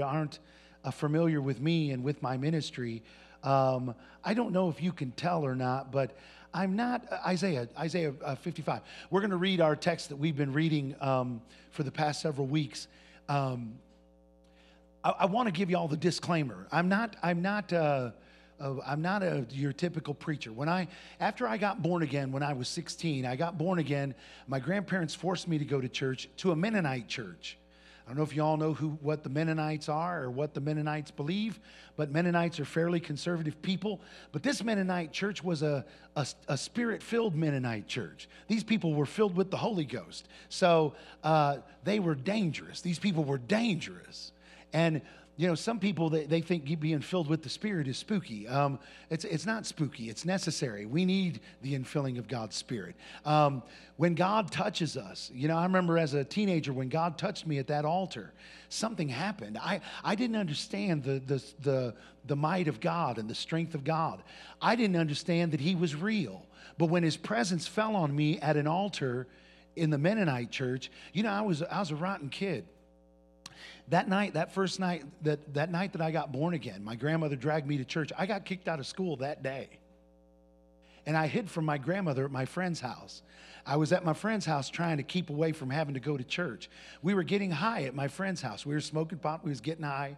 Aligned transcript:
aren't 0.00 0.38
uh, 0.84 0.90
familiar 0.90 1.40
with 1.40 1.60
me 1.60 1.90
and 1.90 2.02
with 2.02 2.22
my 2.22 2.36
ministry, 2.36 3.02
um, 3.42 3.94
I 4.24 4.34
don't 4.34 4.52
know 4.52 4.68
if 4.68 4.82
you 4.82 4.92
can 4.92 5.12
tell 5.12 5.44
or 5.44 5.54
not, 5.54 5.90
but 5.90 6.16
I'm 6.52 6.76
not 6.76 7.06
uh, 7.10 7.18
Isaiah, 7.26 7.68
Isaiah 7.78 8.12
uh, 8.24 8.34
55. 8.34 8.82
We're 9.10 9.20
going 9.20 9.30
to 9.30 9.36
read 9.36 9.60
our 9.60 9.76
text 9.76 10.08
that 10.08 10.16
we've 10.16 10.36
been 10.36 10.52
reading 10.52 10.94
um, 11.00 11.40
for 11.70 11.82
the 11.82 11.92
past 11.92 12.20
several 12.20 12.46
weeks. 12.46 12.88
Um, 13.28 13.74
I, 15.04 15.10
I 15.20 15.26
want 15.26 15.46
to 15.46 15.52
give 15.52 15.70
you 15.70 15.76
all 15.76 15.88
the 15.88 15.96
disclaimer. 15.96 16.66
I'm 16.72 16.88
not, 16.88 17.16
I'm 17.22 17.40
not, 17.40 17.72
uh, 17.72 18.10
uh, 18.60 18.74
I'm 18.86 19.00
not 19.00 19.22
a, 19.22 19.46
your 19.50 19.72
typical 19.72 20.12
preacher. 20.12 20.52
When 20.52 20.68
I, 20.68 20.88
after 21.20 21.48
I 21.48 21.56
got 21.56 21.82
born 21.82 22.02
again, 22.02 22.32
when 22.32 22.42
I 22.42 22.52
was 22.52 22.68
16, 22.68 23.24
I 23.24 23.36
got 23.36 23.56
born 23.56 23.78
again. 23.78 24.14
My 24.46 24.60
grandparents 24.60 25.14
forced 25.14 25.48
me 25.48 25.58
to 25.58 25.64
go 25.64 25.80
to 25.80 25.88
church, 25.88 26.28
to 26.38 26.52
a 26.52 26.56
Mennonite 26.56 27.08
church. 27.08 27.56
I 28.10 28.12
don't 28.12 28.18
know 28.18 28.24
if 28.24 28.34
you 28.34 28.42
all 28.42 28.56
know 28.56 28.74
who, 28.74 28.88
what 29.02 29.22
the 29.22 29.28
Mennonites 29.28 29.88
are 29.88 30.24
or 30.24 30.32
what 30.32 30.52
the 30.52 30.60
Mennonites 30.60 31.12
believe, 31.12 31.60
but 31.94 32.10
Mennonites 32.10 32.58
are 32.58 32.64
fairly 32.64 32.98
conservative 32.98 33.62
people. 33.62 34.00
But 34.32 34.42
this 34.42 34.64
Mennonite 34.64 35.12
church 35.12 35.44
was 35.44 35.62
a, 35.62 35.84
a, 36.16 36.26
a 36.48 36.58
spirit 36.58 37.04
filled 37.04 37.36
Mennonite 37.36 37.86
church. 37.86 38.28
These 38.48 38.64
people 38.64 38.94
were 38.94 39.06
filled 39.06 39.36
with 39.36 39.52
the 39.52 39.58
Holy 39.58 39.84
Ghost. 39.84 40.26
So 40.48 40.94
uh, 41.22 41.58
they 41.84 42.00
were 42.00 42.16
dangerous. 42.16 42.80
These 42.80 42.98
people 42.98 43.22
were 43.22 43.38
dangerous. 43.38 44.32
And 44.72 45.02
you 45.40 45.46
know, 45.46 45.54
some 45.54 45.78
people 45.78 46.10
they, 46.10 46.26
they 46.26 46.42
think 46.42 46.78
being 46.78 47.00
filled 47.00 47.26
with 47.26 47.42
the 47.42 47.48
Spirit 47.48 47.88
is 47.88 47.96
spooky. 47.96 48.46
Um, 48.46 48.78
it's 49.08 49.24
it's 49.24 49.46
not 49.46 49.64
spooky. 49.64 50.10
It's 50.10 50.26
necessary. 50.26 50.84
We 50.84 51.06
need 51.06 51.40
the 51.62 51.78
infilling 51.78 52.18
of 52.18 52.28
God's 52.28 52.56
Spirit. 52.56 52.94
Um, 53.24 53.62
when 53.96 54.14
God 54.14 54.52
touches 54.52 54.98
us, 54.98 55.30
you 55.32 55.48
know, 55.48 55.56
I 55.56 55.62
remember 55.62 55.96
as 55.96 56.12
a 56.12 56.24
teenager 56.24 56.74
when 56.74 56.90
God 56.90 57.16
touched 57.16 57.46
me 57.46 57.56
at 57.56 57.68
that 57.68 57.86
altar, 57.86 58.34
something 58.68 59.08
happened. 59.08 59.56
I 59.56 59.80
I 60.04 60.14
didn't 60.14 60.36
understand 60.36 61.04
the 61.04 61.20
the 61.20 61.42
the 61.60 61.94
the 62.26 62.36
might 62.36 62.68
of 62.68 62.78
God 62.78 63.16
and 63.16 63.26
the 63.26 63.34
strength 63.34 63.74
of 63.74 63.82
God. 63.82 64.22
I 64.60 64.76
didn't 64.76 64.96
understand 64.96 65.52
that 65.52 65.60
He 65.60 65.74
was 65.74 65.96
real. 65.96 66.46
But 66.76 66.90
when 66.90 67.02
His 67.02 67.16
presence 67.16 67.66
fell 67.66 67.96
on 67.96 68.14
me 68.14 68.38
at 68.40 68.58
an 68.58 68.66
altar 68.66 69.26
in 69.74 69.88
the 69.88 69.96
Mennonite 69.96 70.50
church, 70.50 70.90
you 71.14 71.22
know, 71.22 71.30
I 71.30 71.40
was 71.40 71.62
I 71.62 71.78
was 71.78 71.92
a 71.92 71.96
rotten 71.96 72.28
kid 72.28 72.66
that 73.90 74.08
night, 74.08 74.34
that 74.34 74.52
first 74.52 74.80
night, 74.80 75.04
that, 75.22 75.54
that 75.54 75.70
night 75.70 75.92
that 75.92 76.00
I 76.00 76.10
got 76.10 76.32
born 76.32 76.54
again, 76.54 76.82
my 76.82 76.94
grandmother 76.94 77.36
dragged 77.36 77.66
me 77.66 77.78
to 77.78 77.84
church. 77.84 78.12
I 78.16 78.26
got 78.26 78.44
kicked 78.44 78.68
out 78.68 78.78
of 78.78 78.86
school 78.86 79.16
that 79.16 79.42
day. 79.42 79.68
And 81.06 81.16
I 81.16 81.26
hid 81.26 81.50
from 81.50 81.64
my 81.64 81.78
grandmother 81.78 82.24
at 82.24 82.30
my 82.30 82.44
friend's 82.44 82.80
house. 82.80 83.22
I 83.66 83.76
was 83.76 83.92
at 83.92 84.04
my 84.04 84.12
friend's 84.12 84.46
house 84.46 84.70
trying 84.70 84.98
to 84.98 85.02
keep 85.02 85.28
away 85.28 85.52
from 85.52 85.70
having 85.70 85.94
to 85.94 86.00
go 86.00 86.16
to 86.16 86.24
church. 86.24 86.70
We 87.02 87.14
were 87.14 87.22
getting 87.22 87.50
high 87.50 87.84
at 87.84 87.94
my 87.94 88.08
friend's 88.08 88.40
house. 88.40 88.64
We 88.64 88.74
were 88.74 88.80
smoking 88.80 89.18
pot, 89.18 89.44
we 89.44 89.50
was 89.50 89.60
getting 89.60 89.84
high. 89.84 90.16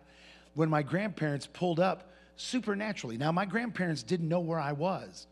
When 0.54 0.68
my 0.68 0.82
grandparents 0.82 1.46
pulled 1.46 1.80
up 1.80 2.10
supernaturally. 2.36 3.16
Now, 3.16 3.32
my 3.32 3.46
grandparents 3.46 4.02
didn't 4.02 4.28
know 4.28 4.40
where 4.40 4.60
I 4.60 4.72
was. 4.72 5.26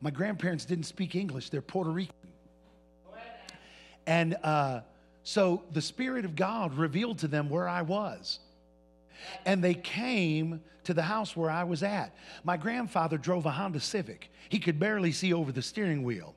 My 0.00 0.10
grandparents 0.10 0.64
didn't 0.64 0.84
speak 0.84 1.14
English. 1.14 1.50
They're 1.50 1.62
Puerto 1.62 1.90
Rican. 1.90 2.14
And 4.06 4.36
uh, 4.42 4.80
so 5.26 5.64
the 5.72 5.82
Spirit 5.82 6.24
of 6.24 6.36
God 6.36 6.74
revealed 6.74 7.18
to 7.18 7.26
them 7.26 7.50
where 7.50 7.68
I 7.68 7.82
was. 7.82 8.38
And 9.44 9.62
they 9.62 9.74
came 9.74 10.60
to 10.84 10.94
the 10.94 11.02
house 11.02 11.34
where 11.34 11.50
I 11.50 11.64
was 11.64 11.82
at. 11.82 12.14
My 12.44 12.56
grandfather 12.56 13.18
drove 13.18 13.44
a 13.44 13.50
Honda 13.50 13.80
Civic. 13.80 14.30
He 14.48 14.60
could 14.60 14.78
barely 14.78 15.10
see 15.10 15.32
over 15.32 15.50
the 15.50 15.62
steering 15.62 16.04
wheel. 16.04 16.36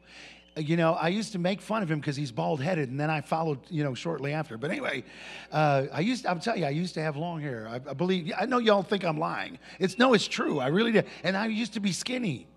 Uh, 0.58 0.62
you 0.62 0.76
know, 0.76 0.94
I 0.94 1.10
used 1.10 1.34
to 1.34 1.38
make 1.38 1.62
fun 1.62 1.84
of 1.84 1.92
him 1.92 2.00
because 2.00 2.16
he's 2.16 2.32
bald 2.32 2.64
headed, 2.64 2.90
and 2.90 3.00
then 3.00 3.12
I 3.12 3.22
followed, 3.22 3.60
you 3.70 3.84
know, 3.84 3.94
shortly 3.94 4.34
after. 4.34 4.58
But 4.58 4.72
anyway, 4.72 5.04
uh, 5.52 5.86
I 5.94 6.00
used, 6.00 6.26
I'll 6.26 6.40
tell 6.40 6.58
you, 6.58 6.66
I 6.66 6.70
used 6.72 6.96
to 6.96 7.04
have 7.04 7.16
long 7.16 7.42
hair. 7.42 7.68
I, 7.70 7.76
I 7.76 7.94
believe, 7.94 8.34
I 8.36 8.48
know 8.48 8.58
y'all 8.58 8.82
think 8.82 9.06
I'm 9.06 9.20
lying. 9.20 9.60
It's 9.78 10.00
no, 10.00 10.16
it's 10.16 10.28
true. 10.28 10.60
I 10.60 10.70
really 10.70 10.94
did. 10.94 11.06
And 11.24 11.38
I 11.38 11.46
used 11.46 11.74
to 11.74 11.80
be 11.80 11.92
skinny. 11.92 12.48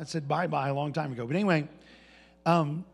I 0.00 0.02
said 0.02 0.26
bye 0.26 0.48
bye 0.48 0.68
a 0.68 0.74
long 0.74 0.92
time 0.92 1.12
ago. 1.12 1.28
But 1.28 1.36
anyway, 1.36 1.68
um, 2.44 2.84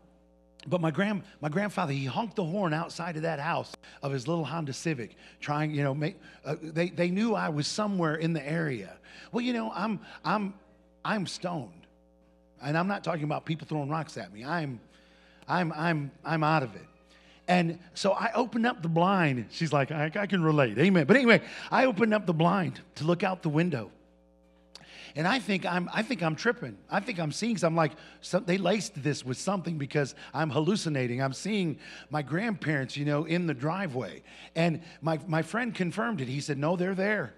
but 0.67 0.81
my 0.81 0.91
grand 0.91 1.23
my 1.41 1.49
grandfather 1.49 1.93
he 1.93 2.05
honked 2.05 2.35
the 2.35 2.43
horn 2.43 2.73
outside 2.73 3.15
of 3.15 3.23
that 3.23 3.39
house 3.39 3.71
of 4.01 4.11
his 4.11 4.27
little 4.27 4.45
Honda 4.45 4.73
Civic, 4.73 5.15
trying 5.39 5.71
you 5.71 5.83
know 5.83 5.93
make 5.93 6.17
uh, 6.45 6.55
they 6.61 6.89
they 6.89 7.09
knew 7.09 7.35
I 7.35 7.49
was 7.49 7.67
somewhere 7.67 8.15
in 8.15 8.33
the 8.33 8.47
area. 8.47 8.93
Well, 9.31 9.43
you 9.43 9.53
know 9.53 9.71
I'm 9.73 9.99
I'm 10.23 10.53
I'm 11.03 11.27
stoned, 11.27 11.87
and 12.61 12.77
I'm 12.77 12.87
not 12.87 13.03
talking 13.03 13.23
about 13.23 13.45
people 13.45 13.67
throwing 13.67 13.89
rocks 13.89 14.17
at 14.17 14.33
me. 14.33 14.45
I'm 14.45 14.79
I'm 15.47 15.71
I'm 15.73 16.11
I'm 16.23 16.43
out 16.43 16.63
of 16.63 16.75
it. 16.75 16.85
And 17.47 17.79
so 17.93 18.13
I 18.13 18.31
opened 18.33 18.65
up 18.65 18.81
the 18.81 18.87
blind. 18.87 19.47
She's 19.51 19.73
like, 19.73 19.91
I, 19.91 20.09
I 20.15 20.27
can 20.27 20.41
relate. 20.41 20.77
Amen. 20.77 21.05
But 21.05 21.17
anyway, 21.17 21.41
I 21.69 21.85
opened 21.85 22.13
up 22.13 22.25
the 22.25 22.33
blind 22.33 22.79
to 22.95 23.03
look 23.03 23.21
out 23.21 23.41
the 23.43 23.49
window. 23.49 23.91
And 25.15 25.27
I 25.27 25.39
think 25.39 25.65
I'm, 25.65 25.89
I 25.93 26.01
think 26.01 26.23
I'm 26.23 26.35
tripping. 26.35 26.77
I 26.89 26.99
think 26.99 27.19
I'm 27.19 27.31
seeing 27.31 27.57
something 27.57 27.77
like 27.77 27.91
some, 28.21 28.45
they 28.45 28.57
laced 28.57 29.01
this 29.03 29.23
with 29.23 29.37
something 29.37 29.77
because 29.77 30.15
I'm 30.33 30.49
hallucinating. 30.49 31.21
I'm 31.21 31.33
seeing 31.33 31.77
my 32.09 32.23
grandparents, 32.23 32.97
you 32.97 33.05
know, 33.05 33.25
in 33.25 33.45
the 33.45 33.53
driveway. 33.53 34.23
And 34.55 34.81
my, 35.01 35.19
my 35.27 35.43
friend 35.43 35.73
confirmed 35.73 36.19
it. 36.19 36.27
He 36.27 36.41
said, 36.41 36.57
No, 36.57 36.75
they're 36.75 36.95
there. 36.95 37.33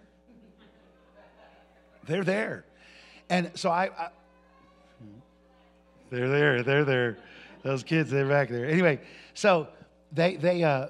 They're 2.08 2.24
there. 2.24 2.66
And 3.30 3.52
so 3.56 3.72
I, 3.72 3.90
I 3.98 4.10
they're 6.12 6.30
there, 6.30 6.64
they're 6.64 6.86
there. 6.86 7.18
Those 7.64 7.84
kids, 7.84 8.12
they're 8.12 8.30
back 8.30 8.50
there. 8.50 8.68
Anyway, 8.68 9.02
so 9.34 9.68
they, 10.12 10.36
they, 10.36 10.64
uh, 10.64 10.88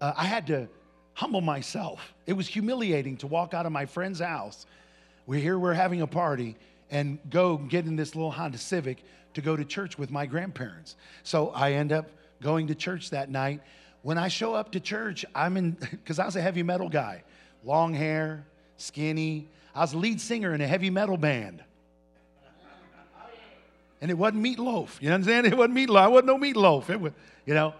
uh, 0.00 0.12
I 0.16 0.24
had 0.24 0.46
to 0.48 0.68
humble 1.14 1.40
myself. 1.40 2.12
It 2.26 2.34
was 2.34 2.46
humiliating 2.48 3.16
to 3.18 3.26
walk 3.26 3.54
out 3.54 3.64
of 3.64 3.72
my 3.72 3.86
friend's 3.86 4.20
house 4.20 4.66
we're 5.26 5.40
here, 5.40 5.58
we're 5.58 5.74
having 5.74 6.02
a 6.02 6.06
party, 6.06 6.56
and 6.90 7.18
go 7.30 7.56
get 7.56 7.86
in 7.86 7.96
this 7.96 8.14
little 8.14 8.30
Honda 8.30 8.58
Civic 8.58 9.02
to 9.34 9.40
go 9.40 9.56
to 9.56 9.64
church 9.64 9.98
with 9.98 10.10
my 10.10 10.24
grandparents. 10.26 10.96
So 11.22 11.50
I 11.50 11.72
end 11.72 11.92
up 11.92 12.08
going 12.40 12.68
to 12.68 12.74
church 12.74 13.10
that 13.10 13.30
night. 13.30 13.60
When 14.02 14.18
I 14.18 14.28
show 14.28 14.54
up 14.54 14.72
to 14.72 14.80
church, 14.80 15.24
I'm 15.34 15.56
in, 15.56 15.70
because 15.90 16.18
I 16.18 16.26
was 16.26 16.36
a 16.36 16.40
heavy 16.40 16.62
metal 16.62 16.88
guy, 16.88 17.24
long 17.64 17.92
hair, 17.92 18.46
skinny. 18.76 19.48
I 19.74 19.80
was 19.80 19.94
lead 19.94 20.20
singer 20.20 20.54
in 20.54 20.60
a 20.60 20.66
heavy 20.66 20.90
metal 20.90 21.16
band. 21.16 21.62
And 24.00 24.10
it 24.10 24.14
wasn't 24.14 24.44
meatloaf. 24.44 25.00
You 25.00 25.10
understand? 25.10 25.46
It 25.46 25.56
wasn't 25.56 25.76
meatloaf. 25.76 25.98
I 25.98 26.08
wasn't 26.08 26.26
no 26.26 26.38
meatloaf. 26.38 26.90
It 26.90 27.00
was, 27.00 27.12
you 27.46 27.54
know. 27.54 27.74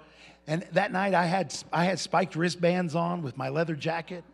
And 0.47 0.65
that 0.73 0.93
night 0.93 1.13
I 1.13 1.27
had 1.27 1.55
I 1.73 1.85
had 1.85 1.99
spiked 1.99 2.37
wristbands 2.37 2.95
on 2.95 3.23
with 3.23 3.37
my 3.37 3.49
leather 3.49 3.75
jacket. 3.75 4.25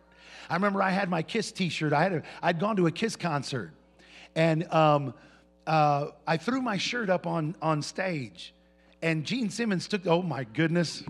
I 0.49 0.55
remember 0.55 0.81
I 0.81 0.89
had 0.89 1.09
my 1.09 1.21
Kiss 1.21 1.51
T-shirt. 1.51 1.93
I 1.93 2.03
had 2.03 2.13
a, 2.13 2.23
I'd 2.41 2.59
gone 2.59 2.75
to 2.77 2.87
a 2.87 2.91
Kiss 2.91 3.15
concert, 3.15 3.71
and 4.35 4.71
um, 4.73 5.13
uh, 5.65 6.07
I 6.27 6.37
threw 6.37 6.61
my 6.61 6.77
shirt 6.77 7.09
up 7.09 7.27
on 7.27 7.55
on 7.61 7.81
stage, 7.81 8.53
and 9.01 9.25
Gene 9.25 9.49
Simmons 9.49 9.87
took. 9.87 10.05
Oh 10.07 10.21
my 10.21 10.43
goodness, 10.43 11.03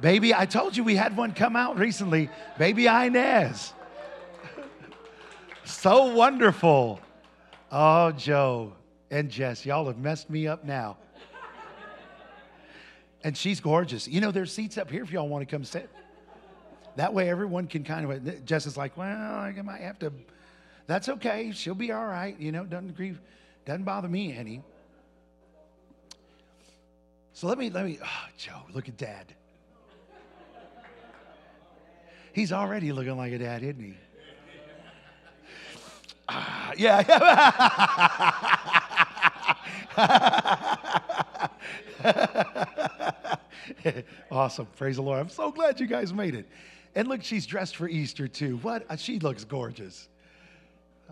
baby! 0.00 0.34
I 0.34 0.46
told 0.46 0.76
you 0.76 0.84
we 0.84 0.96
had 0.96 1.16
one 1.16 1.32
come 1.32 1.56
out 1.56 1.78
recently, 1.78 2.30
baby 2.58 2.86
Inez. 2.86 3.72
so 5.64 6.14
wonderful. 6.14 7.00
Oh, 7.70 8.12
Joe 8.12 8.74
and 9.10 9.30
Jess, 9.30 9.64
y'all 9.64 9.86
have 9.86 9.98
messed 9.98 10.30
me 10.30 10.46
up 10.46 10.64
now. 10.64 10.96
And 13.24 13.36
she's 13.36 13.60
gorgeous. 13.60 14.08
You 14.08 14.20
know, 14.20 14.30
there's 14.30 14.52
seats 14.52 14.76
up 14.78 14.90
here 14.90 15.02
if 15.02 15.12
y'all 15.12 15.28
want 15.28 15.48
to 15.48 15.56
come 15.56 15.64
sit. 15.64 15.88
That 16.96 17.14
way 17.14 17.28
everyone 17.28 17.66
can 17.66 17.84
kind 17.84 18.10
of, 18.10 18.44
Jess 18.44 18.66
is 18.66 18.76
like, 18.76 18.96
well, 18.96 19.06
I 19.06 19.52
might 19.62 19.80
have 19.80 19.98
to, 20.00 20.12
that's 20.86 21.08
okay. 21.08 21.52
She'll 21.52 21.74
be 21.74 21.92
all 21.92 22.06
right. 22.06 22.38
You 22.38 22.52
know, 22.52 22.64
doesn't 22.64 22.96
grieve, 22.96 23.20
doesn't 23.64 23.84
bother 23.84 24.08
me 24.08 24.36
any. 24.36 24.62
So 27.32 27.46
let 27.46 27.56
me, 27.58 27.70
let 27.70 27.86
me, 27.86 27.98
oh, 28.02 28.26
Joe, 28.36 28.62
look 28.72 28.88
at 28.88 28.96
dad. 28.96 29.34
He's 32.32 32.52
already 32.52 32.92
looking 32.92 33.16
like 33.16 33.32
a 33.32 33.38
dad, 33.38 33.62
isn't 33.62 33.82
he? 33.82 33.94
Ah, 36.28 36.72
yeah. 36.76 37.02
awesome. 44.30 44.66
Praise 44.76 44.96
the 44.96 45.02
Lord. 45.02 45.18
I'm 45.20 45.28
so 45.28 45.50
glad 45.50 45.78
you 45.80 45.86
guys 45.86 46.12
made 46.12 46.34
it. 46.34 46.48
And 46.94 47.08
look, 47.08 47.22
she's 47.22 47.46
dressed 47.46 47.76
for 47.76 47.88
Easter 47.88 48.28
too. 48.28 48.58
What? 48.58 48.84
Uh, 48.88 48.96
she 48.96 49.18
looks 49.18 49.44
gorgeous. 49.44 50.08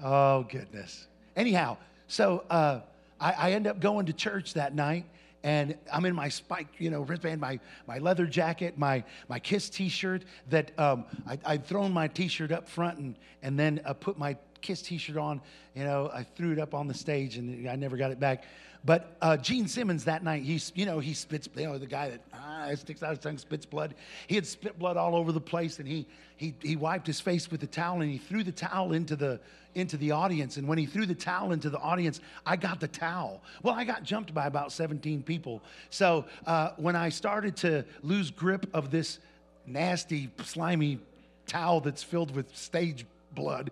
Oh, 0.03 0.45
goodness. 0.45 1.07
Anyhow, 1.37 1.77
so 2.07 2.45
uh, 2.51 2.81
I, 3.21 3.33
I 3.33 3.53
end 3.53 3.67
up 3.67 3.81
going 3.81 4.07
to 4.07 4.13
church 4.13 4.55
that 4.55 4.75
night 4.75 5.05
and 5.43 5.75
I'm 5.91 6.05
in 6.05 6.15
my 6.15 6.29
spike, 6.29 6.69
you 6.79 6.91
know, 6.91 7.01
wristband, 7.01 7.41
my, 7.41 7.59
my 7.87 7.99
leather 7.99 8.27
jacket, 8.27 8.77
my, 8.77 9.03
my 9.29 9.39
Kiss 9.39 9.71
t-shirt 9.71 10.25
that 10.51 10.79
um, 10.79 11.07
I, 11.27 11.39
I'd 11.47 11.65
thrown 11.65 11.93
my 11.93 12.09
t-shirt 12.09 12.53
up 12.53 12.69
front 12.69 12.99
and, 12.99 13.15
and 13.43 13.59
then 13.59 13.81
uh, 13.87 13.95
put 13.95 14.19
my 14.19 14.37
Kiss 14.61 14.83
t-shirt 14.83 15.17
on. 15.17 15.41
You 15.75 15.85
know, 15.85 16.11
I 16.13 16.25
threw 16.25 16.53
it 16.53 16.59
up 16.59 16.75
on 16.75 16.89
the 16.89 16.95
stage 16.95 17.39
and 17.39 17.69
I 17.69 17.77
never 17.77 17.97
got 17.97 18.11
it 18.11 18.21
back. 18.21 18.45
But 18.85 19.17
uh, 19.21 19.37
Gene 19.37 19.69
Simmons 19.69 20.05
that 20.05 20.25
night, 20.25 20.43
he's, 20.43 20.73
you 20.75 20.87
know, 20.87 21.01
he 21.01 21.13
spits, 21.13 21.49
you 21.55 21.67
know, 21.67 21.77
the 21.77 21.87
guy 21.87 22.11
that 22.11 22.21
ah, 22.33 22.71
sticks 22.75 23.03
out 23.03 23.11
his 23.11 23.19
tongue, 23.19 23.37
spits 23.37 23.67
blood. 23.67 23.95
He 24.27 24.35
had 24.35 24.47
spit 24.47 24.79
blood 24.79 24.97
all 24.97 25.15
over 25.15 25.33
the 25.33 25.41
place, 25.41 25.79
and 25.79 25.87
he, 25.87 26.07
he, 26.37 26.55
he 26.63 26.77
wiped 26.77 27.07
his 27.07 27.21
face 27.21 27.51
with 27.51 27.61
the 27.61 27.67
towel, 27.67 28.01
and 28.01 28.11
he 28.11 28.17
threw 28.17 28.43
the 28.43 28.53
towel 28.53 28.93
into 28.93 29.17
the, 29.17 29.39
into 29.75 29.99
the 29.99 30.13
audience. 30.13 30.57
And 30.57 30.67
when 30.67 30.79
he 30.79 30.87
threw 30.87 31.05
the 31.05 31.15
towel 31.15 31.53
into 31.53 31.69
the 31.69 31.79
audience, 31.79 32.21
I 32.47 32.57
got 32.57 32.81
the 32.81 32.89
towel. 32.89 33.43
Well, 33.63 33.75
I 33.75 33.85
got 33.85 34.03
jumped 34.03 34.33
by 34.33 34.47
about 34.47 34.73
17 34.73 35.23
people. 35.23 35.63
So 35.91 36.25
uh, 36.47 36.71
when 36.77 36.97
I 36.97 37.11
started 37.11 37.57
to 37.59 37.85
lose 38.03 38.31
grip 38.31 38.67
of 38.73 38.91
this 38.91 39.19
nasty, 39.67 40.31
slimy 40.43 41.01
towel 41.47 41.81
that's 41.81 42.03
filled 42.03 42.35
with 42.35 42.57
stage 42.57 43.05
blood, 43.35 43.71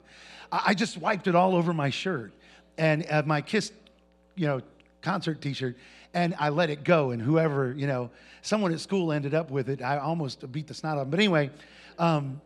I, 0.53 0.63
I 0.67 0.75
just 0.75 0.99
wiped 0.99 1.29
it 1.29 1.35
all 1.35 1.57
over 1.57 1.73
my 1.73 1.89
shirt. 1.89 2.33
And 2.77 3.07
uh, 3.09 3.23
my 3.25 3.41
Kiss, 3.41 3.73
you 4.37 4.47
know, 4.47 4.61
concert 5.03 5.41
t-shirt 5.41 5.77
and 6.15 6.35
I 6.39 6.49
let 6.49 6.71
it 6.71 6.85
go. 6.85 7.11
And 7.11 7.21
whoever, 7.21 7.75
you 7.77 7.87
know, 7.87 8.11
someone 8.43 8.73
at 8.73 8.81
school 8.81 9.13
ended 9.13 9.35
up 9.35 9.51
with 9.51 9.69
it. 9.69 9.83
I 9.83 9.99
almost 9.99 10.51
beat 10.53 10.67
the 10.67 10.75
snot 10.75 10.97
out 10.97 11.01
of 11.03 11.07
them. 11.07 11.11
But 11.11 11.21
anyway, 11.21 11.51
um, 11.99 12.41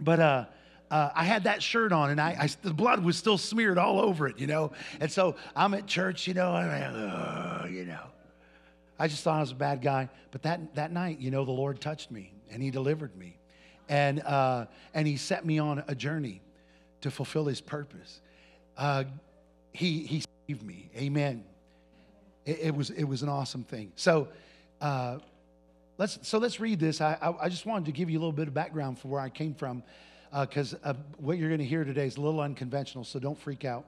but 0.00 0.20
uh, 0.20 0.44
uh, 0.90 1.10
I 1.14 1.24
had 1.24 1.44
that 1.44 1.62
shirt 1.62 1.92
on 1.92 2.10
and 2.10 2.20
I, 2.20 2.36
I, 2.38 2.48
the 2.62 2.74
blood 2.74 3.02
was 3.02 3.16
still 3.16 3.38
smeared 3.38 3.78
all 3.78 4.00
over 4.00 4.26
it, 4.28 4.38
you 4.38 4.46
know. 4.46 4.72
And 5.00 5.10
so 5.10 5.36
I'm 5.56 5.74
at 5.74 5.86
church, 5.86 6.26
you 6.26 6.34
know, 6.34 6.54
and 6.54 6.70
I, 6.70 6.82
uh, 6.82 7.66
you 7.66 7.86
know. 7.86 8.00
I 8.98 9.08
just 9.08 9.24
thought 9.24 9.38
I 9.38 9.40
was 9.40 9.52
a 9.52 9.56
bad 9.56 9.82
guy. 9.82 10.08
But 10.30 10.42
that, 10.42 10.74
that 10.76 10.92
night, 10.92 11.18
you 11.18 11.30
know, 11.30 11.44
the 11.44 11.52
Lord 11.52 11.80
touched 11.80 12.10
me 12.10 12.32
and 12.50 12.62
he 12.62 12.70
delivered 12.70 13.16
me. 13.16 13.36
And, 13.88 14.20
uh, 14.20 14.66
and 14.94 15.08
he 15.08 15.16
set 15.16 15.44
me 15.44 15.58
on 15.58 15.82
a 15.88 15.94
journey 15.94 16.40
to 17.00 17.10
fulfill 17.10 17.46
his 17.46 17.60
purpose. 17.60 18.20
Uh, 18.76 19.04
he, 19.72 20.00
he 20.04 20.24
saved 20.48 20.62
me. 20.62 20.88
Amen. 20.96 21.44
It, 22.44 22.58
it, 22.60 22.74
was, 22.74 22.90
it 22.90 23.04
was 23.04 23.22
an 23.22 23.28
awesome 23.28 23.64
thing. 23.64 23.92
So, 23.96 24.28
uh, 24.80 25.18
let's, 25.98 26.18
so 26.22 26.38
let's 26.38 26.58
read 26.60 26.80
this. 26.80 27.00
I, 27.00 27.16
I, 27.20 27.44
I, 27.44 27.48
just 27.48 27.66
wanted 27.66 27.86
to 27.86 27.92
give 27.92 28.10
you 28.10 28.18
a 28.18 28.20
little 28.20 28.32
bit 28.32 28.48
of 28.48 28.54
background 28.54 28.98
for 28.98 29.08
where 29.08 29.20
I 29.20 29.28
came 29.28 29.54
from 29.54 29.82
because 30.40 30.74
uh, 30.74 30.78
uh, 30.84 30.94
what 31.18 31.38
you're 31.38 31.48
going 31.48 31.60
to 31.60 31.66
hear 31.66 31.84
today 31.84 32.06
is 32.06 32.16
a 32.16 32.20
little 32.20 32.40
unconventional, 32.40 33.04
so 33.04 33.18
don't 33.18 33.38
freak 33.38 33.64
out. 33.64 33.84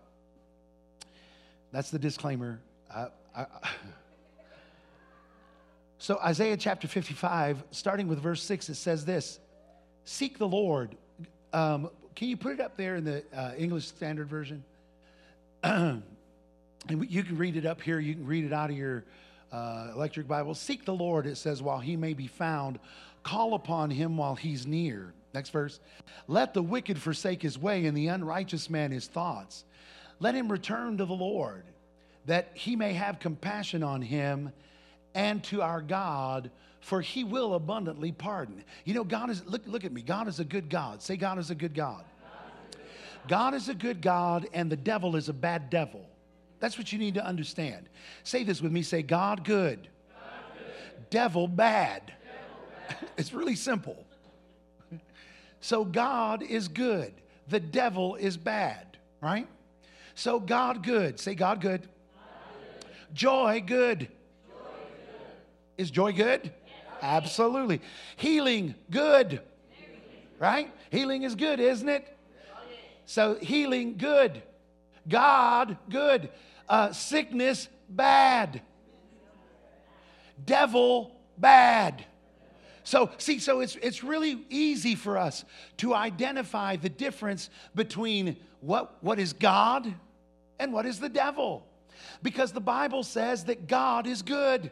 That's 1.72 1.90
the 1.90 1.98
disclaimer. 1.98 2.60
so, 5.98 6.18
Isaiah 6.24 6.56
chapter 6.56 6.86
55, 6.86 7.64
starting 7.72 8.06
with 8.06 8.20
verse 8.20 8.42
6, 8.42 8.68
it 8.68 8.76
says 8.76 9.04
this 9.04 9.40
Seek 10.04 10.38
the 10.38 10.46
Lord. 10.46 10.96
Um, 11.52 11.90
can 12.14 12.28
you 12.28 12.36
put 12.36 12.52
it 12.52 12.60
up 12.60 12.76
there 12.76 12.94
in 12.96 13.04
the 13.04 13.24
uh, 13.34 13.52
English 13.56 13.86
Standard 13.86 14.28
Version? 14.28 14.62
and 16.88 17.10
you 17.10 17.22
can 17.22 17.36
read 17.36 17.56
it 17.56 17.66
up 17.66 17.80
here. 17.80 17.98
You 17.98 18.14
can 18.14 18.26
read 18.26 18.44
it 18.44 18.52
out 18.52 18.70
of 18.70 18.76
your 18.76 19.04
uh, 19.52 19.92
electric 19.94 20.28
Bible. 20.28 20.54
Seek 20.54 20.84
the 20.84 20.94
Lord, 20.94 21.26
it 21.26 21.36
says, 21.36 21.62
while 21.62 21.80
he 21.80 21.96
may 21.96 22.12
be 22.14 22.26
found. 22.26 22.78
Call 23.22 23.54
upon 23.54 23.90
him 23.90 24.16
while 24.16 24.34
he's 24.34 24.66
near. 24.66 25.14
Next 25.32 25.50
verse. 25.50 25.80
Let 26.28 26.54
the 26.54 26.62
wicked 26.62 27.00
forsake 27.00 27.42
his 27.42 27.58
way 27.58 27.86
and 27.86 27.96
the 27.96 28.08
unrighteous 28.08 28.68
man 28.68 28.92
his 28.92 29.06
thoughts. 29.06 29.64
Let 30.20 30.34
him 30.34 30.50
return 30.50 30.98
to 30.98 31.04
the 31.04 31.14
Lord, 31.14 31.64
that 32.26 32.50
he 32.54 32.76
may 32.76 32.92
have 32.92 33.18
compassion 33.18 33.82
on 33.82 34.02
him 34.02 34.52
and 35.14 35.42
to 35.44 35.62
our 35.62 35.80
God, 35.80 36.50
for 36.80 37.00
he 37.00 37.24
will 37.24 37.54
abundantly 37.54 38.12
pardon. 38.12 38.62
You 38.84 38.94
know, 38.94 39.04
God 39.04 39.30
is, 39.30 39.44
look, 39.46 39.62
look 39.66 39.84
at 39.84 39.92
me. 39.92 40.02
God 40.02 40.28
is 40.28 40.40
a 40.40 40.44
good 40.44 40.68
God. 40.68 41.02
Say, 41.02 41.16
God 41.16 41.38
is 41.38 41.50
a 41.50 41.54
good 41.54 41.74
God. 41.74 42.04
God 43.26 43.54
is 43.54 43.68
a 43.68 43.74
good 43.74 44.02
God, 44.02 44.46
and 44.52 44.70
the 44.70 44.76
devil 44.76 45.16
is 45.16 45.28
a 45.28 45.32
bad 45.32 45.70
devil. 45.70 46.04
That's 46.64 46.78
what 46.78 46.94
you 46.94 46.98
need 46.98 47.12
to 47.16 47.26
understand. 47.26 47.90
Say 48.22 48.42
this 48.42 48.62
with 48.62 48.72
me 48.72 48.80
say, 48.80 49.02
God 49.02 49.44
good, 49.44 49.86
God 50.08 50.22
good. 50.56 51.10
Devil, 51.10 51.46
bad. 51.46 52.06
devil 52.06 52.16
bad. 52.88 53.10
it's 53.18 53.34
really 53.34 53.54
simple. 53.54 54.02
So 55.60 55.84
God 55.84 56.42
is 56.42 56.68
good, 56.68 57.12
the 57.48 57.60
devil 57.60 58.16
is 58.16 58.38
bad, 58.38 58.96
right? 59.20 59.46
So 60.14 60.40
God 60.40 60.82
good. 60.82 61.20
Say 61.20 61.34
God 61.34 61.60
good. 61.60 61.82
God 61.82 61.90
good. 62.80 63.14
Joy 63.14 63.62
good. 63.66 63.98
Joy 63.98 64.06
good. 64.08 65.76
Is 65.76 65.90
joy 65.90 66.12
good? 66.14 66.44
Yes. 66.44 66.52
Absolutely. 67.02 67.82
Healing 68.16 68.74
good. 68.90 69.42
Right? 70.38 70.72
Healing 70.88 71.24
is 71.24 71.34
good, 71.34 71.60
isn't 71.60 71.90
it? 71.90 72.16
So 73.04 73.34
healing 73.34 73.98
good. 73.98 74.42
God 75.06 75.76
good 75.90 76.30
uh, 76.68 76.92
sickness 76.92 77.68
bad, 77.88 78.62
devil 80.44 81.14
bad. 81.38 82.04
So, 82.84 83.10
see, 83.16 83.38
so 83.38 83.60
it's, 83.60 83.76
it's 83.76 84.04
really 84.04 84.44
easy 84.50 84.94
for 84.94 85.16
us 85.16 85.44
to 85.78 85.94
identify 85.94 86.76
the 86.76 86.90
difference 86.90 87.48
between 87.74 88.36
what, 88.60 89.02
what 89.02 89.18
is 89.18 89.32
God 89.32 89.92
and 90.58 90.72
what 90.72 90.84
is 90.84 91.00
the 91.00 91.08
devil. 91.08 91.66
Because 92.22 92.52
the 92.52 92.60
Bible 92.60 93.02
says 93.02 93.44
that 93.44 93.66
God 93.66 94.06
is 94.06 94.20
good. 94.20 94.70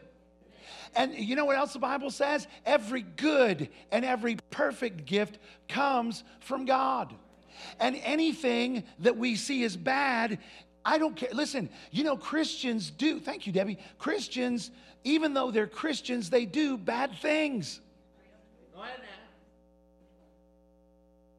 And 0.95 1.15
you 1.15 1.35
know 1.35 1.45
what 1.45 1.57
else 1.57 1.73
the 1.73 1.79
Bible 1.79 2.11
says? 2.11 2.47
Every 2.65 3.01
good 3.01 3.69
and 3.91 4.05
every 4.05 4.37
perfect 4.51 5.05
gift 5.05 5.39
comes 5.67 6.23
from 6.39 6.65
God. 6.65 7.13
And 7.79 7.95
anything 8.03 8.83
that 8.99 9.17
we 9.17 9.35
see 9.35 9.63
as 9.63 9.75
bad 9.75 10.37
I 10.85 10.97
don't 10.97 11.15
care. 11.15 11.29
Listen, 11.33 11.69
you 11.91 12.03
know, 12.03 12.17
Christians 12.17 12.91
do, 12.91 13.19
thank 13.19 13.47
you, 13.47 13.53
Debbie. 13.53 13.77
Christians, 13.99 14.71
even 15.03 15.33
though 15.33 15.51
they're 15.51 15.67
Christians, 15.67 16.29
they 16.29 16.45
do 16.45 16.77
bad 16.77 17.15
things. 17.21 17.79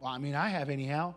Well, 0.00 0.12
I 0.12 0.18
mean, 0.18 0.34
I 0.34 0.48
have 0.48 0.68
anyhow. 0.68 1.14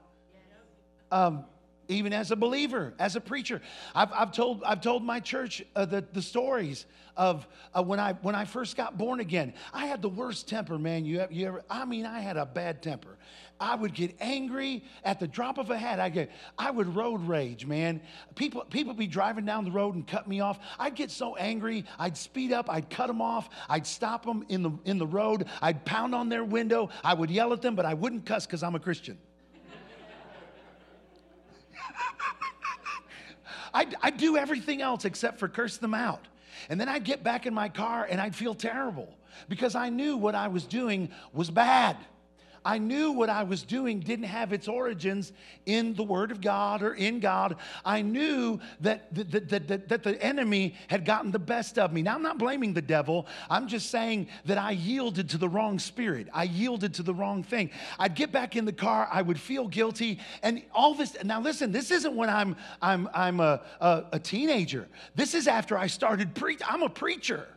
Um, 1.12 1.46
even 1.90 2.14
as 2.14 2.32
a 2.32 2.36
believer, 2.36 2.94
as 3.00 3.16
a 3.16 3.22
preacher. 3.22 3.62
I've, 3.96 4.12
I've, 4.12 4.32
told, 4.32 4.64
I've 4.64 4.82
told 4.82 5.04
my 5.04 5.20
church 5.20 5.64
uh, 5.76 5.86
the, 5.86 6.06
the 6.14 6.22
stories 6.22 6.86
of 7.16 7.48
uh, 7.74 7.84
when, 7.84 8.00
I, 8.00 8.14
when 8.22 8.36
I 8.36 8.46
first 8.46 8.76
got 8.76 8.98
born 8.98 9.20
again. 9.20 9.54
I 9.74 9.88
had 9.88 10.02
the 10.02 10.10
worst 10.10 10.48
temper, 10.48 10.78
man. 10.78 11.06
You, 11.06 11.26
you 11.30 11.48
ever, 11.48 11.64
I 11.70 11.86
mean, 11.86 12.06
I 12.06 12.20
had 12.20 12.38
a 12.38 12.46
bad 12.46 12.82
temper. 12.82 13.18
I 13.60 13.76
would 13.76 13.94
get 13.94 14.16
angry 14.20 14.84
at 15.04 15.20
the 15.20 15.28
drop 15.28 15.58
of 15.58 15.72
a 15.72 15.78
hat. 15.78 16.00
I 16.00 16.10
get, 16.10 16.32
I 16.58 16.72
would 16.72 16.96
road 16.96 17.28
rage, 17.28 17.66
man. 17.66 18.02
People, 18.36 18.64
people 18.66 18.94
be 18.94 19.08
driving 19.08 19.46
down 19.46 19.66
the 19.66 19.72
road 19.72 19.96
and 19.96 20.06
cut 20.06 20.28
me 20.28 20.40
off. 20.40 20.60
I'd 20.80 20.96
get 20.96 21.12
so 21.12 21.36
angry, 21.36 21.86
I'd 21.98 22.18
speed 22.18 22.52
up, 22.52 22.70
I'd 22.70 22.90
cut 22.90 23.08
them 23.08 23.22
off, 23.22 23.50
I'd 23.70 23.88
stop 23.88 24.26
them 24.26 24.46
in 24.50 24.64
the 24.64 24.72
in 24.86 24.98
the 24.98 25.08
road, 25.08 25.46
I'd 25.62 25.86
pound 25.86 26.14
on 26.14 26.30
their 26.30 26.44
window, 26.44 26.90
I 27.04 27.14
would 27.14 27.32
yell 27.32 27.54
at 27.54 27.62
them, 27.62 27.76
but 27.76 27.86
I 27.86 27.94
wouldn't 27.94 28.26
cuss 28.26 28.46
because 28.46 28.64
I'm 28.64 28.76
a 28.76 28.80
Christian. 28.80 29.18
I'd, 33.74 33.96
I'd 34.02 34.18
do 34.18 34.38
everything 34.38 34.82
else 34.82 35.06
except 35.06 35.40
for 35.40 35.48
curse 35.48 35.78
them 35.78 35.94
out. 35.94 36.28
And 36.70 36.80
then 36.80 36.90
I'd 36.90 37.04
get 37.04 37.24
back 37.24 37.46
in 37.46 37.54
my 37.54 37.70
car 37.70 38.08
and 38.10 38.20
I'd 38.20 38.36
feel 38.36 38.54
terrible 38.54 39.14
because 39.48 39.76
I 39.76 39.90
knew 39.90 40.18
what 40.18 40.36
I 40.36 40.48
was 40.48 40.66
doing 40.66 41.10
was 41.34 41.50
bad. 41.50 41.98
I 42.68 42.80
knew 42.80 43.14
what 43.14 43.30
I 43.30 43.44
was 43.44 43.64
doing 43.64 44.02
didn't 44.02 44.26
have 44.26 44.52
its 44.52 44.68
origins 44.68 45.32
in 45.66 45.94
the 45.94 46.04
Word 46.04 46.32
of 46.32 46.42
God 46.42 46.84
or 46.84 46.96
in 46.96 47.22
God. 47.22 47.56
I 47.86 48.02
knew 48.02 48.60
that, 48.82 49.16
that, 49.16 49.50
that, 49.50 49.68
that, 49.70 49.88
that 49.88 50.04
the 50.04 50.22
enemy 50.22 50.76
had 50.90 51.06
gotten 51.06 51.32
the 51.32 51.40
best 51.40 51.80
of 51.80 51.94
me. 51.94 52.02
Now, 52.02 52.16
I'm 52.16 52.22
not 52.22 52.38
blaming 52.38 52.74
the 52.74 52.82
devil. 52.82 53.26
I'm 53.50 53.70
just 53.70 53.90
saying 53.90 54.28
that 54.44 54.58
I 54.58 54.72
yielded 54.72 55.30
to 55.30 55.38
the 55.38 55.48
wrong 55.48 55.80
spirit. 55.80 56.28
I 56.34 56.44
yielded 56.44 56.94
to 56.96 57.04
the 57.04 57.14
wrong 57.14 57.42
thing. 57.42 57.72
I'd 57.98 58.16
get 58.16 58.34
back 58.34 58.58
in 58.58 58.66
the 58.66 58.74
car, 58.74 59.08
I 59.10 59.22
would 59.22 59.40
feel 59.40 59.70
guilty. 59.70 60.20
And 60.44 60.62
all 60.74 60.94
this, 60.94 61.16
now 61.24 61.40
listen, 61.40 61.72
this 61.72 61.90
isn't 61.90 62.18
when 62.18 62.30
I'm, 62.30 62.58
I'm, 62.82 63.08
I'm 63.14 63.40
a, 63.40 63.62
a, 63.80 64.04
a 64.12 64.20
teenager. 64.20 64.90
This 65.16 65.36
is 65.36 65.48
after 65.48 65.78
I 65.78 65.88
started 65.88 66.36
preaching. 66.36 66.68
I'm 66.70 66.84
a 66.84 66.90
preacher. 66.90 67.48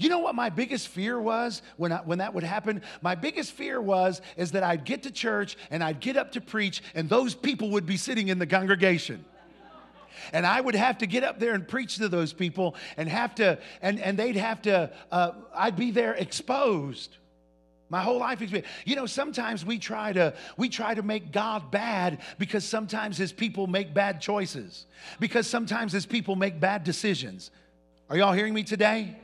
You 0.00 0.08
know 0.08 0.20
what 0.20 0.34
my 0.34 0.48
biggest 0.48 0.88
fear 0.88 1.20
was 1.20 1.60
when, 1.76 1.92
I, 1.92 1.98
when 1.98 2.18
that 2.18 2.32
would 2.32 2.42
happen? 2.42 2.80
My 3.02 3.14
biggest 3.14 3.52
fear 3.52 3.82
was 3.82 4.22
is 4.38 4.52
that 4.52 4.62
I'd 4.62 4.86
get 4.86 5.02
to 5.02 5.10
church 5.10 5.58
and 5.70 5.84
I'd 5.84 6.00
get 6.00 6.16
up 6.16 6.32
to 6.32 6.40
preach 6.40 6.82
and 6.94 7.06
those 7.06 7.34
people 7.34 7.72
would 7.72 7.84
be 7.84 7.98
sitting 7.98 8.28
in 8.28 8.38
the 8.38 8.46
congregation. 8.46 9.22
And 10.32 10.46
I 10.46 10.58
would 10.58 10.74
have 10.74 10.98
to 10.98 11.06
get 11.06 11.22
up 11.22 11.38
there 11.38 11.52
and 11.52 11.68
preach 11.68 11.96
to 11.96 12.08
those 12.08 12.32
people 12.32 12.76
and 12.96 13.10
have 13.10 13.34
to, 13.34 13.58
and, 13.82 14.00
and 14.00 14.18
they'd 14.18 14.36
have 14.36 14.62
to, 14.62 14.90
uh, 15.12 15.32
I'd 15.54 15.76
be 15.76 15.90
there 15.90 16.14
exposed. 16.14 17.14
My 17.90 18.00
whole 18.00 18.20
life 18.20 18.40
experience. 18.40 18.72
You 18.86 18.96
know, 18.96 19.04
sometimes 19.04 19.66
we 19.66 19.78
try 19.78 20.14
to 20.14 20.32
we 20.56 20.68
try 20.70 20.94
to 20.94 21.02
make 21.02 21.30
God 21.32 21.70
bad 21.70 22.20
because 22.38 22.64
sometimes 22.64 23.18
his 23.18 23.32
people 23.32 23.66
make 23.66 23.92
bad 23.92 24.20
choices. 24.22 24.86
Because 25.18 25.46
sometimes 25.46 25.92
his 25.92 26.06
people 26.06 26.36
make 26.36 26.58
bad 26.58 26.84
decisions. 26.84 27.50
Are 28.08 28.16
y'all 28.16 28.32
hearing 28.32 28.54
me 28.54 28.62
today? 28.62 29.16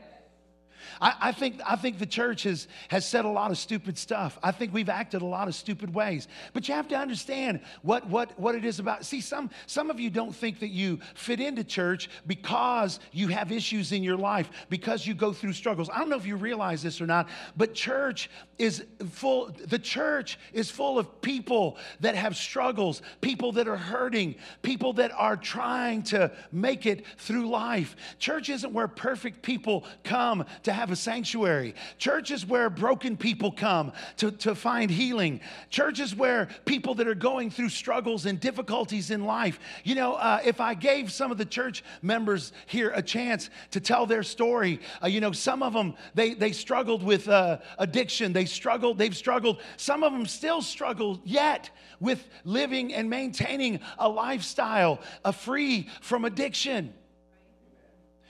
I, 1.01 1.15
I, 1.21 1.33
think, 1.33 1.61
I 1.67 1.77
think 1.77 1.99
the 1.99 2.07
church 2.07 2.45
has, 2.45 2.69
has 2.89 3.07
said 3.07 3.25
a 3.25 3.29
lot 3.29 3.51
of 3.51 3.59
stupid 3.59 3.99
stuff. 3.99 4.39
I 4.43 4.53
think 4.53 4.73
we've 4.73 4.89
acted 4.89 5.23
a 5.23 5.27
lot 5.27 5.49
of 5.49 5.55
stupid 5.55 5.95
ways. 5.95 6.29
But 6.53 6.69
you 6.69 6.75
have 6.75 6.89
to 6.89 6.97
understand 6.97 7.61
what, 7.83 8.07
what, 8.09 8.39
what 8.39 8.55
it 8.55 8.65
is 8.65 8.79
about. 8.79 9.05
See, 9.05 9.21
some, 9.21 9.51
some 9.67 9.91
of 9.91 10.01
you 10.01 10.11
don't 10.11 10.35
think 10.35 10.61
that 10.61 10.71
you 10.71 11.01
fit 11.15 11.41
into 11.41 11.65
church 11.65 12.09
because 12.27 13.01
you 13.13 13.29
have 13.29 13.53
issues 13.53 13.93
in 13.93 14.03
your 14.03 14.17
life, 14.17 14.51
because 14.69 15.07
you 15.07 15.15
go 15.15 15.33
through 15.33 15.53
struggles. 15.53 15.89
I 15.91 15.99
don't 15.99 16.09
know 16.09 16.17
if 16.17 16.27
you 16.27 16.37
realize 16.37 16.83
this 16.83 17.01
or 17.01 17.07
not, 17.07 17.29
but 17.57 17.75
church 17.75 18.31
is 18.59 18.85
full, 19.11 19.55
the 19.67 19.79
church 19.79 20.39
is 20.53 20.71
full 20.71 20.99
of 20.99 21.21
people 21.21 21.77
that 22.01 22.15
have 22.15 22.37
struggles, 22.37 23.03
people 23.21 23.53
that 23.53 23.69
are 23.69 23.77
hurting, 23.77 24.37
people 24.63 24.95
that 24.95 25.13
are 25.13 25.37
trying 25.37 26.03
to 26.05 26.31
make 26.53 26.87
it 26.87 27.05
through 27.19 27.49
life. 27.49 27.97
Church 28.19 28.49
isn't 28.49 28.73
where 28.73 28.89
perfect 28.89 29.43
people 29.43 29.85
come 30.05 30.45
to 30.63 30.73
have 30.73 30.86
a 30.91 30.97
sanctuary. 30.97 31.75
Church 31.99 32.31
is 32.31 32.47
where 32.47 32.69
broken 32.71 33.17
people 33.17 33.53
come 33.53 33.93
to, 34.17 34.31
to 34.33 34.55
find 34.55 34.91
healing. 34.91 35.41
Church 35.71 36.01
is 36.01 36.15
where 36.15 36.49
people 36.65 36.95
that 36.95 37.07
are 37.07 37.15
going 37.15 37.51
through 37.51 37.69
struggles 37.69 38.27
and 38.27 38.41
difficulties 38.41 39.11
in 39.11 39.25
life. 39.25 39.59
You 39.85 39.95
know, 39.95 40.15
uh, 40.15 40.41
if 40.45 40.61
I 40.61 40.75
gave 40.75 41.13
some 41.13 41.31
of 41.31 41.39
the 41.39 41.45
church 41.45 41.85
members 42.03 42.53
here 42.67 42.93
a 42.95 43.03
chance 43.03 43.51
to 43.71 43.81
tell 43.81 44.07
their 44.07 44.23
story, 44.23 44.81
uh, 45.03 45.07
you 45.07 45.21
know, 45.21 45.33
some 45.33 45.63
of 45.63 45.73
them, 45.73 45.95
they, 46.15 46.35
they 46.35 46.53
struggled 46.53 47.03
with 47.03 47.29
uh, 47.29 47.59
addiction. 47.79 48.33
They 48.33 48.45
struggled, 48.45 48.99
they've 48.99 49.17
struggled. 49.17 49.61
Some 49.77 50.03
of 50.03 50.13
them 50.13 50.27
still 50.27 50.63
struggle 50.63 51.21
yet 51.25 51.71
with 52.01 52.29
living 52.45 52.93
and 52.95 53.09
maintaining 53.09 53.81
a 53.99 54.09
lifestyle 54.09 55.01
free 55.33 55.89
from 56.01 56.25
addiction. 56.25 56.93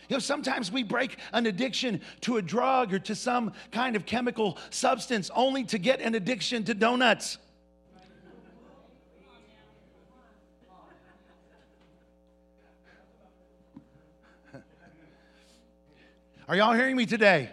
You 0.09 0.17
know, 0.17 0.21
sometimes 0.21 0.71
we 0.71 0.83
break 0.83 1.19
an 1.33 1.47
addiction 1.47 2.01
to 2.23 2.37
a 2.37 2.43
drug 2.43 2.95
or 2.95 2.99
to 3.01 3.15
some 3.15 3.53
kind 3.73 3.97
of 3.97 4.07
chemical 4.07 4.59
substance 4.71 5.31
only 5.35 5.65
to 5.65 5.79
get 5.79 6.01
an 6.01 6.15
addiction 6.15 6.63
to 6.65 6.75
donuts. 6.75 7.39
Are 16.49 16.57
y'all 16.57 16.75
hearing 16.75 16.97
me 16.97 17.07
today? 17.07 17.51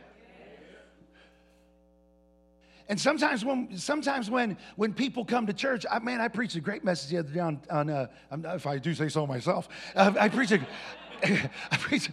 And 2.89 2.99
sometimes 2.99 3.45
when 3.45 3.77
sometimes 3.77 4.29
when 4.29 4.57
when 4.75 4.93
people 4.93 5.23
come 5.23 5.47
to 5.47 5.53
church, 5.53 5.85
I, 5.89 5.99
man, 5.99 6.19
I 6.19 6.27
preached 6.27 6.55
a 6.55 6.59
great 6.59 6.83
message 6.83 7.09
the 7.09 7.17
other 7.17 7.29
day 7.29 7.39
on, 7.39 7.59
on 7.69 7.89
uh, 7.89 8.07
if 8.53 8.67
I 8.67 8.77
do 8.77 8.93
say 8.93 9.09
so 9.09 9.25
myself. 9.25 9.67
Uh, 9.95 10.11
I 10.19 10.27
preached 10.27 10.51
a, 10.51 10.59
I 11.71 11.77
preach, 11.77 12.09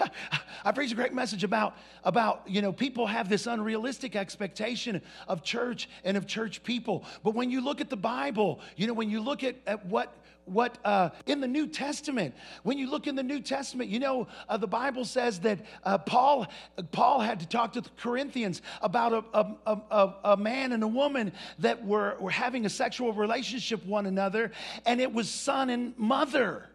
I 0.64 0.72
preach 0.72 0.92
a 0.92 0.94
great 0.94 1.12
message 1.12 1.42
about, 1.42 1.76
about, 2.04 2.42
you 2.46 2.62
know, 2.62 2.72
people 2.72 3.06
have 3.06 3.28
this 3.28 3.46
unrealistic 3.46 4.14
expectation 4.14 5.02
of 5.26 5.42
church 5.42 5.88
and 6.04 6.16
of 6.16 6.26
church 6.26 6.62
people. 6.62 7.04
But 7.24 7.34
when 7.34 7.50
you 7.50 7.60
look 7.60 7.80
at 7.80 7.90
the 7.90 7.96
Bible, 7.96 8.60
you 8.76 8.86
know, 8.86 8.92
when 8.92 9.10
you 9.10 9.20
look 9.20 9.42
at, 9.42 9.56
at 9.66 9.84
what 9.86 10.14
what 10.44 10.78
uh, 10.84 11.10
in 11.26 11.40
the 11.40 11.46
New 11.46 11.68
Testament, 11.68 12.34
when 12.64 12.76
you 12.76 12.90
look 12.90 13.06
in 13.06 13.14
the 13.14 13.22
New 13.22 13.40
Testament, 13.40 13.90
you 13.90 14.00
know 14.00 14.26
uh, 14.48 14.56
the 14.56 14.66
Bible 14.66 15.04
says 15.04 15.38
that 15.40 15.60
uh, 15.84 15.98
Paul 15.98 16.48
Paul 16.90 17.20
had 17.20 17.40
to 17.40 17.46
talk 17.46 17.74
to 17.74 17.80
the 17.80 17.90
Corinthians 17.96 18.60
about 18.80 19.12
a, 19.12 19.24
a, 19.38 19.80
a, 19.90 20.14
a, 20.32 20.36
man 20.36 20.72
and 20.72 20.82
a 20.82 20.88
woman 20.88 21.32
that 21.60 21.86
were, 21.86 22.16
were 22.18 22.30
having 22.30 22.66
a 22.66 22.68
sexual 22.68 23.12
relationship 23.12 23.86
one 23.86 24.06
another, 24.06 24.50
and 24.84 25.00
it 25.00 25.12
was 25.12 25.30
son 25.30 25.70
and 25.70 25.96
mother. 25.96 26.68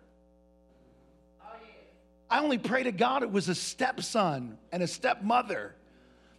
I 2.30 2.40
only 2.40 2.58
pray 2.58 2.84
to 2.84 2.92
God 2.92 3.24
it 3.24 3.32
was 3.32 3.50
a 3.50 3.56
stepson 3.56 4.58
and 4.72 4.84
a 4.84 4.88
stepmother. 4.88 5.74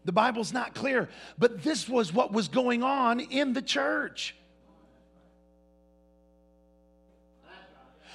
The 0.04 0.12
Bible's 0.12 0.52
not 0.52 0.74
clear, 0.74 1.08
but 1.38 1.62
this 1.62 1.88
was 1.88 2.12
what 2.12 2.32
was 2.32 2.48
going 2.48 2.82
on 2.82 3.20
in 3.20 3.52
the 3.52 3.62
church. 3.62 4.34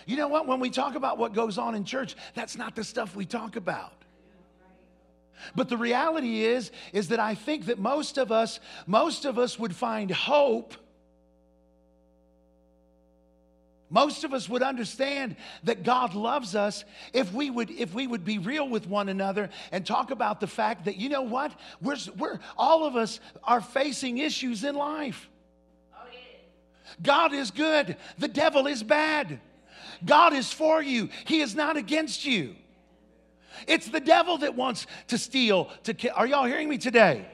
You 0.06 0.18
know 0.18 0.28
what? 0.28 0.48
When 0.48 0.60
we 0.60 0.70
talk 0.70 0.96
about 0.96 1.18
what 1.18 1.34
goes 1.34 1.58
on 1.58 1.76
in 1.76 1.86
church, 1.86 2.16
that's 2.36 2.58
not 2.58 2.76
the 2.76 2.84
stuff 2.84 3.16
we 3.16 3.26
talk 3.26 3.56
about. 3.56 3.94
But 5.56 5.70
the 5.70 5.78
reality 5.78 6.44
is 6.44 6.72
is 6.94 7.10
that 7.10 7.20
I 7.20 7.36
think 7.36 7.66
that 7.66 7.80
most 7.80 8.18
of 8.18 8.32
us 8.32 8.60
most 8.88 9.26
of 9.26 9.38
us 9.38 9.60
would 9.60 9.76
find 9.76 10.10
hope 10.10 10.76
Most 13.94 14.24
of 14.24 14.34
us 14.34 14.50
would 14.50 14.64
understand 14.64 15.36
that 15.66 15.84
God 15.84 16.16
loves 16.16 16.56
us 16.56 16.84
if 17.14 17.32
we 17.32 17.52
would, 17.52 17.70
if 17.70 17.94
we 17.94 18.08
would 18.08 18.26
be 18.26 18.40
real 18.40 18.68
with 18.68 18.88
one 18.88 19.08
another 19.08 19.52
and 19.72 19.86
talk 19.86 20.10
about 20.10 20.40
the 20.40 20.48
fact 20.48 20.86
that, 20.86 20.98
you 20.98 21.10
know 21.10 21.22
what? 21.22 21.52
We're, 21.80 21.98
we're, 22.18 22.40
all 22.58 22.86
of 22.86 22.96
us 22.96 23.20
are 23.44 23.62
facing 23.62 24.18
issues 24.18 24.64
in 24.64 24.76
life. 24.76 25.30
God 27.04 27.34
is 27.34 27.52
good, 27.52 27.96
the 28.18 28.28
devil 28.28 28.66
is 28.66 28.82
bad. 28.82 29.40
God 30.04 30.34
is 30.34 30.52
for 30.52 30.82
you, 30.82 31.10
He 31.26 31.42
is 31.42 31.54
not 31.54 31.78
against 31.78 32.26
you. 32.26 32.56
It's 33.68 33.90
the 33.90 34.00
devil 34.00 34.40
that 34.40 34.56
wants 34.56 34.88
to 35.10 35.20
steal, 35.20 35.70
to 35.84 35.94
kill. 35.94 36.14
Are 36.16 36.26
y'all 36.26 36.46
hearing 36.46 36.68
me 36.68 36.80
today? 36.80 37.28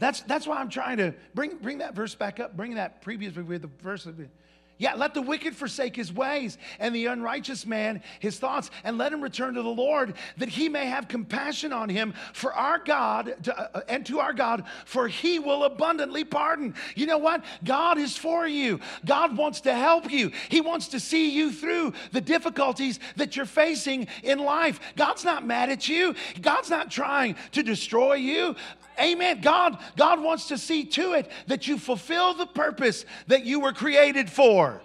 That's, 0.00 0.22
that's 0.22 0.48
why 0.48 0.56
I'm 0.56 0.68
trying 0.68 0.96
to 0.96 1.14
bring, 1.32 1.58
bring 1.58 1.78
that 1.78 1.94
verse 1.94 2.16
back 2.16 2.40
up, 2.40 2.56
bring 2.56 2.74
that 2.74 3.02
previous 3.02 3.32
verse. 3.32 4.08
Yeah, 4.82 4.94
let 4.96 5.14
the 5.14 5.22
wicked 5.22 5.54
forsake 5.54 5.94
his 5.94 6.12
ways 6.12 6.58
and 6.80 6.92
the 6.92 7.06
unrighteous 7.06 7.66
man 7.66 8.02
his 8.18 8.40
thoughts, 8.40 8.68
and 8.82 8.98
let 8.98 9.12
him 9.12 9.20
return 9.20 9.54
to 9.54 9.62
the 9.62 9.68
Lord, 9.68 10.14
that 10.38 10.48
he 10.48 10.68
may 10.68 10.86
have 10.86 11.06
compassion 11.06 11.72
on 11.72 11.88
him 11.88 12.14
for 12.32 12.52
our 12.52 12.80
God 12.80 13.36
to, 13.44 13.56
uh, 13.56 13.68
uh, 13.74 13.80
and 13.86 14.04
to 14.06 14.18
our 14.18 14.32
God, 14.32 14.64
for 14.84 15.06
he 15.06 15.38
will 15.38 15.62
abundantly 15.62 16.24
pardon. 16.24 16.74
You 16.96 17.06
know 17.06 17.18
what? 17.18 17.44
God 17.62 17.96
is 17.96 18.16
for 18.16 18.48
you. 18.48 18.80
God 19.04 19.36
wants 19.36 19.60
to 19.60 19.72
help 19.72 20.10
you. 20.10 20.32
He 20.48 20.60
wants 20.60 20.88
to 20.88 20.98
see 20.98 21.30
you 21.30 21.52
through 21.52 21.92
the 22.10 22.20
difficulties 22.20 22.98
that 23.14 23.36
you're 23.36 23.46
facing 23.46 24.08
in 24.24 24.40
life. 24.40 24.80
God's 24.96 25.24
not 25.24 25.46
mad 25.46 25.70
at 25.70 25.88
you. 25.88 26.16
God's 26.40 26.70
not 26.70 26.90
trying 26.90 27.36
to 27.52 27.62
destroy 27.62 28.14
you. 28.14 28.56
Amen. 29.00 29.40
God, 29.40 29.78
God 29.96 30.22
wants 30.22 30.48
to 30.48 30.58
see 30.58 30.84
to 30.84 31.14
it 31.14 31.30
that 31.46 31.66
you 31.66 31.78
fulfill 31.78 32.34
the 32.34 32.46
purpose 32.46 33.04
that 33.26 33.44
you 33.44 33.60
were 33.60 33.72
created 33.72 34.30
for. 34.30 34.82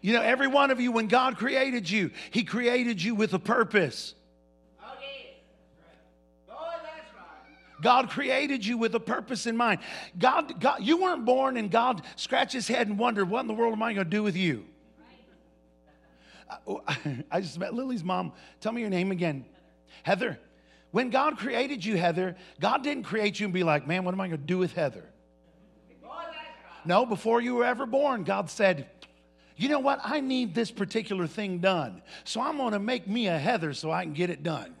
You 0.00 0.14
know, 0.14 0.22
every 0.22 0.46
one 0.46 0.70
of 0.70 0.80
you, 0.80 0.92
when 0.92 1.08
God 1.08 1.36
created 1.36 1.90
you, 1.90 2.10
He 2.30 2.44
created 2.44 3.02
you 3.02 3.14
with 3.14 3.34
a 3.34 3.38
purpose. 3.38 4.14
God 7.80 8.10
created 8.10 8.64
you 8.64 8.76
with 8.78 8.94
a 8.94 9.00
purpose 9.00 9.46
in 9.46 9.56
mind. 9.56 9.80
God, 10.18 10.60
God, 10.60 10.82
you 10.82 11.00
weren't 11.00 11.24
born 11.24 11.56
and 11.56 11.70
God 11.70 12.02
scratched 12.16 12.52
his 12.52 12.68
head 12.68 12.88
and 12.88 12.98
wondered, 12.98 13.28
what 13.30 13.40
in 13.40 13.46
the 13.46 13.54
world 13.54 13.72
am 13.72 13.82
I 13.82 13.94
going 13.94 14.04
to 14.04 14.10
do 14.10 14.22
with 14.22 14.36
you? 14.36 14.64
Uh, 16.48 16.56
oh, 16.66 16.82
I 17.30 17.40
just 17.40 17.58
met 17.58 17.74
Lily's 17.74 18.04
mom. 18.04 18.32
Tell 18.60 18.72
me 18.72 18.80
your 18.80 18.90
name 18.90 19.12
again. 19.12 19.44
Heather. 20.02 20.38
When 20.90 21.10
God 21.10 21.38
created 21.38 21.84
you, 21.84 21.96
Heather, 21.96 22.36
God 22.60 22.82
didn't 22.82 23.04
create 23.04 23.38
you 23.38 23.46
and 23.46 23.54
be 23.54 23.62
like, 23.62 23.86
man, 23.86 24.04
what 24.04 24.12
am 24.12 24.20
I 24.20 24.28
going 24.28 24.40
to 24.40 24.46
do 24.46 24.58
with 24.58 24.72
Heather? 24.72 25.04
No, 26.84 27.04
before 27.04 27.40
you 27.40 27.56
were 27.56 27.64
ever 27.64 27.86
born, 27.86 28.24
God 28.24 28.50
said, 28.50 28.88
you 29.56 29.68
know 29.68 29.80
what? 29.80 30.00
I 30.02 30.20
need 30.20 30.54
this 30.54 30.70
particular 30.70 31.26
thing 31.26 31.58
done. 31.58 32.02
So 32.24 32.40
I'm 32.40 32.56
going 32.56 32.72
to 32.72 32.78
make 32.78 33.06
me 33.06 33.28
a 33.28 33.38
Heather 33.38 33.74
so 33.74 33.90
I 33.90 34.04
can 34.04 34.14
get 34.14 34.30
it 34.30 34.42
done. 34.42 34.74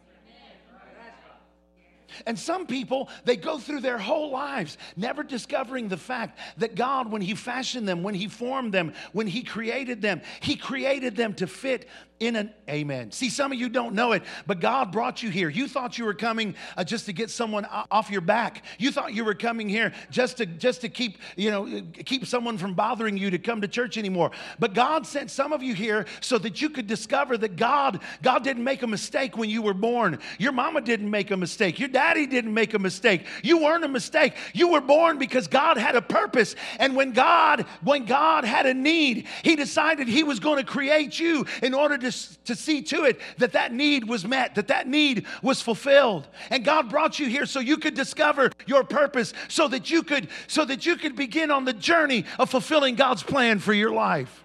And 2.26 2.38
some 2.38 2.66
people, 2.66 3.08
they 3.24 3.36
go 3.36 3.58
through 3.58 3.80
their 3.80 3.98
whole 3.98 4.30
lives 4.30 4.78
never 4.96 5.22
discovering 5.22 5.88
the 5.88 5.96
fact 5.96 6.38
that 6.56 6.74
God, 6.74 7.10
when 7.10 7.22
He 7.22 7.34
fashioned 7.34 7.86
them, 7.86 8.02
when 8.02 8.14
He 8.14 8.26
formed 8.28 8.72
them, 8.72 8.94
when 9.12 9.26
He 9.26 9.42
created 9.42 10.02
them, 10.02 10.22
He 10.40 10.56
created 10.56 11.14
them 11.14 11.34
to 11.34 11.46
fit 11.46 11.88
in 12.20 12.36
an 12.36 12.52
amen. 12.68 13.10
See, 13.12 13.30
some 13.30 13.50
of 13.50 13.58
you 13.58 13.70
don't 13.70 13.94
know 13.94 14.12
it, 14.12 14.22
but 14.46 14.60
God 14.60 14.92
brought 14.92 15.22
you 15.22 15.30
here. 15.30 15.48
You 15.48 15.66
thought 15.66 15.96
you 15.96 16.04
were 16.04 16.14
coming 16.14 16.54
uh, 16.76 16.84
just 16.84 17.06
to 17.06 17.14
get 17.14 17.30
someone 17.30 17.66
off 17.90 18.10
your 18.10 18.20
back. 18.20 18.62
You 18.78 18.92
thought 18.92 19.14
you 19.14 19.24
were 19.24 19.34
coming 19.34 19.70
here 19.70 19.92
just 20.10 20.36
to 20.36 20.46
just 20.46 20.82
to 20.82 20.90
keep, 20.90 21.16
you 21.34 21.50
know, 21.50 21.82
keep 22.04 22.26
someone 22.26 22.58
from 22.58 22.74
bothering 22.74 23.16
you 23.16 23.30
to 23.30 23.38
come 23.38 23.62
to 23.62 23.68
church 23.68 23.96
anymore. 23.96 24.32
But 24.58 24.74
God 24.74 25.06
sent 25.06 25.30
some 25.30 25.54
of 25.54 25.62
you 25.62 25.74
here 25.74 26.04
so 26.20 26.36
that 26.38 26.60
you 26.60 26.68
could 26.68 26.86
discover 26.86 27.38
that 27.38 27.56
God 27.56 28.00
God 28.22 28.44
didn't 28.44 28.64
make 28.64 28.82
a 28.82 28.86
mistake 28.86 29.38
when 29.38 29.48
you 29.48 29.62
were 29.62 29.74
born. 29.74 30.18
Your 30.38 30.52
mama 30.52 30.82
didn't 30.82 31.10
make 31.10 31.30
a 31.30 31.38
mistake. 31.38 31.78
Your 31.78 31.88
daddy 31.88 32.26
didn't 32.26 32.52
make 32.52 32.74
a 32.74 32.78
mistake. 32.78 33.24
You 33.42 33.62
weren't 33.62 33.84
a 33.84 33.88
mistake. 33.88 34.34
You 34.52 34.68
were 34.68 34.82
born 34.82 35.18
because 35.18 35.48
God 35.48 35.78
had 35.78 35.96
a 35.96 36.02
purpose. 36.02 36.54
And 36.78 36.94
when 36.94 37.12
God 37.12 37.64
when 37.82 38.04
God 38.04 38.44
had 38.44 38.66
a 38.66 38.74
need, 38.74 39.26
he 39.42 39.56
decided 39.56 40.06
he 40.06 40.22
was 40.22 40.38
going 40.38 40.58
to 40.58 40.70
create 40.70 41.18
you 41.18 41.46
in 41.62 41.72
order 41.72 41.96
to 41.96 42.09
to, 42.44 42.54
see 42.54 42.82
to 42.82 43.04
it 43.04 43.20
that 43.38 43.52
that 43.52 43.72
need 43.72 44.08
was 44.08 44.24
met, 44.24 44.54
that 44.54 44.68
that 44.68 44.86
need 44.86 45.26
was 45.42 45.60
fulfilled. 45.60 46.26
And 46.50 46.64
God 46.64 46.90
brought 46.90 47.18
you 47.18 47.28
here 47.28 47.46
so 47.46 47.60
you 47.60 47.76
could 47.76 47.94
discover 47.94 48.50
your 48.66 48.84
purpose, 48.84 49.32
so 49.48 49.68
that 49.68 49.90
you 49.90 50.02
could, 50.02 50.28
so 50.46 50.64
that 50.64 50.86
you 50.86 50.96
could 50.96 51.16
begin 51.16 51.50
on 51.50 51.64
the 51.64 51.72
journey 51.72 52.24
of 52.38 52.50
fulfilling 52.50 52.94
God's 52.94 53.22
plan 53.22 53.58
for 53.58 53.72
your 53.72 53.92
life. 53.92 54.44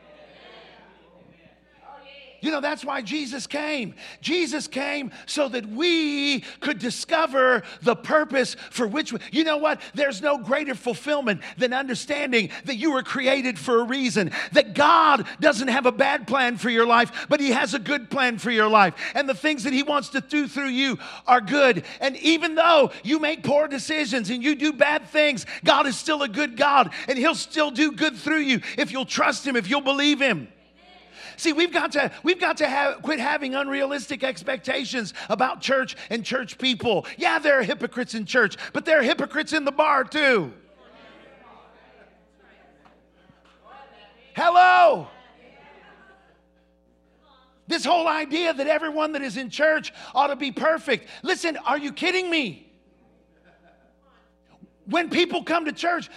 You 2.45 2.51
know, 2.51 2.61
that's 2.61 2.85
why 2.85 3.01
Jesus 3.01 3.47
came. 3.47 3.95
Jesus 4.21 4.67
came 4.67 5.11
so 5.25 5.49
that 5.49 5.67
we 5.67 6.41
could 6.59 6.77
discover 6.77 7.63
the 7.81 7.95
purpose 7.95 8.55
for 8.69 8.85
which, 8.85 9.11
we, 9.11 9.17
you 9.31 9.43
know 9.43 9.57
what? 9.57 9.81
There's 9.95 10.21
no 10.21 10.37
greater 10.37 10.75
fulfillment 10.75 11.41
than 11.57 11.73
understanding 11.73 12.51
that 12.65 12.75
you 12.75 12.91
were 12.91 13.01
created 13.01 13.57
for 13.57 13.81
a 13.81 13.83
reason, 13.83 14.29
that 14.51 14.75
God 14.75 15.25
doesn't 15.39 15.69
have 15.69 15.87
a 15.87 15.91
bad 15.91 16.27
plan 16.27 16.57
for 16.57 16.69
your 16.69 16.85
life, 16.85 17.25
but 17.29 17.39
He 17.39 17.49
has 17.49 17.73
a 17.73 17.79
good 17.79 18.11
plan 18.11 18.37
for 18.37 18.51
your 18.51 18.69
life. 18.69 18.93
And 19.15 19.27
the 19.27 19.33
things 19.33 19.63
that 19.63 19.73
He 19.73 19.81
wants 19.81 20.09
to 20.09 20.21
do 20.21 20.47
through 20.47 20.67
you 20.67 20.99
are 21.25 21.41
good. 21.41 21.83
And 21.99 22.15
even 22.17 22.53
though 22.53 22.91
you 23.03 23.17
make 23.17 23.41
poor 23.41 23.67
decisions 23.67 24.29
and 24.29 24.43
you 24.43 24.53
do 24.53 24.71
bad 24.71 25.09
things, 25.09 25.47
God 25.63 25.87
is 25.87 25.97
still 25.97 26.21
a 26.21 26.29
good 26.29 26.57
God, 26.57 26.93
and 27.07 27.17
He'll 27.17 27.33
still 27.33 27.71
do 27.71 27.91
good 27.91 28.15
through 28.15 28.41
you 28.41 28.61
if 28.77 28.91
you'll 28.91 29.07
trust 29.07 29.47
Him, 29.47 29.55
if 29.55 29.67
you'll 29.67 29.81
believe 29.81 30.21
Him. 30.21 30.49
See, 31.37 31.53
we've 31.53 31.71
got 31.73 31.91
to 31.93 32.11
we've 32.23 32.39
got 32.39 32.57
to 32.57 32.67
have, 32.67 33.01
quit 33.01 33.19
having 33.19 33.55
unrealistic 33.55 34.23
expectations 34.23 35.13
about 35.29 35.61
church 35.61 35.95
and 36.09 36.23
church 36.23 36.57
people. 36.57 37.05
Yeah, 37.17 37.39
there 37.39 37.59
are 37.59 37.63
hypocrites 37.63 38.13
in 38.13 38.25
church, 38.25 38.57
but 38.73 38.85
there 38.85 38.99
are 38.99 39.03
hypocrites 39.03 39.53
in 39.53 39.65
the 39.65 39.71
bar 39.71 40.03
too. 40.03 40.53
Hello. 44.35 45.07
This 47.67 47.83
whole 47.83 48.07
idea 48.07 48.53
that 48.53 48.67
everyone 48.67 49.13
that 49.13 49.21
is 49.21 49.37
in 49.37 49.49
church 49.49 49.91
ought 50.13 50.27
to 50.27 50.35
be 50.35 50.51
perfect. 50.51 51.07
Listen, 51.23 51.57
are 51.65 51.77
you 51.77 51.91
kidding 51.91 52.29
me? 52.29 52.71
When 54.85 55.09
people 55.09 55.43
come 55.43 55.65
to 55.65 55.71
church, 55.71 56.09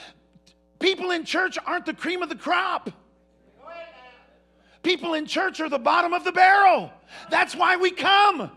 people 0.78 1.10
in 1.10 1.24
church 1.24 1.56
aren't 1.64 1.86
the 1.86 1.94
cream 1.94 2.22
of 2.22 2.28
the 2.28 2.36
crop. 2.36 2.90
People 4.88 5.12
in 5.12 5.26
church 5.26 5.60
are 5.60 5.68
the 5.68 5.78
bottom 5.78 6.14
of 6.14 6.24
the 6.24 6.32
barrel. 6.32 6.90
That's 7.28 7.54
why 7.54 7.76
we 7.76 7.90
come. 7.90 8.50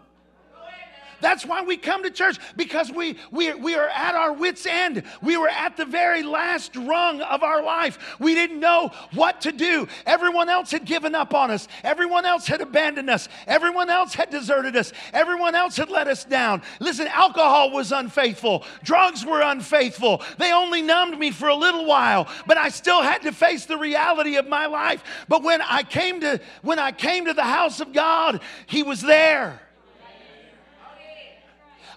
That's 1.22 1.46
why 1.46 1.62
we 1.62 1.78
come 1.78 2.04
to 2.04 2.12
church 2.12 2.38
because 2.56 2.92
we, 2.92 3.18
we, 3.32 3.54
we 3.54 3.76
are 3.76 3.90
at 3.90 4.16
our 4.16 4.34
wits' 4.34 4.66
end. 4.66 5.04
We 5.22 5.38
were 5.38 5.50
at 5.50 5.78
the 5.78 5.86
very 5.86 6.24
last 6.24 6.76
rung 6.76 7.22
of 7.22 7.44
our 7.44 7.64
life. 7.64 8.18
We 8.20 8.34
didn't 8.36 8.60
know 8.60 8.92
what 9.14 9.42
to 9.42 9.52
do. 9.52 9.88
Everyone 10.06 10.50
else 10.50 10.72
had 10.72 10.86
given 10.86 11.16
up 11.16 11.34
on 11.34 11.52
us, 11.52 11.68
everyone 11.84 12.26
else 12.26 12.48
had 12.48 12.62
abandoned 12.62 13.10
us, 13.10 13.30
everyone 13.48 13.90
else 13.90 14.14
had 14.14 14.30
deserted 14.30 14.76
us, 14.76 14.92
everyone 15.14 15.56
else 15.56 15.78
had 15.78 15.90
let 15.90 16.08
us 16.08 16.26
down. 16.26 16.62
Listen, 16.80 17.08
alcohol 17.08 17.72
was 17.72 17.92
unfaithful, 17.92 18.66
drugs 18.84 19.26
were 19.26 19.42
unfaithful. 19.42 20.22
They 20.38 20.52
only 20.52 20.82
numbed 20.82 21.18
me 21.18 21.32
for 21.32 21.50
a 21.50 21.56
little 21.56 21.86
while, 21.86 22.28
but 22.48 22.58
I 22.58 22.70
still 22.70 23.02
had 23.02 23.22
to 23.24 23.32
face 23.32 23.66
the 23.66 23.78
reality 23.78 24.38
of 24.38 24.48
my 24.48 24.66
life. 24.66 25.04
But 25.28 25.44
when 25.44 25.62
I 25.62 25.84
came 25.84 26.22
to 26.22 26.40
when 26.62 26.80
I 26.80 26.92
came 26.92 27.26
to 27.26 27.34
the 27.34 27.44
house 27.44 27.80
of 27.80 27.94
God, 27.94 28.42
he 28.66 28.84
was 28.84 29.02
there. 29.02 29.62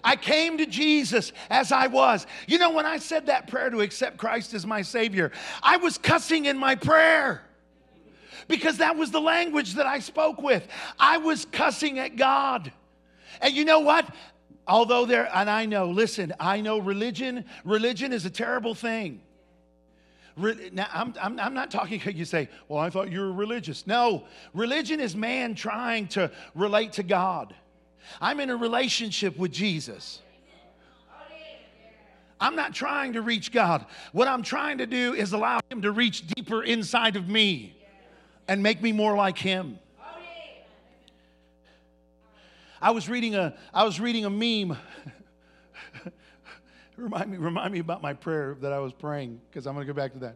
I 0.05 0.15
came 0.15 0.59
to 0.59 0.67
Jesus 0.67 1.33
as 1.49 1.71
I 1.71 1.87
was. 1.87 2.27
You 2.47 2.59
know, 2.59 2.71
when 2.71 2.85
I 2.85 2.99
said 2.99 3.25
that 3.25 3.47
prayer 3.47 3.71
to 3.71 3.81
accept 3.81 4.17
Christ 4.17 4.53
as 4.53 4.65
my 4.65 4.83
Savior, 4.83 5.31
I 5.63 5.77
was 5.77 5.97
cussing 5.97 6.45
in 6.45 6.57
my 6.57 6.75
prayer 6.75 7.41
because 8.47 8.77
that 8.77 8.95
was 8.95 9.09
the 9.09 9.19
language 9.19 9.73
that 9.73 9.87
I 9.87 9.99
spoke 9.99 10.41
with. 10.41 10.65
I 10.99 11.17
was 11.17 11.45
cussing 11.45 11.97
at 11.97 12.15
God. 12.15 12.71
And 13.41 13.53
you 13.53 13.65
know 13.65 13.79
what? 13.79 14.07
Although 14.67 15.05
there, 15.05 15.29
and 15.33 15.49
I 15.49 15.65
know, 15.65 15.89
listen, 15.89 16.33
I 16.39 16.61
know 16.61 16.77
religion, 16.77 17.45
religion 17.63 18.13
is 18.13 18.25
a 18.25 18.29
terrible 18.29 18.75
thing. 18.75 19.21
Now, 20.37 20.87
I'm, 20.93 21.13
I'm, 21.19 21.39
I'm 21.39 21.53
not 21.53 21.71
talking, 21.71 21.99
you 22.13 22.25
say, 22.25 22.49
well, 22.67 22.79
I 22.79 22.89
thought 22.91 23.11
you 23.11 23.21
were 23.21 23.31
religious. 23.31 23.87
No, 23.87 24.25
religion 24.53 24.99
is 24.99 25.15
man 25.15 25.55
trying 25.55 26.07
to 26.09 26.29
relate 26.53 26.93
to 26.93 27.03
God. 27.03 27.55
I'm 28.21 28.39
in 28.39 28.49
a 28.49 28.55
relationship 28.55 29.37
with 29.37 29.51
Jesus. 29.51 30.21
I'm 32.39 32.55
not 32.55 32.73
trying 32.73 33.13
to 33.13 33.21
reach 33.21 33.51
God. 33.51 33.85
What 34.11 34.27
I'm 34.27 34.43
trying 34.43 34.79
to 34.79 34.85
do 34.85 35.13
is 35.13 35.33
allow 35.33 35.59
Him 35.69 35.81
to 35.83 35.91
reach 35.91 36.27
deeper 36.27 36.63
inside 36.63 37.15
of 37.15 37.29
me 37.29 37.75
and 38.47 38.61
make 38.61 38.81
me 38.81 38.91
more 38.91 39.15
like 39.15 39.37
Him. 39.37 39.79
I 42.81 42.91
was 42.91 43.09
reading 43.09 43.35
a, 43.35 43.55
I 43.73 43.83
was 43.83 43.99
reading 43.99 44.25
a 44.25 44.29
meme. 44.29 44.77
remind, 46.97 47.31
me, 47.31 47.37
remind 47.37 47.73
me 47.73 47.79
about 47.79 48.01
my 48.01 48.13
prayer 48.13 48.57
that 48.61 48.73
I 48.73 48.79
was 48.79 48.93
praying 48.93 49.41
because 49.49 49.65
I'm 49.65 49.73
going 49.73 49.87
to 49.87 49.91
go 49.91 49.95
back 49.95 50.13
to 50.13 50.19
that. 50.19 50.35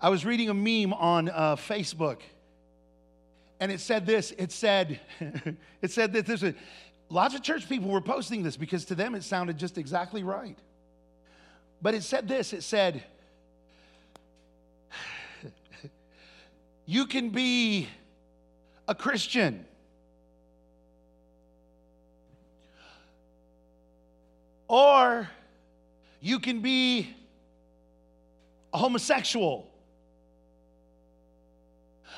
I 0.00 0.08
was 0.08 0.24
reading 0.24 0.48
a 0.48 0.54
meme 0.54 0.92
on 0.92 1.28
uh, 1.28 1.56
Facebook 1.56 2.18
and 3.62 3.70
it 3.70 3.78
said 3.78 4.04
this 4.04 4.32
it 4.38 4.50
said 4.50 4.98
it 5.82 5.92
said 5.92 6.12
that 6.14 6.26
there's 6.26 6.42
a 6.42 6.52
lots 7.08 7.32
of 7.32 7.42
church 7.42 7.68
people 7.68 7.88
were 7.90 8.00
posting 8.00 8.42
this 8.42 8.56
because 8.56 8.84
to 8.86 8.96
them 8.96 9.14
it 9.14 9.22
sounded 9.22 9.56
just 9.56 9.78
exactly 9.78 10.24
right. 10.24 10.58
But 11.80 11.94
it 11.94 12.02
said 12.02 12.26
this 12.26 12.52
it 12.52 12.64
said 12.64 13.04
you 16.86 17.06
can 17.06 17.28
be 17.30 17.88
a 18.88 18.96
christian. 18.96 19.64
Or 24.66 25.28
you 26.20 26.40
can 26.40 26.62
be 26.62 27.14
a 28.72 28.78
homosexual 28.78 29.71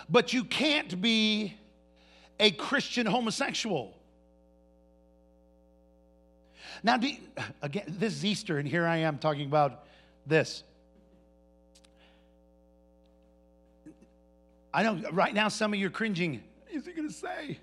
but 0.08 0.32
you 0.32 0.44
can't 0.44 1.00
be 1.00 1.54
a 2.38 2.50
Christian 2.50 3.06
homosexual. 3.06 3.94
Now, 6.82 6.96
you, 6.96 7.16
again, 7.62 7.84
this 7.86 8.12
is 8.12 8.24
Easter, 8.24 8.58
and 8.58 8.68
here 8.68 8.86
I 8.86 8.98
am 8.98 9.18
talking 9.18 9.46
about 9.46 9.84
this. 10.26 10.62
I 14.72 14.82
know 14.82 15.00
right 15.12 15.32
now 15.32 15.48
some 15.48 15.72
of 15.72 15.78
you 15.78 15.86
are 15.86 15.90
cringing. 15.90 16.42
Is 16.70 16.84
he 16.84 16.92
going 16.92 17.08
to 17.08 17.14
say? 17.14 17.58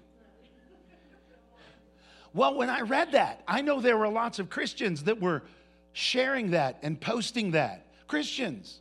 Well, 2.33 2.55
when 2.55 2.69
I 2.69 2.81
read 2.81 3.11
that, 3.11 3.43
I 3.47 3.61
know 3.61 3.81
there 3.81 3.97
were 3.97 4.07
lots 4.07 4.39
of 4.39 4.49
Christians 4.49 5.03
that 5.03 5.19
were 5.19 5.43
sharing 5.91 6.51
that 6.51 6.79
and 6.81 6.99
posting 6.99 7.51
that. 7.51 7.85
Christians 8.07 8.79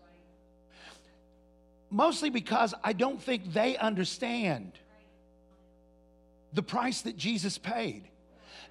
mostly 1.90 2.30
because 2.30 2.72
I 2.82 2.92
don't 2.92 3.20
think 3.20 3.52
they 3.52 3.76
understand 3.76 4.72
the 6.52 6.62
price 6.62 7.02
that 7.02 7.16
Jesus 7.16 7.58
paid. 7.58 8.04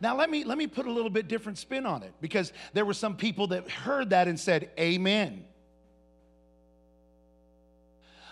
Now 0.01 0.15
let 0.15 0.29
me 0.29 0.43
let 0.43 0.57
me 0.57 0.67
put 0.67 0.85
a 0.85 0.91
little 0.91 1.09
bit 1.09 1.27
different 1.27 1.57
spin 1.57 1.85
on 1.85 2.03
it 2.03 2.13
because 2.21 2.53
there 2.73 2.85
were 2.85 2.93
some 2.93 3.17
people 3.17 3.47
that 3.47 3.69
heard 3.69 4.11
that 4.11 4.27
and 4.27 4.39
said 4.39 4.69
amen. 4.79 5.45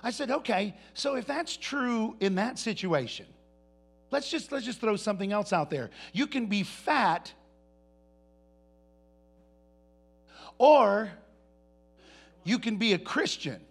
I 0.02 0.12
said, 0.12 0.32
"Okay, 0.32 0.76
so 0.93 1.15
if 1.15 1.26
that's 1.26 1.58
true 1.58 2.15
in 2.19 2.36
that 2.36 2.58
situation, 2.58 3.26
let's 4.12 4.30
just 4.30 4.52
let's 4.52 4.65
just 4.65 4.80
throw 4.80 4.95
something 4.95 5.34
else 5.34 5.52
out 5.52 5.69
there. 5.69 5.89
You 6.13 6.28
can 6.28 6.45
be 6.45 6.63
fat 6.63 7.34
or 10.58 11.12
you 12.43 12.60
can 12.60 12.78
be 12.78 12.93
a 12.93 12.97
Christian 12.97 13.62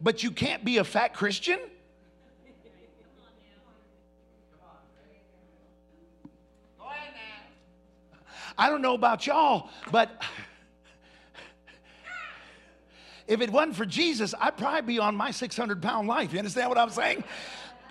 but 0.00 0.22
you 0.22 0.30
can't 0.30 0.64
be 0.64 0.78
a 0.78 0.84
fat 0.84 1.14
Christian? 1.14 1.58
I 8.60 8.68
don't 8.68 8.82
know 8.82 8.94
about 8.94 9.24
y'all, 9.24 9.70
but 9.92 10.10
if 13.28 13.40
it 13.40 13.50
wasn't 13.50 13.76
for 13.76 13.86
Jesus, 13.86 14.34
I'd 14.40 14.56
probably 14.56 14.94
be 14.94 14.98
on 14.98 15.14
my 15.14 15.30
600 15.30 15.80
pound 15.80 16.08
life. 16.08 16.32
You 16.32 16.40
understand 16.40 16.68
what 16.68 16.78
I'm 16.78 16.90
saying? 16.90 17.22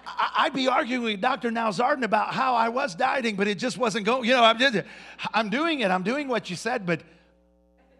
I'd 0.05 0.53
be 0.53 0.67
arguing 0.67 1.03
with 1.03 1.21
Dr. 1.21 1.51
Nowzaradan 1.51 2.03
about 2.03 2.33
how 2.33 2.55
I 2.55 2.69
was 2.69 2.95
dieting, 2.95 3.35
but 3.35 3.47
it 3.47 3.57
just 3.59 3.77
wasn't 3.77 4.05
going. 4.05 4.25
You 4.25 4.33
know, 4.33 4.43
I'm 4.43 4.57
just, 4.57 4.81
I'm 5.33 5.49
doing 5.49 5.81
it. 5.81 5.91
I'm 5.91 6.03
doing 6.03 6.27
what 6.27 6.49
you 6.49 6.55
said, 6.55 6.85
but 6.85 7.01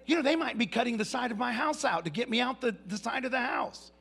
you 0.06 0.15
know, 0.15 0.22
they 0.22 0.36
might 0.36 0.58
be 0.58 0.65
cutting 0.65 0.98
the 0.98 1.06
side 1.06 1.32
of 1.32 1.38
my 1.38 1.52
house 1.52 1.86
out 1.86 2.06
to 2.06 2.10
get 2.10 2.30
me 2.30 2.41
out 2.41 2.60
the, 2.62 2.76
the 2.88 2.98
side 2.98 3.26
of 3.26 3.32
the 3.32 3.39
house. 3.39 3.91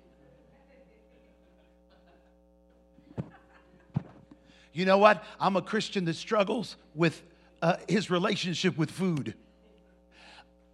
You 4.76 4.84
know 4.84 4.98
what? 4.98 5.24
I'm 5.40 5.56
a 5.56 5.62
Christian 5.62 6.04
that 6.04 6.16
struggles 6.16 6.76
with 6.94 7.22
uh, 7.62 7.76
his 7.88 8.10
relationship 8.10 8.76
with 8.76 8.90
food. 8.90 9.32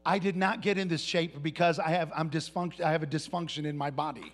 I 0.04 0.18
did 0.18 0.36
not 0.36 0.60
get 0.60 0.76
in 0.76 0.88
this 0.88 1.00
shape 1.00 1.40
because 1.40 1.78
I 1.78 1.90
have, 1.90 2.10
I'm 2.12 2.28
dysfunction, 2.28 2.80
I 2.80 2.90
have 2.90 3.04
a 3.04 3.06
dysfunction 3.06 3.64
in 3.64 3.76
my 3.76 3.90
body. 3.90 4.32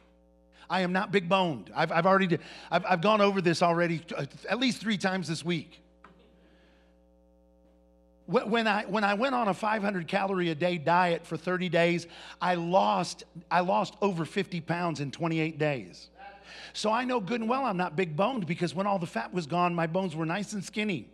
I 0.71 0.81
am 0.81 0.95
not 0.95 1.13
big 1.13 1.29
boned. 1.29 1.71
I've, 1.77 1.93
I've 1.93 2.07
already, 2.07 2.39
I've, 2.71 2.85
I've 2.87 3.03
gone 3.03 3.21
over 3.21 3.43
this 3.43 3.63
already 3.63 4.01
uh, 4.17 4.25
at 4.49 4.59
least 4.59 4.81
three 4.81 4.97
times 4.97 5.29
this 5.29 5.45
week. 5.45 5.83
When 8.25 8.67
I, 8.67 8.85
when 8.85 9.05
I 9.05 9.15
went 9.15 9.35
on 9.35 9.49
a 9.49 9.55
500 9.55 10.09
calorie 10.09 10.49
a 10.49 10.55
day 10.55 10.79
diet 10.79 11.27
for 11.27 11.37
30 11.37 11.69
days, 11.69 12.07
I 12.41 12.55
lost, 12.55 13.25
I 13.51 13.61
lost 13.61 13.97
over 14.01 14.25
50 14.25 14.63
pounds 14.63 15.01
in 15.01 15.11
28 15.11 15.59
days. 15.59 16.09
So 16.73 16.91
I 16.91 17.05
know 17.05 17.21
good 17.21 17.41
and 17.41 17.49
well 17.49 17.65
I'm 17.65 17.77
not 17.77 17.97
big 17.97 18.17
boned 18.17 18.47
because 18.47 18.75
when 18.75 18.87
all 18.87 18.99
the 18.99 19.07
fat 19.07 19.33
was 19.33 19.47
gone, 19.47 19.75
my 19.75 19.87
bones 19.87 20.15
were 20.17 20.27
nice 20.27 20.53
and 20.53 20.65
skinny. 20.65 21.09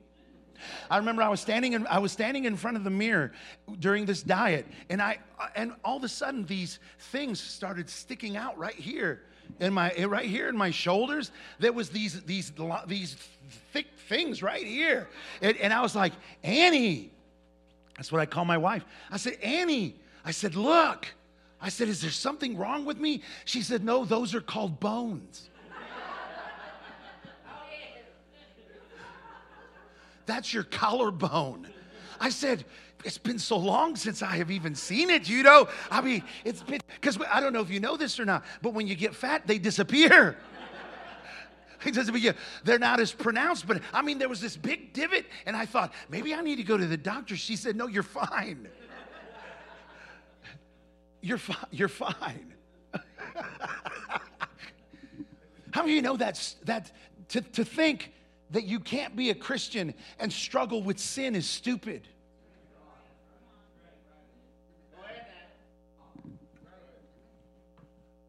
I 0.91 0.99
remember 0.99 1.23
I 1.23 1.29
was 1.29 1.41
standing 1.41 1.73
in, 1.73 1.87
I 1.87 1.99
was 1.99 2.13
standing 2.13 2.45
in 2.45 2.57
front 2.57 2.77
of 2.77 2.85
the 2.85 2.91
mirror 2.91 3.33
during 3.81 4.07
this 4.07 4.23
diet, 4.23 4.67
and 4.89 5.01
I 5.03 5.19
and 5.57 5.73
all 5.85 5.97
of 5.97 6.05
a 6.05 6.09
sudden 6.09 6.45
these 6.47 6.79
things 6.99 7.41
started 7.41 7.89
sticking 7.91 8.37
out 8.37 8.57
right 8.59 8.75
here 8.75 9.23
in 9.61 9.73
my 9.73 9.93
right 10.05 10.27
here 10.27 10.49
in 10.49 10.57
my 10.57 10.71
shoulders. 10.71 11.31
There 11.59 11.73
was 11.73 11.91
these 11.91 12.23
these 12.23 12.53
these 12.87 13.17
thick 13.73 13.87
things 14.09 14.43
right 14.43 14.65
here, 14.65 15.09
and, 15.43 15.57
and 15.59 15.73
I 15.73 15.81
was 15.81 15.95
like, 15.95 16.13
Annie, 16.43 17.11
that's 17.97 18.13
what 18.13 18.21
I 18.21 18.27
call 18.27 18.45
my 18.45 18.59
wife. 18.59 18.85
I 19.11 19.17
said, 19.17 19.35
Annie, 19.43 19.97
I 20.25 20.31
said, 20.31 20.55
look. 20.55 21.07
I 21.65 21.71
said, 21.71 21.89
is 21.89 22.03
there 22.03 22.11
something 22.11 22.59
wrong 22.59 22.85
with 22.85 22.99
me? 22.99 23.23
She 23.47 23.63
said, 23.63 23.83
no, 23.83 24.05
those 24.05 24.35
are 24.35 24.43
called 24.43 24.81
bones. 24.81 25.49
That's 30.27 30.53
your 30.53 30.65
collarbone. 30.65 31.67
I 32.21 32.29
said, 32.29 32.67
it's 33.03 33.17
been 33.17 33.39
so 33.39 33.57
long 33.57 33.97
since 33.97 34.21
I 34.21 34.37
have 34.37 34.51
even 34.51 34.75
seen 34.75 35.09
it, 35.09 35.27
you 35.27 35.43
know. 35.43 35.69
I 35.91 36.03
mean, 36.03 36.23
it's 36.45 36.63
been, 36.63 36.81
because 37.01 37.19
I 37.33 37.41
don't 37.41 37.55
know 37.55 37.63
if 37.63 37.71
you 37.71 37.81
know 37.81 37.97
this 37.97 38.21
or 38.21 38.27
not, 38.27 38.45
but 38.61 38.75
when 38.75 38.87
you 38.87 38.95
get 38.95 39.15
fat, 39.15 39.47
they 39.47 39.57
disappear. 39.57 40.37
They're 42.65 42.79
not 42.79 43.01
as 43.01 43.13
pronounced, 43.13 43.67
but 43.67 43.81
I 43.91 44.03
mean, 44.03 44.19
there 44.19 44.29
was 44.29 44.43
this 44.43 44.55
big 44.55 44.93
divot, 44.93 45.25
and 45.47 45.57
I 45.57 45.65
thought, 45.65 45.95
maybe 46.11 46.35
I 46.35 46.43
need 46.43 46.57
to 46.57 46.63
go 46.63 46.77
to 46.77 46.87
the 46.87 46.99
doctor. 46.99 47.37
She 47.37 47.57
said, 47.57 47.75
No, 47.75 47.87
you're 47.87 48.03
fine. 48.03 48.69
You're, 51.25 51.39
fi- 51.39 51.67
you're 51.71 51.89
fine. 51.89 52.53
How 55.71 55.81
many 55.81 55.93
of 55.93 55.97
you 55.97 56.03
know 56.03 56.19
that's, 56.19 56.57
that 56.65 56.93
to, 57.29 57.41
to 57.41 57.65
think 57.65 58.13
that 58.51 58.65
you 58.65 58.79
can't 58.79 59.17
be 59.17 59.31
a 59.31 59.35
Christian 59.35 59.95
and 60.19 60.31
struggle 60.31 60.83
with 60.83 60.99
sin 60.99 61.35
is 61.35 61.49
stupid? 61.49 62.07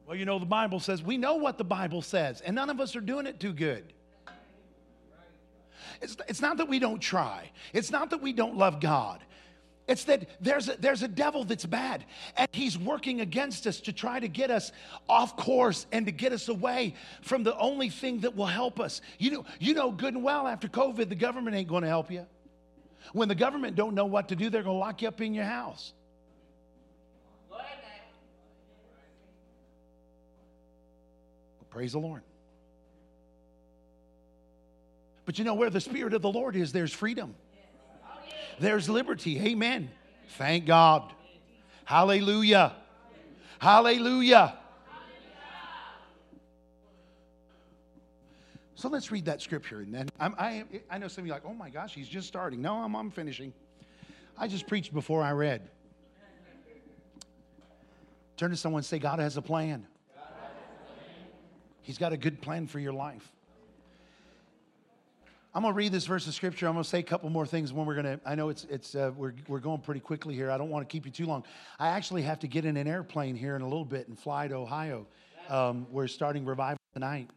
Well, 0.07 0.15
you 0.15 0.23
know, 0.23 0.39
the 0.39 0.45
Bible 0.45 0.79
says, 0.79 1.03
we 1.03 1.17
know 1.17 1.35
what 1.35 1.57
the 1.57 1.65
Bible 1.65 2.01
says, 2.01 2.39
and 2.39 2.55
none 2.55 2.69
of 2.69 2.79
us 2.79 2.95
are 2.95 3.01
doing 3.01 3.25
it 3.25 3.41
too 3.41 3.51
good. 3.51 3.91
It's, 6.01 6.15
it's 6.29 6.41
not 6.41 6.55
that 6.57 6.69
we 6.69 6.79
don't 6.79 6.99
try, 6.99 7.51
it's 7.73 7.91
not 7.91 8.09
that 8.11 8.21
we 8.21 8.31
don't 8.31 8.55
love 8.55 8.79
God. 8.79 9.21
It's 9.87 10.05
that 10.05 10.27
there's 10.41 10.67
a, 10.67 10.75
there's 10.79 11.03
a 11.03 11.07
devil 11.07 11.43
that's 11.43 11.65
bad, 11.65 12.05
and 12.37 12.47
he's 12.51 12.77
working 12.77 13.21
against 13.21 13.67
us 13.67 13.79
to 13.81 13.93
try 13.93 14.19
to 14.19 14.27
get 14.27 14.49
us 14.49 14.71
off 15.07 15.37
course 15.37 15.85
and 15.91 16.07
to 16.07 16.11
get 16.11 16.31
us 16.33 16.47
away 16.49 16.95
from 17.21 17.43
the 17.43 17.55
only 17.57 17.89
thing 17.89 18.21
that 18.21 18.35
will 18.35 18.47
help 18.47 18.79
us. 18.79 19.01
You 19.19 19.31
know, 19.31 19.45
you 19.59 19.75
know 19.75 19.91
good 19.91 20.15
and 20.15 20.23
well 20.23 20.47
after 20.47 20.67
COVID, 20.67 21.09
the 21.09 21.15
government 21.15 21.55
ain't 21.55 21.67
going 21.67 21.83
to 21.83 21.87
help 21.87 22.09
you. 22.09 22.25
When 23.13 23.27
the 23.27 23.35
government 23.35 23.75
don't 23.75 23.93
know 23.93 24.05
what 24.05 24.29
to 24.29 24.35
do, 24.35 24.49
they're 24.49 24.63
going 24.63 24.75
to 24.75 24.79
lock 24.79 25.03
you 25.03 25.07
up 25.07 25.21
in 25.21 25.35
your 25.35 25.45
house. 25.45 25.93
Praise 31.75 31.91
the 31.91 31.99
Lord. 31.99 32.21
But 35.25 35.37
you 35.37 35.43
know 35.43 35.55
where 35.55 35.69
the 35.69 35.81
Spirit 35.81 36.13
of 36.13 36.21
the 36.21 36.31
Lord 36.31 36.55
is, 36.55 36.71
there's 36.71 36.93
freedom. 36.93 37.35
There's 38.59 38.89
liberty. 38.89 39.39
Amen. 39.39 39.89
Thank 40.37 40.65
God. 40.65 41.13
Hallelujah. 41.85 42.73
Hallelujah. 43.59 44.57
So 48.75 48.89
let's 48.89 49.11
read 49.11 49.25
that 49.25 49.41
scripture. 49.41 49.79
And 49.79 49.93
then 49.93 50.09
I'm, 50.19 50.35
I, 50.37 50.65
I 50.89 50.97
know 50.97 51.07
some 51.07 51.23
of 51.23 51.27
you 51.27 51.33
are 51.33 51.37
like, 51.37 51.45
oh 51.45 51.53
my 51.53 51.69
gosh, 51.69 51.95
he's 51.95 52.07
just 52.07 52.27
starting. 52.27 52.61
No, 52.61 52.75
I'm, 52.75 52.95
I'm 52.95 53.09
finishing. 53.09 53.53
I 54.37 54.47
just 54.47 54.67
preached 54.67 54.93
before 54.93 55.23
I 55.23 55.31
read. 55.31 55.69
Turn 58.37 58.51
to 58.51 58.57
someone 58.57 58.79
and 58.79 58.85
say, 58.85 58.99
God 58.99 59.19
has 59.19 59.37
a 59.37 59.41
plan. 59.41 59.87
He's 61.81 61.97
got 61.97 62.13
a 62.13 62.17
good 62.17 62.41
plan 62.41 62.67
for 62.67 62.79
your 62.79 62.93
life. 62.93 63.31
I'm 65.55 65.61
going 65.61 65.73
to 65.73 65.77
read 65.77 65.93
this 65.93 66.05
verse 66.05 66.27
of 66.27 66.33
scripture. 66.33 66.67
I'm 66.67 66.73
going 66.73 66.83
to 66.83 66.89
say 66.89 66.99
a 66.99 67.03
couple 67.03 67.29
more 67.29 67.45
things 67.45 67.71
when 67.71 67.85
we're 67.85 67.93
going 67.93 68.17
to. 68.17 68.19
I 68.25 68.35
know 68.35 68.49
it's 68.49 68.65
it's 68.69 68.93
uh, 68.93 69.11
we're 69.15 69.33
we're 69.47 69.61
going 69.61 69.79
pretty 69.79 70.01
quickly 70.01 70.35
here. 70.35 70.51
I 70.51 70.57
don't 70.57 70.69
want 70.69 70.87
to 70.87 70.91
keep 70.91 71.05
you 71.05 71.13
too 71.13 71.25
long. 71.25 71.45
I 71.79 71.87
actually 71.87 72.23
have 72.23 72.39
to 72.39 72.47
get 72.47 72.65
in 72.65 72.75
an 72.75 72.87
airplane 72.87 73.37
here 73.37 73.55
in 73.55 73.61
a 73.61 73.65
little 73.65 73.85
bit 73.85 74.09
and 74.09 74.19
fly 74.19 74.49
to 74.49 74.55
Ohio. 74.55 75.07
Um, 75.47 75.87
we're 75.89 76.07
starting 76.07 76.43
revival 76.43 76.77
tonight 76.93 77.29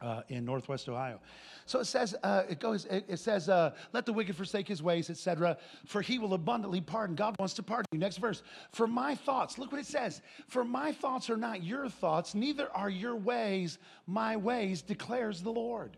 uh, 0.00 0.22
in 0.28 0.44
Northwest 0.44 0.88
Ohio. 0.88 1.18
So 1.66 1.80
it 1.80 1.86
says, 1.86 2.14
uh, 2.22 2.42
it 2.48 2.60
goes, 2.60 2.84
it, 2.84 3.04
it 3.08 3.18
says, 3.18 3.48
uh, 3.48 3.72
let 3.92 4.06
the 4.06 4.12
wicked 4.12 4.36
forsake 4.36 4.68
his 4.68 4.80
ways, 4.80 5.10
etc. 5.10 5.56
For 5.86 6.02
he 6.02 6.20
will 6.20 6.34
abundantly 6.34 6.82
pardon. 6.82 7.16
God 7.16 7.34
wants 7.40 7.54
to 7.54 7.64
pardon 7.64 7.86
you. 7.90 7.98
Next 7.98 8.18
verse. 8.18 8.44
For 8.70 8.86
my 8.86 9.16
thoughts, 9.16 9.58
look 9.58 9.72
what 9.72 9.80
it 9.80 9.86
says. 9.86 10.20
For 10.46 10.62
my 10.62 10.92
thoughts 10.92 11.30
are 11.30 11.36
not 11.36 11.64
your 11.64 11.88
thoughts, 11.88 12.34
neither 12.36 12.68
are 12.76 12.90
your 12.90 13.16
ways 13.16 13.78
my 14.06 14.36
ways, 14.36 14.82
declares 14.82 15.42
the 15.42 15.50
Lord. 15.50 15.96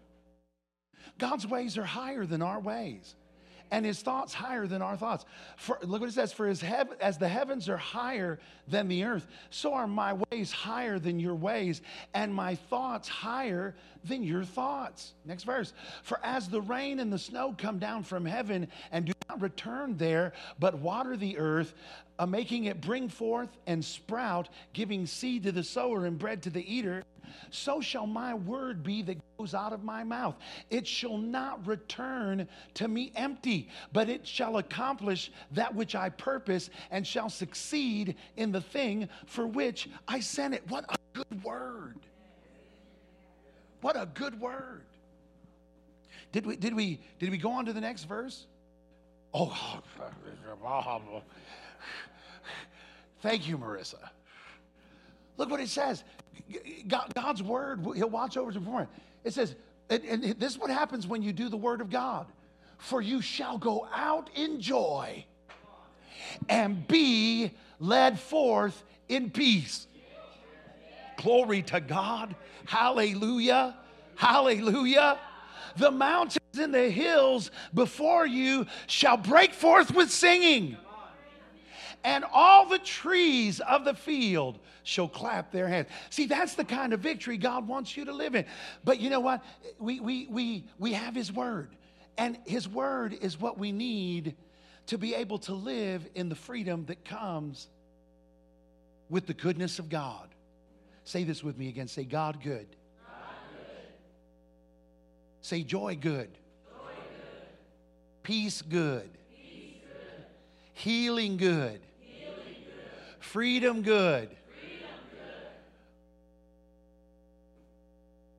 God's 1.19 1.47
ways 1.47 1.79
are 1.79 1.85
higher 1.85 2.27
than 2.27 2.43
our 2.43 2.61
ways 2.61 3.15
and 3.71 3.85
his 3.85 4.01
thoughts 4.01 4.33
higher 4.33 4.67
than 4.67 4.83
our 4.83 4.97
thoughts. 4.97 5.25
For, 5.57 5.79
look 5.83 6.01
what 6.01 6.09
it 6.09 6.13
says, 6.13 6.33
for 6.33 6.47
his 6.47 6.61
hev- 6.61 6.97
as 7.01 7.19
the 7.19 7.29
heavens 7.29 7.69
are 7.69 7.77
higher 7.77 8.39
than 8.69 8.89
the 8.89 9.05
earth, 9.05 9.27
so 9.51 9.75
are 9.75 9.87
my 9.87 10.17
ways 10.31 10.53
higher 10.53 10.99
than 10.99 11.19
your 11.19 11.35
ways, 11.35 11.83
and 12.15 12.33
my 12.33 12.55
thoughts 12.55 13.09
higher 13.09 13.75
than 14.05 14.23
your 14.23 14.45
thoughts. 14.45 15.15
Next 15.25 15.45
verse. 15.45 15.73
For 16.03 16.21
as 16.23 16.49
the 16.49 16.61
rain 16.61 17.01
and 17.01 17.13
the 17.13 17.19
snow 17.19 17.55
come 17.57 17.79
down 17.79 18.05
from 18.05 18.25
heaven 18.25 18.69
and 18.93 19.05
do 19.05 19.13
not 19.29 19.41
return 19.41 19.97
there, 19.97 20.33
but 20.59 20.79
water 20.79 21.17
the 21.17 21.39
earth, 21.39 21.75
uh, 22.19 22.27
making 22.27 22.65
it 22.65 22.81
bring 22.81 23.09
forth 23.09 23.51
and 23.67 23.85
sprout, 23.85 24.49
giving 24.73 25.07
seed 25.07 25.43
to 25.43 25.53
the 25.53 25.65
sower 25.65 26.07
and 26.07 26.19
bread 26.19 26.43
to 26.43 26.51
the 26.51 26.73
eater, 26.73 27.05
so 27.51 27.81
shall 27.81 28.07
my 28.07 28.35
word 28.35 28.83
be 28.83 29.03
that 29.03 29.19
goes 29.39 29.55
out 29.55 29.73
of 29.73 29.85
my 29.85 30.05
mouth. 30.05 30.37
It 30.71 30.87
shall 30.87 31.19
not 31.19 31.67
return 31.67 32.49
to 32.75 32.89
me 32.89 33.13
empty, 33.17 33.69
but 33.93 34.09
it 34.09 34.27
shall 34.27 34.59
accomplish 34.59 35.31
that 35.53 35.75
which 35.75 35.95
I 35.95 36.09
purpose 36.09 36.71
and 36.91 37.07
shall 37.07 37.29
succeed 37.29 38.17
in 38.37 38.53
the 38.53 38.61
thing 38.61 39.09
for 39.27 39.47
which 39.47 39.89
I 40.09 40.21
sent 40.21 40.55
it. 40.55 40.63
What 40.69 40.85
a 40.89 40.97
good 41.13 41.45
word! 41.45 41.99
What 43.81 43.97
a 43.97 44.07
good 44.07 44.41
word. 44.41 44.83
Did 46.33 46.47
we, 46.47 46.57
did 46.57 46.75
we, 46.75 47.01
did 47.19 47.31
we 47.31 47.39
go 47.39 47.53
on 47.53 47.67
to 47.67 47.73
the 47.73 47.81
next 47.81 48.05
verse? 48.05 48.47
Oh, 49.33 49.81
thank 53.23 53.47
you, 53.47 53.59
Marissa. 53.59 54.09
Look 55.37 55.51
what 55.51 55.61
it 55.61 55.69
says. 55.69 56.03
God's 56.87 57.43
word, 57.43 57.87
He'll 57.95 58.11
watch 58.11 58.37
over 58.37 58.53
to 58.53 58.59
perform 58.59 58.83
it. 58.83 58.89
It 59.25 59.35
says, 59.35 59.55
and, 59.91 60.05
and 60.05 60.23
this 60.41 60.53
is 60.53 60.59
what 60.59 60.71
happens 60.71 61.07
when 61.07 61.23
you 61.23 61.33
do 61.33 61.49
the 61.49 61.57
word 61.57 61.81
of 61.81 61.91
God. 61.91 62.27
For 62.79 63.01
you 63.01 63.23
shall 63.23 63.59
go 63.59 63.89
out 63.95 64.31
in 64.35 64.61
joy 64.61 65.25
and 66.49 66.87
be 66.87 67.53
led 67.79 68.19
forth 68.19 68.83
in 69.09 69.31
peace. 69.31 69.87
Glory 71.17 71.63
to 71.63 71.81
God. 71.81 72.35
Hallelujah. 72.67 73.77
Hallelujah. 74.17 75.19
The 75.77 75.91
mountains 75.91 76.59
and 76.59 76.75
the 76.75 76.91
hills 76.91 77.51
before 77.73 78.27
you 78.27 78.67
shall 78.87 79.17
break 79.17 79.53
forth 79.53 79.95
with 79.95 80.11
singing 80.11 80.77
and 82.05 82.25
all 82.33 82.69
the 82.69 82.79
trees 82.79 83.61
of 83.61 83.85
the 83.85 83.95
field 83.95 84.59
shall 84.83 85.09
clap 85.09 85.51
their 85.51 85.69
hands. 85.69 85.89
See, 86.11 86.27
that's 86.27 86.55
the 86.55 86.65
kind 86.65 86.93
of 86.93 87.01
victory 87.01 87.37
God 87.37 87.67
wants 87.67 87.97
you 87.97 88.05
to 88.05 88.13
live 88.13 88.35
in. 88.35 88.45
But 88.85 89.01
you 89.01 89.11
know 89.11 89.21
what? 89.21 89.45
We, 89.79 90.01
we, 90.01 90.27
we, 90.31 90.65
we 90.79 90.93
have 90.93 91.15
His 91.15 91.33
Word, 91.33 91.71
and 92.17 92.39
His 92.47 92.69
Word 92.69 93.17
is 93.21 93.41
what 93.41 93.59
we 93.59 93.73
need 93.73 94.37
to 94.87 94.99
be 94.99 95.15
able 95.15 95.39
to 95.39 95.53
live 95.53 96.09
in 96.15 96.29
the 96.29 96.37
freedom 96.37 96.85
that 96.87 97.05
comes 97.05 97.69
with 99.09 99.27
the 99.27 99.35
goodness 99.35 99.79
of 99.79 99.89
God. 99.89 100.29
Say 101.05 101.25
this 101.25 101.43
with 101.43 101.57
me 101.59 101.69
again. 101.69 101.89
Say, 101.89 102.05
God 102.05 102.43
good. 102.43 102.67
God 102.67 103.35
good. 103.53 103.89
Say, 105.41 105.63
joy 105.63 105.97
good. 106.01 106.31
Joy 106.69 106.93
good. 106.95 107.49
Peace 108.23 108.63
good. 108.63 109.03
Peace 109.03 109.11
good. 109.11 109.11
Healing 110.77 111.39
good. 111.39 111.81
Freedom 113.19 113.81
good. 113.81 114.29
Freedom 114.29 114.87
good. 115.11 115.37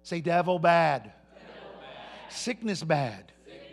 Say 0.04 0.22
devil 0.22 0.60
bad. 0.60 1.04
Devil 1.04 1.14
bad. 1.82 2.32
Sickness 2.32 2.84
bad. 2.84 3.32
Sickness 3.44 3.70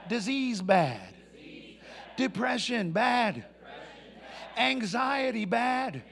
bad. 0.00 0.08
Disease 0.08 0.62
bad. 0.62 1.14
Disease 1.34 1.74
bad. 1.78 2.16
Depression 2.16 2.90
bad. 2.92 3.34
Depression. 3.34 4.56
Anxiety 4.56 5.44
bad. 5.44 6.02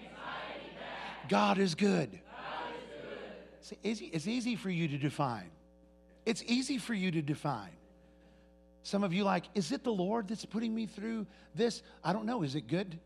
God 1.30 1.56
is 1.56 1.74
good. 1.74 2.10
God 2.12 2.74
is 3.62 3.78
good. 3.80 3.96
See, 3.96 4.10
it's 4.12 4.28
easy 4.28 4.56
for 4.56 4.68
you 4.68 4.88
to 4.88 4.98
define. 4.98 5.50
It's 6.26 6.42
easy 6.46 6.76
for 6.76 6.92
you 6.92 7.10
to 7.12 7.22
define. 7.22 7.70
Some 8.84 9.02
of 9.02 9.14
you 9.14 9.24
like, 9.24 9.44
is 9.54 9.72
it 9.72 9.82
the 9.82 9.90
Lord 9.90 10.28
that's 10.28 10.44
putting 10.44 10.74
me 10.74 10.84
through 10.84 11.26
this? 11.54 11.82
I 12.04 12.12
don't 12.12 12.26
know. 12.26 12.42
Is 12.42 12.54
it 12.54 12.68
good? 12.68 12.98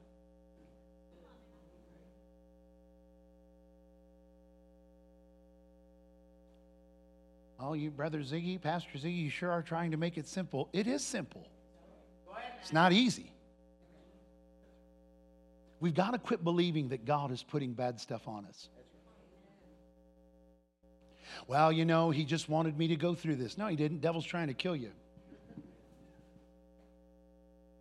Oh, 7.61 7.75
you, 7.75 7.91
Brother 7.93 8.19
Ziggy, 8.19 8.61
Pastor 8.61 8.99
Ziggy, 8.99 9.23
you 9.23 9.31
sure 9.31 9.53
are 9.53 9.63
trying 9.63 9.93
to 9.93 9.97
make 9.97 10.19
it 10.19 10.27
simple. 10.27 10.69
It 10.73 10.89
is 10.89 11.05
simple. 11.05 11.47
It's 12.61 12.73
not 12.73 12.93
easy. 12.93 13.33
We've 15.79 15.95
got 15.95 16.11
to 16.11 16.19
quit 16.19 16.43
believing 16.43 16.89
that 16.89 17.05
God 17.05 17.31
is 17.31 17.45
putting 17.45 17.73
bad 17.73 18.01
stuff 18.01 18.27
on 18.27 18.47
us. 18.47 18.69
Well, 21.47 21.71
you 21.71 21.85
know, 21.85 22.11
he 22.11 22.25
just 22.25 22.49
wanted 22.49 22.77
me 22.77 22.89
to 22.89 22.97
go 22.97 23.15
through 23.15 23.37
this. 23.37 23.57
No, 23.57 23.69
he 23.69 23.77
didn't. 23.77 24.01
Devil's 24.01 24.27
trying 24.27 24.49
to 24.49 24.55
kill 24.55 24.75
you. 24.75 24.91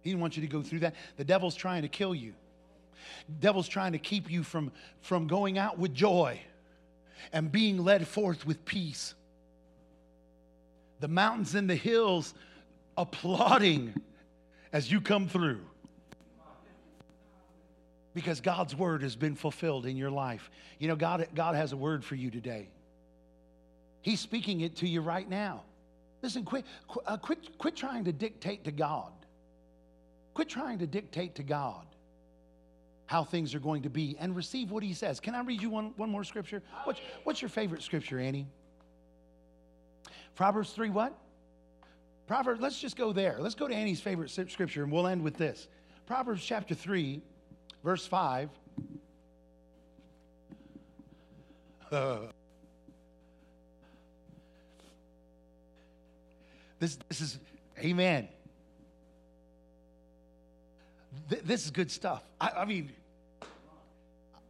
He 0.08 0.12
didn't 0.13 0.22
want 0.22 0.38
you 0.38 0.41
to 0.43 0.48
go 0.48 0.62
through 0.62 0.80
that. 0.80 0.96
The 1.17 1.26
devil's 1.26 1.54
trying 1.54 1.82
to 1.82 1.89
kill 1.89 2.15
you. 2.15 2.34
Devil's 3.41 3.67
trying 3.67 3.91
to 3.91 3.98
keep 3.98 4.32
you 4.32 4.41
from, 4.41 4.72
from 5.02 5.28
going 5.28 5.58
out 5.58 5.78
with 5.78 5.93
joy 5.93 6.39
and 7.34 7.52
being 7.52 7.84
led 7.84 8.08
forth 8.08 8.46
with 8.46 8.63
peace. 8.63 9.15
The 11.02 11.10
mountains 11.10 11.56
and 11.56 11.70
the 11.70 11.76
hills 11.76 12.34
applauding 12.96 14.02
as 14.72 14.89
you 14.89 15.02
come 15.02 15.28
through. 15.28 15.60
Because 18.13 18.39
God's 18.39 18.74
word 18.74 19.04
has 19.04 19.17
been 19.17 19.36
fulfilled 19.36 19.86
in 19.86 19.98
your 19.98 20.10
life. 20.10 20.50
You 20.80 20.88
know, 20.88 20.96
God, 20.96 21.28
God 21.36 21.56
has 21.56 21.74
a 21.74 21.78
word 21.78 22.06
for 22.06 22.15
you 22.15 22.32
today. 22.32 22.70
He's 24.02 24.22
speaking 24.22 24.62
it 24.62 24.78
to 24.78 24.88
you 24.88 25.02
right 25.02 25.30
now. 25.30 25.63
Listen, 26.22 26.46
quit, 26.46 26.63
uh, 27.06 27.17
quit, 27.17 27.58
quit 27.58 27.76
trying 27.76 28.06
to 28.06 28.13
dictate 28.13 28.63
to 28.63 28.72
God. 28.72 29.12
Quit 30.38 30.50
trying 30.50 30.78
to 30.78 30.86
dictate 30.86 31.34
to 31.34 31.41
God 31.41 31.84
how 33.08 33.23
things 33.23 33.56
are 33.56 33.60
going 33.60 33.82
to 33.82 33.89
be 33.89 34.15
and 34.19 34.36
receive 34.36 34.69
what 34.69 34.84
He 34.84 34.93
says. 34.93 35.19
Can 35.19 35.34
I 35.34 35.41
read 35.41 35.63
you 35.63 35.71
one, 35.71 35.93
one 35.97 36.12
more 36.12 36.23
scripture? 36.23 36.62
What's, 36.84 37.02
what's 37.23 37.41
your 37.41 37.50
favorite 37.50 37.82
scripture, 37.82 38.19
Annie? 38.19 38.45
Proverbs 40.36 40.73
3 40.73 40.91
what? 40.91 41.17
Proverbs, 42.28 42.62
let's 42.62 42.80
just 42.80 42.95
go 42.95 43.12
there. 43.12 43.38
Let's 43.39 43.56
go 43.56 43.67
to 43.67 43.73
Annie's 43.73 44.00
favorite 44.00 44.30
scripture 44.30 44.84
and 44.84 44.91
we'll 44.91 45.08
end 45.08 45.23
with 45.23 45.38
this. 45.38 45.69
Proverbs 46.06 46.45
chapter 46.45 46.76
3, 46.76 47.19
verse 47.84 48.06
5. 48.06 48.52
Uh, 51.91 52.19
this, 56.80 57.00
this 57.10 57.21
is, 57.21 57.39
amen. 57.80 58.28
Th- 61.30 61.41
this 61.43 61.65
is 61.65 61.71
good 61.71 61.91
stuff. 61.91 62.23
I, 62.39 62.49
I 62.58 62.65
mean, 62.65 62.91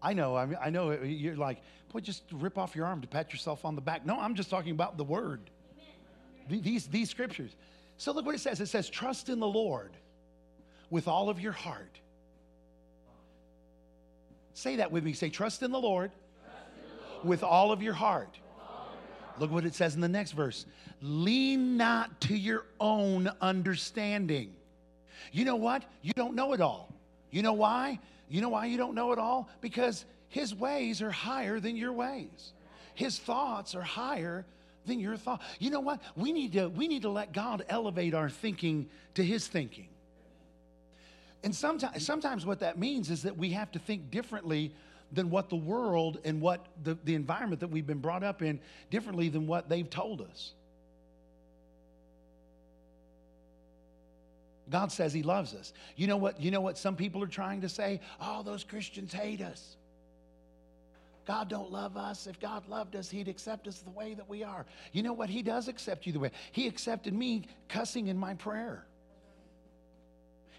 I 0.02 0.14
know, 0.14 0.36
I, 0.36 0.46
mean, 0.46 0.58
I 0.62 0.70
know 0.70 0.92
you're 0.92 1.36
like, 1.36 1.60
boy, 1.92 2.00
just 2.00 2.24
rip 2.32 2.58
off 2.58 2.76
your 2.76 2.86
arm 2.86 3.02
to 3.02 3.08
pat 3.08 3.32
yourself 3.32 3.66
on 3.66 3.76
the 3.76 3.82
back. 3.82 4.06
No, 4.06 4.20
I'm 4.20 4.36
just 4.36 4.50
talking 4.50 4.72
about 4.72 4.98
the 4.98 5.04
word. 5.04 5.42
These, 6.50 6.88
these 6.88 7.10
scriptures. 7.10 7.56
So 7.98 8.14
look 8.14 8.26
what 8.26 8.36
it 8.36 8.40
says. 8.40 8.62
It 8.62 8.68
says, 8.68 8.90
trust 8.90 9.28
in 9.30 9.40
the 9.40 9.48
Lord 9.48 9.92
with 10.90 11.08
all 11.08 11.30
of 11.30 11.40
your 11.40 11.52
heart. 11.52 12.00
Say 14.54 14.78
that 14.78 14.92
with 14.92 15.04
me. 15.04 15.14
Say, 15.14 15.30
trust 15.30 15.62
in 15.62 15.72
the 15.72 15.80
Lord, 15.80 16.12
in 16.12 16.50
the 17.00 17.14
Lord. 17.14 17.28
with 17.28 17.44
all 17.44 17.72
of 17.72 17.82
your 17.84 17.94
heart. 17.94 18.40
Look 19.40 19.52
what 19.52 19.66
it 19.66 19.76
says 19.76 19.96
in 19.96 20.02
the 20.02 20.08
next 20.08 20.32
verse. 20.32 20.66
Lean 21.02 21.78
not 21.78 22.22
to 22.22 22.36
your 22.36 22.66
own 22.80 23.30
understanding. 23.42 24.56
You 25.32 25.46
know 25.46 25.56
what? 25.56 25.84
You 26.02 26.14
don't 26.16 26.36
know 26.36 26.54
it 26.54 26.62
all. 26.62 26.94
You 27.32 27.42
know 27.42 27.54
why? 27.54 28.00
You 28.30 28.42
know 28.42 28.50
why 28.50 28.66
you 28.66 28.78
don't 28.78 28.96
know 28.96 29.12
it 29.12 29.20
all? 29.20 29.50
Because 29.62 30.06
his 30.30 30.54
ways 30.54 31.02
are 31.02 31.12
higher 31.12 31.60
than 31.60 31.76
your 31.76 31.94
ways. 31.94 32.54
His 32.96 33.20
thoughts 33.20 33.76
are 33.76 33.82
higher 33.82 34.46
than 34.86 35.00
your 35.00 35.18
thought. 35.18 35.42
You 35.60 35.70
know 35.70 35.80
what? 35.80 36.02
We 36.16 36.32
need 36.32 36.54
to 36.54 36.68
we 36.68 36.88
need 36.88 37.04
to 37.04 37.10
let 37.10 37.34
God 37.34 37.64
elevate 37.70 38.14
our 38.14 38.30
thinking 38.30 38.90
to 39.16 39.24
his 39.24 39.48
thinking. 39.48 39.88
And 41.44 41.56
sometimes 41.56 42.06
sometimes 42.06 42.46
what 42.46 42.60
that 42.62 42.80
means 42.80 43.12
is 43.12 43.24
that 43.24 43.38
we 43.38 43.52
have 43.52 43.72
to 43.74 43.80
think 43.80 44.10
differently 44.10 44.74
than 45.12 45.30
what 45.30 45.50
the 45.50 45.56
world 45.56 46.20
and 46.26 46.42
what 46.42 46.66
the, 46.84 46.98
the 47.06 47.16
environment 47.16 47.62
that 47.62 47.70
we've 47.70 47.88
been 47.88 48.00
brought 48.00 48.24
up 48.24 48.42
in 48.42 48.60
differently 48.90 49.30
than 49.30 49.48
what 49.48 49.70
they've 49.70 49.90
told 49.90 50.22
us. 50.22 50.54
God 54.70 54.92
says 54.92 55.14
he 55.14 55.24
loves 55.24 55.54
us. 55.54 55.74
You 55.96 56.08
know 56.08 56.18
what 56.18 56.42
you 56.42 56.52
know 56.52 56.62
what 56.62 56.78
some 56.78 56.96
people 56.96 57.24
are 57.24 57.28
trying 57.28 57.62
to 57.62 57.70
say? 57.70 58.02
Oh, 58.22 58.44
those 58.44 58.64
Christians 58.64 59.14
hate 59.14 59.42
us. 59.42 59.78
God 61.26 61.50
don't 61.50 61.72
love 61.72 61.98
us. 61.98 62.26
If 62.26 62.40
God 62.40 62.68
loved 62.70 62.96
us, 62.96 63.10
he'd 63.10 63.28
accept 63.28 63.68
us 63.68 63.80
the 63.80 63.90
way 63.90 64.14
that 64.14 64.30
we 64.30 64.44
are. 64.44 64.66
You 64.94 65.04
know 65.04 65.12
what? 65.12 65.30
He 65.30 65.42
does 65.42 65.68
accept 65.68 66.06
you 66.06 66.14
the 66.14 66.20
way. 66.20 66.32
He 66.54 66.68
accepted 66.68 67.14
me 67.14 67.44
cussing 67.68 68.08
in 68.08 68.18
my 68.18 68.36
prayer. 68.36 68.86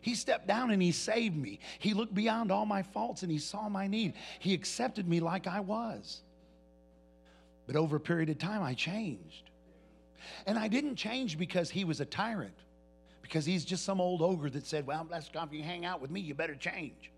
He 0.02 0.14
stepped 0.14 0.46
down 0.46 0.70
and 0.70 0.80
he 0.80 0.92
saved 0.92 1.36
me. 1.36 1.58
He 1.78 1.94
looked 1.94 2.14
beyond 2.14 2.52
all 2.52 2.66
my 2.66 2.82
faults 2.82 3.22
and 3.22 3.32
he 3.32 3.38
saw 3.38 3.68
my 3.68 3.86
need. 3.86 4.14
He 4.38 4.54
accepted 4.54 5.08
me 5.08 5.20
like 5.20 5.46
I 5.46 5.60
was. 5.60 6.20
But 7.66 7.76
over 7.76 7.96
a 7.96 8.00
period 8.00 8.28
of 8.28 8.38
time, 8.38 8.62
I 8.62 8.74
changed. 8.74 9.50
And 10.46 10.58
I 10.58 10.68
didn't 10.68 10.96
change 10.96 11.38
because 11.38 11.70
he 11.70 11.84
was 11.84 12.00
a 12.00 12.04
tyrant, 12.04 12.56
because 13.28 13.44
he's 13.44 13.64
just 13.64 13.84
some 13.84 14.00
old 14.00 14.22
ogre 14.22 14.48
that 14.48 14.66
said, 14.66 14.86
Well, 14.86 15.06
that's 15.10 15.30
if 15.34 15.52
you 15.52 15.62
hang 15.62 15.84
out 15.84 16.00
with 16.00 16.10
me, 16.10 16.20
you 16.20 16.34
better 16.34 16.54
change. 16.54 17.10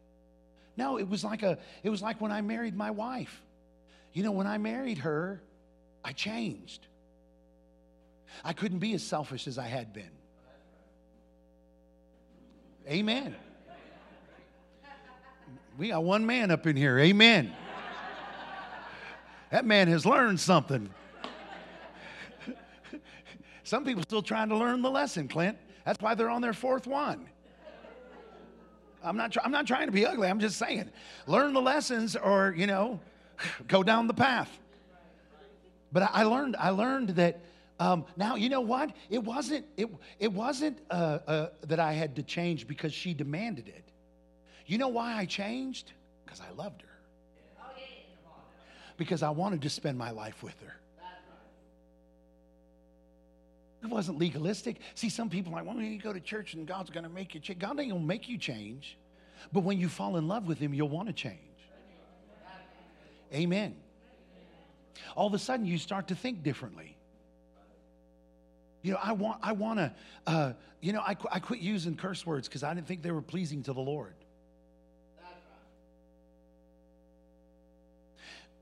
No, 0.76 0.98
it 0.98 1.08
was 1.08 1.22
like 1.22 1.42
a 1.42 1.58
it 1.82 1.90
was 1.90 2.02
like 2.02 2.20
when 2.20 2.32
I 2.32 2.40
married 2.40 2.76
my 2.76 2.90
wife. 2.90 3.40
You 4.12 4.24
know, 4.24 4.32
when 4.32 4.46
I 4.46 4.58
married 4.58 4.98
her, 4.98 5.40
I 6.04 6.12
changed. 6.12 6.86
I 8.44 8.52
couldn't 8.52 8.80
be 8.80 8.92
as 8.94 9.02
selfish 9.02 9.46
as 9.46 9.56
I 9.56 9.66
had 9.66 9.92
been. 9.92 10.10
Amen. 12.88 13.36
We 15.78 15.88
got 15.88 16.02
one 16.02 16.26
man 16.26 16.50
up 16.50 16.66
in 16.66 16.76
here. 16.76 16.98
Amen. 16.98 17.52
That 19.50 19.64
man 19.64 19.88
has 19.88 20.04
learned 20.04 20.40
something. 20.40 20.90
Some 23.62 23.84
people 23.84 24.02
still 24.02 24.22
trying 24.22 24.48
to 24.48 24.56
learn 24.56 24.82
the 24.82 24.90
lesson, 24.90 25.28
Clint. 25.28 25.56
That's 25.84 26.00
why 26.00 26.14
they're 26.14 26.30
on 26.30 26.42
their 26.42 26.52
fourth 26.52 26.86
one. 26.86 27.26
I'm 29.02 29.16
not, 29.16 29.34
I'm 29.42 29.50
not 29.50 29.66
trying 29.66 29.86
to 29.86 29.92
be 29.92 30.04
ugly. 30.04 30.28
I'm 30.28 30.40
just 30.40 30.58
saying, 30.58 30.90
learn 31.26 31.54
the 31.54 31.62
lessons 31.62 32.16
or, 32.16 32.54
you 32.56 32.66
know, 32.66 33.00
go 33.66 33.82
down 33.82 34.06
the 34.06 34.14
path. 34.14 34.50
But 35.92 36.10
I 36.12 36.24
learned, 36.24 36.56
I 36.58 36.70
learned 36.70 37.10
that 37.10 37.40
um, 37.80 38.04
now 38.14 38.36
you 38.36 38.50
know 38.50 38.60
what? 38.60 38.94
It 39.08 39.24
wasn't, 39.24 39.64
it, 39.78 39.88
it 40.18 40.30
wasn't 40.30 40.78
uh, 40.90 41.18
uh, 41.26 41.46
that 41.66 41.80
I 41.80 41.94
had 41.94 42.16
to 42.16 42.22
change 42.22 42.66
because 42.66 42.92
she 42.92 43.14
demanded 43.14 43.68
it. 43.68 43.84
You 44.66 44.76
know 44.76 44.88
why 44.88 45.16
I 45.16 45.24
changed? 45.24 45.92
Because 46.24 46.40
I 46.40 46.52
loved 46.54 46.82
her. 46.82 46.88
Because 48.98 49.22
I 49.22 49.30
wanted 49.30 49.62
to 49.62 49.70
spend 49.70 49.96
my 49.96 50.10
life 50.10 50.42
with 50.42 50.60
her. 50.60 50.76
It 53.82 53.88
wasn't 53.88 54.18
legalistic. 54.18 54.76
See, 54.94 55.08
some 55.08 55.30
people 55.30 55.52
are 55.52 55.56
like, 55.56 55.66
well, 55.66 55.76
when 55.76 55.90
you 55.90 55.98
go 55.98 56.12
to 56.12 56.20
church 56.20 56.54
and 56.54 56.66
God's 56.66 56.90
going 56.90 57.04
to 57.04 57.10
make 57.10 57.34
you 57.34 57.40
change. 57.40 57.58
God 57.58 57.80
ain't 57.80 57.90
going 57.90 58.02
to 58.02 58.06
make 58.06 58.28
you 58.28 58.36
change. 58.36 58.98
But 59.52 59.60
when 59.60 59.80
you 59.80 59.88
fall 59.88 60.16
in 60.16 60.28
love 60.28 60.46
with 60.46 60.58
Him, 60.58 60.74
you'll 60.74 60.88
want 60.88 61.08
to 61.08 61.14
change. 61.14 61.38
Amen. 63.32 63.76
All 65.16 65.26
of 65.26 65.34
a 65.34 65.38
sudden, 65.38 65.64
you 65.64 65.78
start 65.78 66.08
to 66.08 66.14
think 66.14 66.42
differently. 66.42 66.96
You 68.82 68.92
know, 68.92 68.98
I 69.02 69.12
want, 69.12 69.38
I 69.42 69.52
want 69.52 69.78
to, 69.78 69.92
uh, 70.26 70.52
you 70.80 70.92
know, 70.92 71.00
I, 71.00 71.16
I 71.30 71.38
quit 71.38 71.60
using 71.60 71.96
curse 71.96 72.24
words 72.26 72.48
because 72.48 72.62
I 72.62 72.74
didn't 72.74 72.86
think 72.86 73.02
they 73.02 73.10
were 73.10 73.22
pleasing 73.22 73.62
to 73.64 73.72
the 73.72 73.80
Lord. 73.80 74.14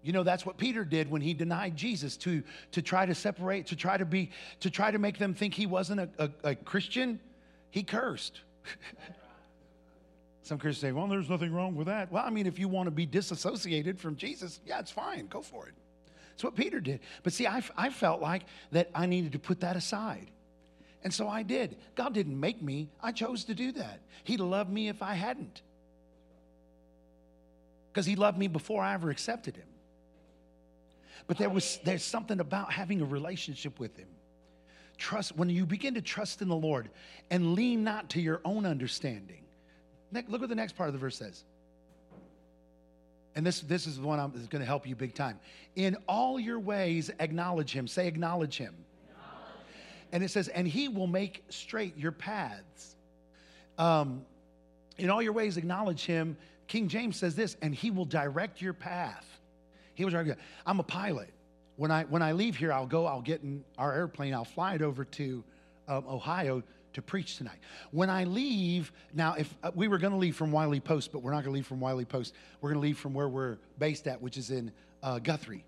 You 0.02 0.12
know, 0.12 0.22
that's 0.22 0.46
what 0.46 0.56
Peter 0.56 0.84
did 0.84 1.10
when 1.10 1.20
he 1.20 1.34
denied 1.34 1.76
Jesus 1.76 2.16
to, 2.18 2.42
to 2.72 2.82
try 2.82 3.04
to 3.04 3.14
separate, 3.14 3.66
to 3.66 3.76
try 3.76 3.96
to 3.96 4.04
be, 4.04 4.30
to 4.60 4.70
try 4.70 4.90
to 4.90 4.98
make 4.98 5.18
them 5.18 5.34
think 5.34 5.54
he 5.54 5.66
wasn't 5.66 6.00
a, 6.00 6.08
a, 6.18 6.30
a 6.50 6.54
Christian. 6.54 7.18
He 7.70 7.82
cursed. 7.82 8.40
Some 10.42 10.58
Christians 10.58 10.80
say, 10.80 10.92
well, 10.92 11.06
there's 11.08 11.28
nothing 11.28 11.52
wrong 11.52 11.74
with 11.74 11.88
that. 11.88 12.10
Well, 12.10 12.24
I 12.24 12.30
mean, 12.30 12.46
if 12.46 12.58
you 12.58 12.68
want 12.68 12.86
to 12.86 12.90
be 12.90 13.06
disassociated 13.06 13.98
from 13.98 14.16
Jesus, 14.16 14.60
yeah, 14.64 14.78
it's 14.78 14.90
fine. 14.90 15.26
Go 15.26 15.42
for 15.42 15.66
it. 15.66 15.74
That's 16.30 16.44
what 16.44 16.54
Peter 16.54 16.80
did. 16.80 17.00
But 17.24 17.32
see, 17.32 17.46
I, 17.46 17.62
I 17.76 17.90
felt 17.90 18.22
like 18.22 18.44
that 18.70 18.90
I 18.94 19.06
needed 19.06 19.32
to 19.32 19.38
put 19.38 19.60
that 19.60 19.76
aside. 19.76 20.30
And 21.02 21.12
so 21.12 21.28
I 21.28 21.42
did. 21.42 21.76
God 21.96 22.14
didn't 22.14 22.38
make 22.38 22.62
me, 22.62 22.88
I 23.02 23.12
chose 23.12 23.44
to 23.44 23.54
do 23.54 23.72
that. 23.72 24.00
He'd 24.24 24.40
love 24.40 24.70
me 24.70 24.88
if 24.88 25.02
I 25.02 25.14
hadn't. 25.14 25.62
Because 27.92 28.06
He 28.06 28.16
loved 28.16 28.38
me 28.38 28.46
before 28.46 28.82
I 28.82 28.94
ever 28.94 29.10
accepted 29.10 29.56
Him. 29.56 29.66
But 31.26 31.38
there 31.38 31.50
was 31.50 31.78
there's 31.84 32.04
something 32.04 32.40
about 32.40 32.72
having 32.72 33.00
a 33.00 33.04
relationship 33.04 33.78
with 33.78 33.96
him. 33.96 34.08
Trust 34.96 35.36
when 35.36 35.48
you 35.48 35.64
begin 35.66 35.94
to 35.94 36.02
trust 36.02 36.42
in 36.42 36.48
the 36.48 36.56
Lord 36.56 36.90
and 37.30 37.54
lean 37.54 37.84
not 37.84 38.10
to 38.10 38.20
your 38.20 38.40
own 38.44 38.66
understanding. 38.66 39.44
Look 40.12 40.28
what 40.28 40.48
the 40.48 40.54
next 40.54 40.76
part 40.76 40.88
of 40.88 40.92
the 40.92 40.98
verse 40.98 41.16
says. 41.16 41.44
And 43.36 43.46
this, 43.46 43.60
this 43.60 43.86
is 43.86 43.98
the 43.98 44.06
one 44.06 44.18
I'm, 44.18 44.32
going 44.32 44.60
to 44.60 44.64
help 44.64 44.86
you 44.86 44.96
big 44.96 45.14
time. 45.14 45.38
In 45.76 45.96
all 46.08 46.40
your 46.40 46.58
ways, 46.58 47.10
acknowledge 47.20 47.70
him. 47.70 47.86
Say, 47.86 48.08
acknowledge 48.08 48.56
him. 48.56 48.74
Acknowledge. 49.10 49.54
And 50.10 50.24
it 50.24 50.30
says, 50.30 50.48
and 50.48 50.66
he 50.66 50.88
will 50.88 51.06
make 51.06 51.44
straight 51.48 51.96
your 51.96 52.10
paths. 52.10 52.96
Um, 53.78 54.24
in 54.96 55.08
all 55.08 55.22
your 55.22 55.34
ways, 55.34 55.56
acknowledge 55.56 56.04
him. 56.04 56.36
King 56.66 56.88
James 56.88 57.16
says 57.16 57.36
this, 57.36 57.56
and 57.62 57.72
he 57.72 57.92
will 57.92 58.06
direct 58.06 58.60
your 58.60 58.72
path. 58.72 59.24
He 59.98 60.04
was 60.04 60.14
direct. 60.14 60.38
I'm 60.64 60.78
a 60.78 60.84
pilot. 60.84 61.28
When 61.74 61.90
I 61.90 62.04
when 62.04 62.22
I 62.22 62.30
leave 62.30 62.54
here, 62.54 62.72
I'll 62.72 62.86
go. 62.86 63.04
I'll 63.04 63.20
get 63.20 63.42
in 63.42 63.64
our 63.76 63.92
airplane. 63.92 64.32
I'll 64.32 64.44
fly 64.44 64.74
it 64.74 64.82
over 64.82 65.04
to 65.04 65.42
um, 65.88 66.04
Ohio 66.08 66.62
to 66.92 67.02
preach 67.02 67.36
tonight. 67.36 67.58
When 67.90 68.08
I 68.08 68.22
leave, 68.22 68.92
now 69.12 69.34
if 69.34 69.52
uh, 69.64 69.72
we 69.74 69.88
were 69.88 69.98
going 69.98 70.12
to 70.12 70.18
leave 70.18 70.36
from 70.36 70.52
Wiley 70.52 70.78
Post, 70.78 71.10
but 71.10 71.18
we're 71.18 71.32
not 71.32 71.42
going 71.42 71.52
to 71.52 71.56
leave 71.56 71.66
from 71.66 71.80
Wiley 71.80 72.04
Post. 72.04 72.34
We're 72.60 72.70
going 72.70 72.80
to 72.80 72.86
leave 72.86 72.96
from 72.96 73.12
where 73.12 73.28
we're 73.28 73.58
based 73.80 74.06
at, 74.06 74.22
which 74.22 74.36
is 74.36 74.50
in 74.52 74.70
uh, 75.02 75.18
Guthrie. 75.18 75.64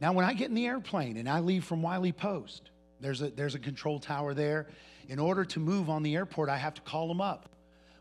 Now, 0.00 0.12
when 0.12 0.24
I 0.24 0.34
get 0.34 0.48
in 0.48 0.56
the 0.56 0.66
airplane 0.66 1.16
and 1.16 1.28
I 1.28 1.38
leave 1.38 1.62
from 1.62 1.82
Wiley 1.82 2.10
Post, 2.10 2.70
there's 3.00 3.22
a 3.22 3.30
there's 3.30 3.54
a 3.54 3.60
control 3.60 4.00
tower 4.00 4.34
there. 4.34 4.66
In 5.08 5.20
order 5.20 5.44
to 5.44 5.60
move 5.60 5.88
on 5.90 6.02
the 6.02 6.16
airport, 6.16 6.48
I 6.48 6.56
have 6.56 6.74
to 6.74 6.82
call 6.82 7.06
them 7.06 7.20
up. 7.20 7.48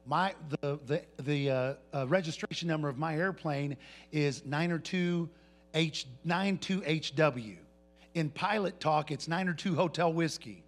My 0.06 0.34
the 0.62 0.80
the 0.86 1.02
the 1.24 1.50
uh, 1.50 1.74
uh, 1.94 2.08
registration 2.08 2.68
number 2.68 2.88
of 2.90 2.98
my 2.98 3.16
airplane 3.18 3.76
is 4.12 4.46
902 4.46 5.28
H 5.74 6.08
92 6.24 6.84
HW. 7.18 7.58
In 8.14 8.30
pilot 8.30 8.80
talk, 8.80 9.12
it's 9.12 9.28
902 9.28 9.76
Hotel 9.76 10.14
Whiskey. 10.14 10.64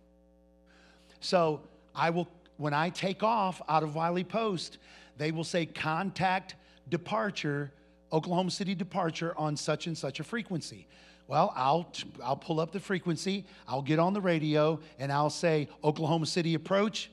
So 1.19 1.61
I 1.95 2.09
will, 2.09 2.27
when 2.57 2.73
I 2.73 2.89
take 2.89 3.23
off 3.23 3.61
out 3.69 3.83
of 3.83 3.95
Wiley 3.95 4.23
Post, 4.23 4.79
they 5.17 5.31
will 5.31 5.43
say 5.43 5.65
contact 5.65 6.55
departure, 6.89 7.71
Oklahoma 8.11 8.51
City 8.51 8.75
departure 8.75 9.33
on 9.37 9.55
such 9.55 9.87
and 9.87 9.97
such 9.97 10.19
a 10.19 10.23
frequency. 10.23 10.87
Well, 11.27 11.51
I'll, 11.55 11.91
I'll 12.23 12.37
pull 12.37 12.59
up 12.59 12.71
the 12.71 12.79
frequency, 12.79 13.45
I'll 13.67 13.81
get 13.81 13.99
on 13.99 14.13
the 14.13 14.21
radio, 14.21 14.79
and 14.99 15.11
I'll 15.11 15.29
say 15.29 15.67
Oklahoma 15.83 16.25
City 16.25 16.53
approach, 16.53 17.09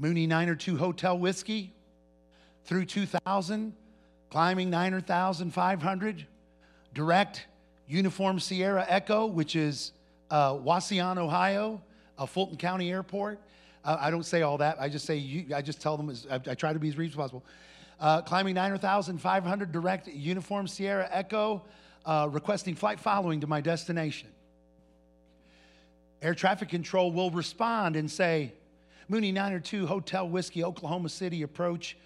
Mooney 0.00 0.26
902 0.26 0.78
Hotel 0.78 1.18
Whiskey, 1.18 1.74
through 2.64 2.86
2000, 2.86 3.74
climbing 4.30 4.70
9,500, 4.70 6.26
direct 6.94 7.46
Uniform 7.86 8.40
Sierra 8.40 8.86
Echo, 8.88 9.26
which 9.26 9.54
is 9.54 9.92
uh, 10.30 10.54
Wauseon, 10.54 11.18
Ohio, 11.18 11.82
a 12.16 12.26
Fulton 12.26 12.56
County 12.56 12.90
Airport. 12.90 13.40
Uh, 13.84 13.98
I 14.00 14.10
don't 14.10 14.24
say 14.24 14.40
all 14.40 14.56
that. 14.56 14.80
I 14.80 14.88
just 14.88 15.04
say, 15.04 15.16
you, 15.16 15.54
I 15.54 15.60
just 15.60 15.82
tell 15.82 15.98
them, 15.98 16.10
I, 16.30 16.36
I, 16.36 16.54
try 16.54 16.72
to 16.72 16.78
be 16.78 16.88
as 16.88 16.96
reasonable 16.96 17.24
as 17.24 17.30
possible. 17.30 17.44
Uh, 18.00 18.22
climbing 18.22 18.54
9,500 18.54 19.70
direct 19.70 20.08
uniform 20.08 20.66
Sierra 20.66 21.10
Echo, 21.12 21.62
uh, 22.06 22.26
requesting 22.30 22.74
flight 22.74 22.98
following 22.98 23.40
to 23.40 23.46
my 23.46 23.60
destination. 23.60 24.30
Air 26.22 26.34
traffic 26.34 26.70
control 26.70 27.12
will 27.12 27.30
respond 27.30 27.96
and 27.96 28.10
say, 28.10 28.54
Mooney 29.10 29.32
902 29.32 29.88
Hotel 29.88 30.28
Whiskey, 30.28 30.62
Oklahoma 30.62 31.08
City 31.08 31.42
approach. 31.42 31.96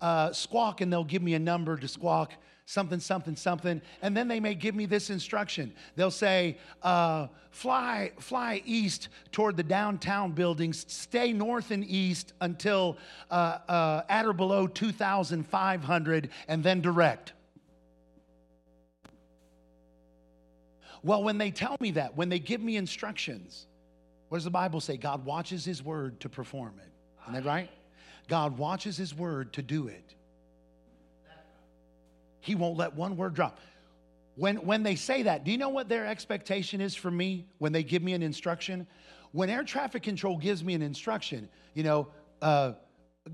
Uh, 0.00 0.32
squawk, 0.32 0.80
and 0.80 0.90
they'll 0.90 1.04
give 1.04 1.22
me 1.22 1.34
a 1.34 1.38
number 1.38 1.76
to 1.76 1.86
squawk 1.86 2.32
something, 2.64 2.98
something, 2.98 3.36
something. 3.36 3.80
And 4.02 4.16
then 4.16 4.26
they 4.26 4.40
may 4.40 4.54
give 4.54 4.74
me 4.74 4.86
this 4.86 5.10
instruction. 5.10 5.72
They'll 5.94 6.10
say, 6.10 6.58
uh, 6.82 7.28
fly, 7.50 8.12
fly 8.18 8.62
east 8.64 9.08
toward 9.32 9.56
the 9.56 9.62
downtown 9.62 10.32
buildings, 10.32 10.84
stay 10.88 11.32
north 11.32 11.70
and 11.70 11.84
east 11.84 12.32
until 12.40 12.96
uh, 13.30 13.58
uh, 13.68 14.02
at 14.08 14.26
or 14.26 14.32
below 14.32 14.66
2,500, 14.66 16.30
and 16.48 16.64
then 16.64 16.80
direct. 16.80 17.34
Well, 21.02 21.22
when 21.22 21.38
they 21.38 21.50
tell 21.50 21.76
me 21.80 21.92
that, 21.92 22.16
when 22.16 22.30
they 22.30 22.40
give 22.40 22.62
me 22.62 22.76
instructions, 22.76 23.66
what 24.36 24.40
does 24.40 24.44
the 24.44 24.50
Bible 24.50 24.80
say? 24.82 24.98
God 24.98 25.24
watches 25.24 25.64
His 25.64 25.82
word 25.82 26.20
to 26.20 26.28
perform 26.28 26.74
it. 26.78 26.90
Isn't 27.22 27.42
that 27.42 27.48
right? 27.48 27.70
God 28.28 28.58
watches 28.58 28.94
His 28.94 29.14
word 29.14 29.54
to 29.54 29.62
do 29.62 29.88
it. 29.88 30.14
He 32.40 32.54
won't 32.54 32.76
let 32.76 32.94
one 32.94 33.16
word 33.16 33.32
drop. 33.32 33.58
When, 34.34 34.56
when 34.56 34.82
they 34.82 34.94
say 34.94 35.22
that, 35.22 35.44
do 35.44 35.50
you 35.50 35.56
know 35.56 35.70
what 35.70 35.88
their 35.88 36.04
expectation 36.04 36.82
is 36.82 36.94
from 36.94 37.16
me 37.16 37.46
when 37.56 37.72
they 37.72 37.82
give 37.82 38.02
me 38.02 38.12
an 38.12 38.22
instruction? 38.22 38.86
When 39.32 39.48
air 39.48 39.64
traffic 39.64 40.02
control 40.02 40.36
gives 40.36 40.62
me 40.62 40.74
an 40.74 40.82
instruction, 40.82 41.48
you 41.72 41.82
know, 41.82 42.08
uh, 42.42 42.72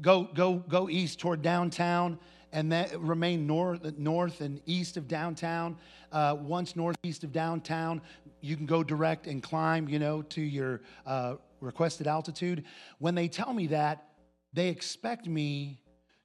go, 0.01 0.29
go, 0.33 0.55
go 0.55 0.88
east 0.88 1.19
toward 1.19 1.43
downtown 1.43 2.17
and 2.53 2.71
then 2.71 2.88
remain 2.99 3.47
north, 3.47 3.97
north 3.99 4.41
and 4.41 4.61
east 4.67 4.97
of 4.97 5.09
downtown. 5.09 5.77
Uh, 6.11 6.37
once 6.38 6.77
northeast 6.77 7.25
of 7.25 7.33
downtown, 7.33 8.01
you 8.41 8.57
can 8.57 8.67
go 8.67 8.83
direct 8.83 9.27
and 9.27 9.43
climb, 9.43 9.88
you 9.88 9.99
know, 9.99 10.23
to 10.23 10.43
your 10.43 10.83
uh, 11.07 11.37
requested 11.61 12.07
altitude. 12.07 12.65
When 12.99 13.15
they 13.15 13.29
tell 13.29 13.53
me 13.53 13.69
that, 13.69 14.09
they 14.53 14.69
expect 14.69 15.27
me 15.27 15.81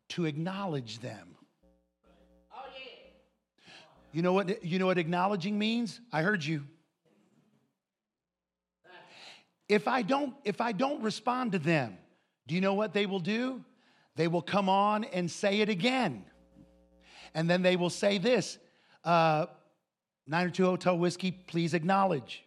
to 0.09 0.25
acknowledge 0.25 0.99
them. 0.99 1.35
Oh, 2.51 2.63
yeah. 2.75 3.69
You 4.11 4.21
know 4.21 4.33
what 4.33 4.63
you 4.63 4.79
know 4.79 4.87
what 4.87 4.97
acknowledging 4.97 5.57
means? 5.57 6.01
I 6.11 6.21
heard 6.21 6.43
you. 6.43 6.63
If 9.69 9.87
I 9.87 10.01
don't 10.01 10.33
if 10.43 10.59
I 10.61 10.71
don't 10.71 11.01
respond 11.01 11.53
to 11.53 11.59
them, 11.59 11.97
do 12.47 12.55
you 12.55 12.61
know 12.61 12.73
what 12.73 12.93
they 12.93 13.05
will 13.05 13.19
do? 13.19 13.63
They 14.17 14.27
will 14.27 14.41
come 14.41 14.67
on 14.67 15.05
and 15.05 15.31
say 15.31 15.61
it 15.61 15.69
again. 15.69 16.25
And 17.33 17.49
then 17.49 17.61
they 17.61 17.75
will 17.75 17.91
say 17.91 18.17
this 18.17 18.57
uh, 19.03 19.45
902 20.25 20.65
Hotel 20.65 20.97
Whiskey, 20.97 21.31
please 21.31 21.73
acknowledge. 21.73 22.43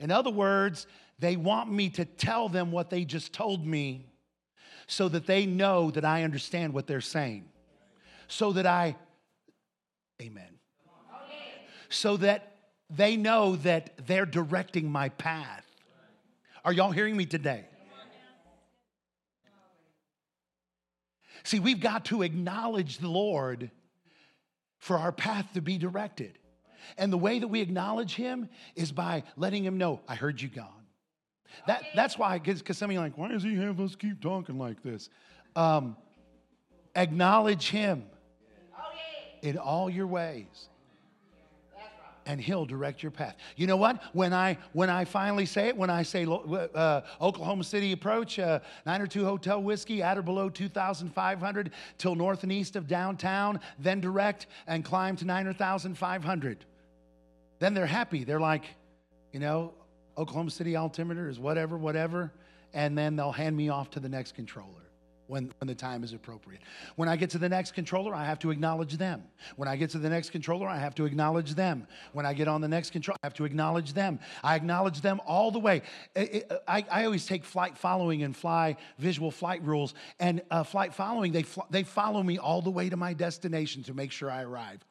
In 0.00 0.10
other 0.10 0.30
words, 0.30 0.86
they 1.18 1.36
want 1.36 1.70
me 1.70 1.88
to 1.90 2.04
tell 2.04 2.48
them 2.48 2.72
what 2.72 2.90
they 2.90 3.04
just 3.04 3.32
told 3.32 3.64
me 3.64 4.06
so 4.86 5.08
that 5.08 5.26
they 5.26 5.46
know 5.46 5.90
that 5.92 6.04
I 6.04 6.24
understand 6.24 6.72
what 6.72 6.86
they're 6.86 7.00
saying, 7.00 7.44
so 8.26 8.52
that 8.52 8.66
I 8.66 8.96
Amen. 10.20 10.58
So 11.88 12.18
that 12.18 12.56
they 12.90 13.16
know 13.16 13.56
that 13.56 14.06
they're 14.06 14.26
directing 14.26 14.90
my 14.90 15.08
path. 15.10 15.64
Are 16.64 16.72
y'all 16.72 16.90
hearing 16.90 17.16
me 17.16 17.24
today? 17.24 17.64
See, 21.44 21.58
we've 21.60 21.80
got 21.80 22.06
to 22.06 22.22
acknowledge 22.22 22.98
the 22.98 23.08
Lord 23.08 23.70
for 24.78 24.98
our 24.98 25.12
path 25.12 25.46
to 25.54 25.60
be 25.60 25.78
directed. 25.78 26.38
And 26.96 27.12
the 27.12 27.18
way 27.18 27.38
that 27.38 27.48
we 27.48 27.60
acknowledge 27.60 28.14
Him 28.14 28.48
is 28.74 28.92
by 28.92 29.24
letting 29.36 29.64
Him 29.64 29.78
know, 29.78 30.00
I 30.08 30.14
heard 30.14 30.40
you, 30.40 30.48
God. 30.48 30.68
That, 31.66 31.82
that's 31.94 32.16
why, 32.16 32.38
because 32.38 32.78
some 32.78 32.90
of 32.90 32.94
you 32.94 33.00
are 33.00 33.04
like, 33.04 33.18
why 33.18 33.28
does 33.28 33.42
He 33.42 33.56
have 33.56 33.80
us 33.80 33.94
keep 33.94 34.20
talking 34.20 34.58
like 34.58 34.82
this? 34.82 35.10
Um, 35.56 35.96
acknowledge 36.94 37.70
Him 37.70 38.04
in 39.42 39.58
all 39.58 39.90
your 39.90 40.06
ways 40.06 40.68
and 42.26 42.40
he'll 42.40 42.66
direct 42.66 43.02
your 43.02 43.10
path. 43.10 43.36
You 43.56 43.66
know 43.66 43.76
what? 43.76 44.02
When 44.12 44.32
I 44.32 44.58
when 44.72 44.90
I 44.90 45.04
finally 45.04 45.46
say 45.46 45.68
it, 45.68 45.76
when 45.76 45.90
I 45.90 46.02
say 46.02 46.26
uh, 46.26 47.00
Oklahoma 47.20 47.64
City 47.64 47.92
approach, 47.92 48.38
uh, 48.38 48.60
nine 48.86 49.00
or 49.00 49.06
two 49.06 49.24
hotel 49.24 49.62
whiskey 49.62 50.02
at 50.02 50.18
or 50.18 50.22
below 50.22 50.48
2,500 50.48 51.70
till 51.98 52.14
north 52.14 52.42
and 52.42 52.52
east 52.52 52.76
of 52.76 52.86
downtown, 52.86 53.60
then 53.78 54.00
direct 54.00 54.46
and 54.66 54.84
climb 54.84 55.16
to 55.16 55.24
9,500. 55.24 56.64
Then 57.58 57.74
they're 57.74 57.86
happy. 57.86 58.24
They're 58.24 58.40
like, 58.40 58.64
you 59.32 59.40
know, 59.40 59.74
Oklahoma 60.16 60.50
City 60.50 60.76
altimeter 60.76 61.28
is 61.28 61.38
whatever, 61.38 61.78
whatever, 61.78 62.32
and 62.72 62.96
then 62.96 63.16
they'll 63.16 63.32
hand 63.32 63.56
me 63.56 63.68
off 63.68 63.90
to 63.90 64.00
the 64.00 64.08
next 64.08 64.34
controller 64.34 64.89
when, 65.30 65.52
when 65.58 65.68
the 65.68 65.74
time 65.74 66.02
is 66.02 66.12
appropriate. 66.12 66.60
When 66.96 67.08
I 67.08 67.16
get 67.16 67.30
to 67.30 67.38
the 67.38 67.48
next 67.48 67.72
controller, 67.72 68.12
I 68.12 68.24
have 68.24 68.40
to 68.40 68.50
acknowledge 68.50 68.96
them. 68.96 69.22
When 69.56 69.68
I 69.68 69.76
get 69.76 69.90
to 69.90 69.98
the 69.98 70.10
next 70.10 70.30
controller, 70.30 70.68
I 70.68 70.76
have 70.76 70.94
to 70.96 71.04
acknowledge 71.04 71.54
them. 71.54 71.86
When 72.12 72.26
I 72.26 72.34
get 72.34 72.48
on 72.48 72.60
the 72.60 72.68
next 72.68 72.90
control, 72.90 73.16
I 73.22 73.26
have 73.26 73.34
to 73.34 73.44
acknowledge 73.44 73.92
them. 73.92 74.18
I 74.42 74.56
acknowledge 74.56 75.00
them 75.00 75.20
all 75.26 75.52
the 75.52 75.60
way. 75.60 75.82
I, 76.16 76.84
I 76.90 77.04
always 77.04 77.26
take 77.26 77.44
flight 77.44 77.78
following 77.78 78.24
and 78.24 78.36
fly 78.36 78.76
visual 78.98 79.30
flight 79.30 79.62
rules. 79.62 79.94
And 80.18 80.42
uh, 80.50 80.64
flight 80.64 80.92
following, 80.94 81.32
they, 81.32 81.44
fl- 81.44 81.60
they 81.70 81.84
follow 81.84 82.22
me 82.22 82.38
all 82.38 82.60
the 82.60 82.70
way 82.70 82.90
to 82.90 82.96
my 82.96 83.14
destination 83.14 83.84
to 83.84 83.94
make 83.94 84.10
sure 84.10 84.30
I 84.30 84.42
arrive. 84.42 84.84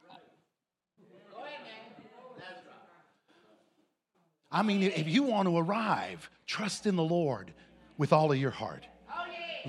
I 4.51 4.63
mean, 4.63 4.81
if 4.81 5.07
you 5.07 5.23
want 5.23 5.47
to 5.47 5.55
arrive, 5.55 6.27
trust 6.47 6.87
in 6.87 6.95
the 6.95 7.03
Lord 7.03 7.53
with 7.99 8.11
all 8.13 8.31
of 8.31 8.37
your 8.39 8.49
heart 8.49 8.87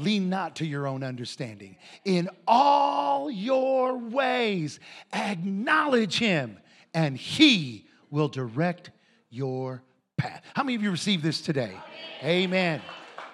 Lean 0.01 0.29
not 0.29 0.57
to 0.57 0.67
your 0.67 0.87
own 0.87 1.03
understanding. 1.03 1.77
In 2.05 2.29
all 2.47 3.31
your 3.31 3.97
ways, 3.97 4.81
acknowledge 5.13 6.19
him, 6.19 6.59
and 6.95 7.17
he 7.17 7.87
will 8.11 8.29
direct 8.29 8.91
your 9.31 9.83
path. 10.17 10.43
How 10.55 10.63
many 10.63 10.75
of 10.75 10.83
you 10.83 10.91
received 10.91 11.23
this 11.23 11.41
today? 11.41 11.77
Amen. 12.23 12.83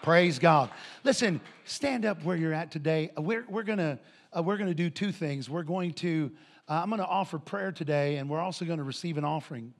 Praise 0.03 0.39
God. 0.39 0.71
Listen, 1.05 1.41
stand 1.65 2.05
up 2.05 2.23
where 2.23 2.37
you're 2.37 2.53
at 2.53 2.71
today. 2.71 3.11
We're, 3.17 3.45
we're 3.49 3.63
going 3.63 3.79
to 3.79 3.99
uh, 4.37 4.43
we're 4.43 4.57
going 4.57 4.69
to 4.69 4.75
do 4.75 4.91
two 4.91 5.13
things. 5.13 5.49
We're 5.49 5.63
going 5.63 5.93
to, 5.95 6.31
uh, 6.69 6.81
I'm 6.83 6.91
going 6.91 7.01
to 7.01 7.07
offer 7.07 7.39
prayer 7.39 7.73
today, 7.73 8.17
and 8.17 8.29
we're 8.29 8.41
also 8.41 8.65
going 8.65 8.79
to 8.79 8.85
receive 8.85 9.17
an 9.19 9.25
offering. 9.25 9.73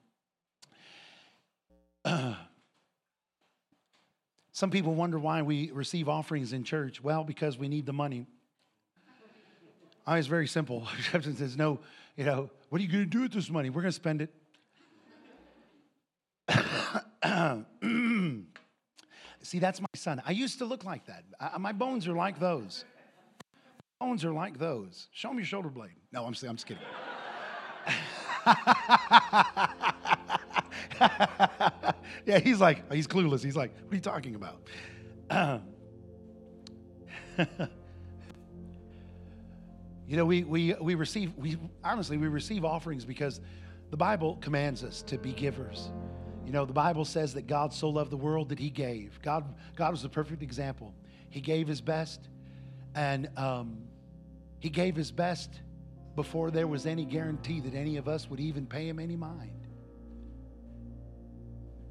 some 4.57 4.71
people 4.71 4.95
wonder 4.95 5.19
why 5.19 5.43
we 5.43 5.71
receive 5.71 6.09
offerings 6.09 6.55
in 6.55 6.65
church. 6.65 7.05
Well, 7.05 7.25
because 7.25 7.59
we 7.59 7.69
need 7.69 7.85
the 7.85 7.93
money. 7.93 8.25
I 10.07 10.17
it's 10.17 10.29
very 10.29 10.47
simple. 10.47 10.89
says, 11.13 11.59
no, 11.59 11.79
you 12.17 12.25
know, 12.25 12.49
what 12.71 12.81
are 12.81 12.83
you 12.83 12.91
going 12.91 13.05
to 13.05 13.11
do 13.11 13.21
with 13.21 13.35
this 13.35 13.51
money? 13.51 13.69
We're 13.69 13.83
going 13.83 13.93
to 13.93 13.93
spend 13.93 14.23
it. 14.23 14.33
See, 19.43 19.59
that's 19.59 19.79
my 19.79 19.89
son. 19.95 20.23
I 20.25 20.31
used 20.31 20.57
to 20.61 20.65
look 20.65 20.85
like 20.85 21.05
that. 21.05 21.25
I, 21.39 21.59
my 21.59 21.73
bones 21.73 22.09
are 22.09 22.15
like 22.15 22.41
those. 22.41 22.87
Bones 24.01 24.25
are 24.25 24.33
like 24.33 24.59
those. 24.59 25.09
Show 25.13 25.33
me 25.33 25.41
your 25.41 25.45
shoulder 25.45 25.69
blade. 25.69 25.91
No, 26.13 26.25
I'm, 26.25 26.29
I'm 26.29 26.57
just 26.57 26.67
kidding. 26.67 26.83
yeah, 32.31 32.41
he's 32.41 32.61
like, 32.61 32.93
he's 32.93 33.07
clueless. 33.07 33.43
He's 33.43 33.57
like, 33.57 33.73
what 33.85 33.93
are 33.93 33.95
you 33.95 34.01
talking 34.01 34.35
about? 34.35 34.61
you 40.09 40.17
know, 40.17 40.25
we, 40.25 40.43
we, 40.43 40.75
we 40.75 40.97
receive, 40.97 41.33
we 41.37 41.57
honestly, 41.85 42.17
we 42.17 42.27
receive 42.27 42.65
offerings 42.65 43.05
because 43.05 43.41
the 43.91 43.97
Bible 43.97 44.39
commands 44.41 44.83
us 44.83 45.03
to 45.03 45.19
be 45.19 45.33
givers. 45.33 45.91
You 46.45 46.51
know, 46.51 46.65
the 46.65 46.73
Bible 46.73 47.05
says 47.05 47.35
that 47.35 47.47
God 47.47 47.73
so 47.73 47.89
loved 47.89 48.11
the 48.11 48.17
world 48.17 48.49
that 48.49 48.59
he 48.59 48.71
gave. 48.71 49.21
God, 49.23 49.45
God 49.77 49.93
was 49.93 50.03
the 50.03 50.09
perfect 50.09 50.43
example. 50.43 50.95
He 51.31 51.41
gave 51.41 51.69
his 51.69 51.81
best, 51.81 52.29
and 52.97 53.29
um, 53.37 53.79
he 54.59 54.69
gave 54.69 54.97
his 54.97 55.13
best 55.13 55.61
before 56.17 56.51
there 56.51 56.67
was 56.67 56.87
any 56.87 57.05
guarantee 57.05 57.61
that 57.61 57.75
any 57.75 57.99
of 57.99 58.09
us 58.09 58.29
would 58.29 58.41
even 58.41 58.67
pay 58.67 58.89
him 58.89 58.99
any 58.99 59.17
mind. 59.17 59.56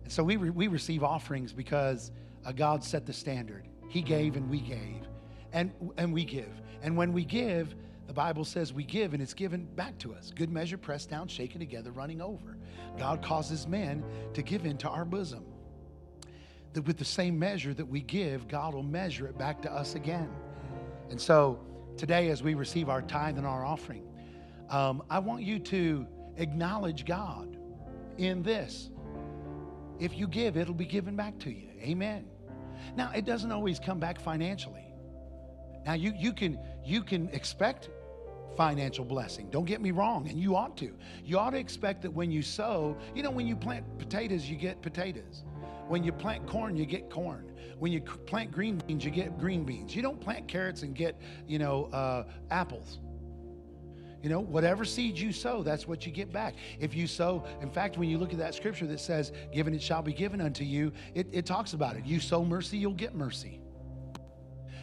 And 0.05 0.11
so 0.11 0.23
we, 0.23 0.37
re- 0.37 0.51
we 0.51 0.67
receive 0.67 1.03
offerings 1.03 1.51
because 1.51 2.11
uh, 2.45 2.51
God 2.51 2.83
set 2.83 3.07
the 3.07 3.13
standard. 3.13 3.67
He 3.89 4.03
gave 4.03 4.35
and 4.35 4.47
we 4.51 4.59
gave, 4.59 5.07
and, 5.51 5.71
and 5.97 6.13
we 6.13 6.23
give. 6.23 6.61
And 6.83 6.95
when 6.95 7.11
we 7.11 7.25
give, 7.25 7.73
the 8.05 8.13
Bible 8.13 8.45
says 8.45 8.71
we 8.71 8.83
give 8.83 9.15
and 9.15 9.23
it's 9.23 9.33
given 9.33 9.65
back 9.65 9.97
to 9.99 10.13
us. 10.13 10.31
Good 10.35 10.51
measure, 10.51 10.77
pressed 10.77 11.09
down, 11.09 11.27
shaken 11.27 11.59
together, 11.59 11.91
running 11.91 12.21
over. 12.21 12.55
God 12.99 13.23
causes 13.23 13.67
men 13.67 14.03
to 14.35 14.43
give 14.43 14.67
into 14.67 14.87
our 14.87 15.05
bosom. 15.05 15.43
That 16.73 16.83
with 16.83 16.97
the 16.97 17.05
same 17.05 17.39
measure 17.39 17.73
that 17.73 17.87
we 17.87 18.01
give, 18.01 18.47
God 18.47 18.75
will 18.75 18.83
measure 18.83 19.25
it 19.25 19.39
back 19.39 19.59
to 19.63 19.73
us 19.73 19.95
again. 19.95 20.29
And 21.09 21.19
so 21.19 21.59
today, 21.97 22.29
as 22.29 22.43
we 22.43 22.53
receive 22.53 22.89
our 22.89 23.01
tithe 23.01 23.39
and 23.39 23.47
our 23.47 23.65
offering, 23.65 24.03
um, 24.69 25.01
I 25.09 25.17
want 25.17 25.41
you 25.41 25.57
to 25.57 26.05
acknowledge 26.37 27.05
God 27.05 27.57
in 28.19 28.43
this. 28.43 28.91
If 29.99 30.17
you 30.17 30.27
give, 30.27 30.57
it'll 30.57 30.73
be 30.73 30.85
given 30.85 31.15
back 31.15 31.39
to 31.39 31.51
you. 31.51 31.69
Amen. 31.81 32.25
Now, 32.95 33.11
it 33.15 33.25
doesn't 33.25 33.51
always 33.51 33.79
come 33.79 33.99
back 33.99 34.19
financially. 34.19 34.85
Now, 35.85 35.93
you, 35.93 36.13
you, 36.17 36.33
can, 36.33 36.59
you 36.83 37.03
can 37.03 37.29
expect 37.29 37.89
financial 38.55 39.05
blessing. 39.05 39.49
Don't 39.49 39.65
get 39.65 39.81
me 39.81 39.91
wrong, 39.91 40.27
and 40.29 40.39
you 40.39 40.55
ought 40.55 40.77
to. 40.77 40.95
You 41.23 41.37
ought 41.37 41.51
to 41.51 41.57
expect 41.57 42.01
that 42.03 42.11
when 42.11 42.31
you 42.31 42.41
sow, 42.41 42.97
you 43.13 43.23
know, 43.23 43.31
when 43.31 43.47
you 43.47 43.55
plant 43.55 43.85
potatoes, 43.97 44.49
you 44.49 44.55
get 44.55 44.81
potatoes. 44.81 45.43
When 45.87 46.03
you 46.03 46.11
plant 46.11 46.47
corn, 46.47 46.75
you 46.75 46.85
get 46.85 47.09
corn. 47.09 47.51
When 47.77 47.91
you 47.91 48.01
plant 48.01 48.51
green 48.51 48.77
beans, 48.87 49.05
you 49.05 49.11
get 49.11 49.37
green 49.37 49.65
beans. 49.65 49.95
You 49.95 50.01
don't 50.01 50.19
plant 50.19 50.47
carrots 50.47 50.81
and 50.81 50.95
get, 50.95 51.19
you 51.47 51.59
know, 51.59 51.85
uh, 51.85 52.23
apples. 52.49 52.99
You 54.25 54.31
know, 54.31 54.39
whatever 54.39 54.85
seeds 54.85 55.21
you 55.21 55.31
sow, 55.31 55.61
that's 55.61 55.87
what 55.87 56.07
you 56.07 56.11
get 56.11 56.33
back. 56.33 56.55
If 56.79 56.95
you 56.95 57.05
sow, 57.05 57.45
in 57.61 57.69
fact, 57.69 57.99
when 57.99 58.09
you 58.09 58.17
look 58.17 58.33
at 58.33 58.39
that 58.39 58.55
scripture 58.55 58.87
that 58.87 58.99
says, 58.99 59.31
Given 59.53 59.75
it 59.75 59.83
shall 59.83 60.01
be 60.01 60.13
given 60.13 60.41
unto 60.41 60.63
you, 60.63 60.91
it, 61.13 61.27
it 61.31 61.45
talks 61.45 61.73
about 61.73 61.95
it. 61.95 62.07
You 62.07 62.19
sow 62.19 62.43
mercy, 62.43 62.75
you'll 62.75 62.93
get 62.93 63.13
mercy. 63.13 63.61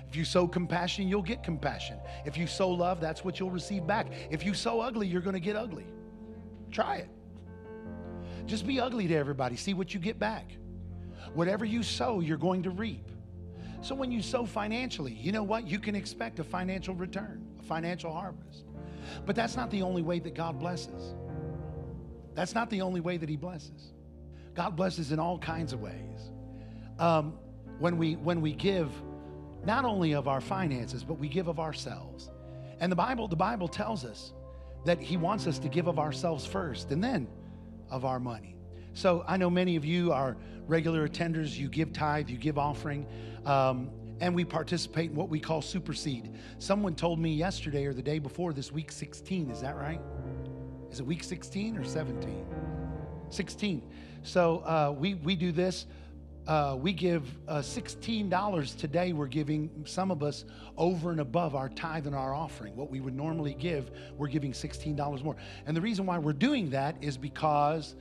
If 0.08 0.14
you 0.14 0.24
sow 0.24 0.46
compassion, 0.46 1.08
you'll 1.08 1.22
get 1.22 1.42
compassion. 1.42 1.98
If 2.24 2.38
you 2.38 2.46
sow 2.46 2.70
love, 2.70 3.00
that's 3.00 3.24
what 3.24 3.40
you'll 3.40 3.50
receive 3.50 3.84
back. 3.84 4.12
If 4.30 4.46
you 4.46 4.54
sow 4.54 4.78
ugly, 4.80 5.08
you're 5.08 5.20
going 5.20 5.34
to 5.34 5.40
get 5.40 5.56
ugly. 5.56 5.86
Try 6.70 6.98
it. 6.98 7.08
Just 8.46 8.64
be 8.64 8.78
ugly 8.78 9.08
to 9.08 9.16
everybody. 9.16 9.56
See 9.56 9.74
what 9.74 9.92
you 9.92 9.98
get 9.98 10.20
back. 10.20 10.52
Whatever 11.34 11.64
you 11.64 11.82
sow, 11.82 12.20
you're 12.20 12.38
going 12.38 12.62
to 12.62 12.70
reap. 12.70 13.10
So 13.80 13.96
when 13.96 14.12
you 14.12 14.22
sow 14.22 14.46
financially, 14.46 15.14
you 15.14 15.32
know 15.32 15.42
what? 15.42 15.66
You 15.66 15.80
can 15.80 15.96
expect 15.96 16.38
a 16.38 16.44
financial 16.44 16.94
return, 16.94 17.44
a 17.58 17.64
financial 17.64 18.12
harvest. 18.12 18.66
But 19.26 19.36
that's 19.36 19.56
not 19.56 19.70
the 19.70 19.82
only 19.82 20.02
way 20.02 20.18
that 20.20 20.34
God 20.34 20.58
blesses. 20.58 21.14
That's 22.34 22.54
not 22.54 22.70
the 22.70 22.82
only 22.82 23.00
way 23.00 23.16
that 23.16 23.28
He 23.28 23.36
blesses. 23.36 23.92
God 24.54 24.76
blesses 24.76 25.12
in 25.12 25.18
all 25.18 25.38
kinds 25.38 25.72
of 25.72 25.80
ways. 25.80 26.30
Um, 26.98 27.38
when 27.78 27.96
we 27.96 28.14
when 28.16 28.40
we 28.40 28.52
give 28.52 28.90
not 29.64 29.84
only 29.84 30.12
of 30.12 30.28
our 30.28 30.40
finances, 30.40 31.04
but 31.04 31.14
we 31.14 31.28
give 31.28 31.48
of 31.48 31.60
ourselves. 31.60 32.30
And 32.80 32.90
the 32.90 32.96
Bible, 32.96 33.28
the 33.28 33.36
Bible 33.36 33.68
tells 33.68 34.04
us 34.04 34.32
that 34.84 35.00
He 35.00 35.16
wants 35.16 35.46
us 35.46 35.58
to 35.60 35.68
give 35.68 35.86
of 35.86 35.98
ourselves 35.98 36.44
first 36.44 36.90
and 36.90 37.02
then 37.02 37.28
of 37.90 38.04
our 38.04 38.18
money. 38.18 38.56
So 38.94 39.24
I 39.26 39.36
know 39.36 39.48
many 39.48 39.76
of 39.76 39.84
you 39.84 40.12
are 40.12 40.36
regular 40.66 41.08
attenders, 41.08 41.56
you 41.56 41.68
give 41.68 41.92
tithe, 41.92 42.28
you 42.28 42.36
give 42.36 42.58
offering, 42.58 43.06
um, 43.46 43.90
and 44.22 44.32
we 44.36 44.44
participate 44.44 45.10
in 45.10 45.16
what 45.16 45.28
we 45.28 45.40
call 45.40 45.60
superseed. 45.60 46.32
Someone 46.60 46.94
told 46.94 47.18
me 47.18 47.34
yesterday 47.34 47.86
or 47.86 47.92
the 47.92 48.02
day 48.02 48.20
before 48.20 48.52
this 48.52 48.70
week 48.70 48.92
16, 48.92 49.50
is 49.50 49.60
that 49.60 49.76
right? 49.76 50.00
Is 50.92 51.00
it 51.00 51.06
week 51.06 51.24
16 51.24 51.76
or 51.76 51.84
17? 51.84 52.46
16. 53.30 53.82
So 54.22 54.58
uh, 54.58 54.94
we, 54.96 55.14
we 55.14 55.34
do 55.34 55.50
this 55.50 55.86
uh, 56.46 56.76
we 56.80 56.92
give 56.92 57.24
uh, 57.46 57.58
$16 57.58 58.76
today. 58.76 59.12
We're 59.12 59.26
giving 59.26 59.70
some 59.84 60.10
of 60.10 60.22
us 60.22 60.44
over 60.76 61.12
and 61.12 61.20
above 61.20 61.54
our 61.54 61.68
tithe 61.68 62.06
and 62.06 62.16
our 62.16 62.34
offering. 62.34 62.74
What 62.74 62.90
we 62.90 63.00
would 63.00 63.14
normally 63.14 63.54
give, 63.54 63.92
we're 64.16 64.28
giving 64.28 64.52
$16 64.52 65.22
more. 65.22 65.36
And 65.66 65.76
the 65.76 65.80
reason 65.80 66.04
why 66.04 66.18
we're 66.18 66.32
doing 66.32 66.70
that 66.70 66.96
is 67.00 67.16
because 67.16 67.94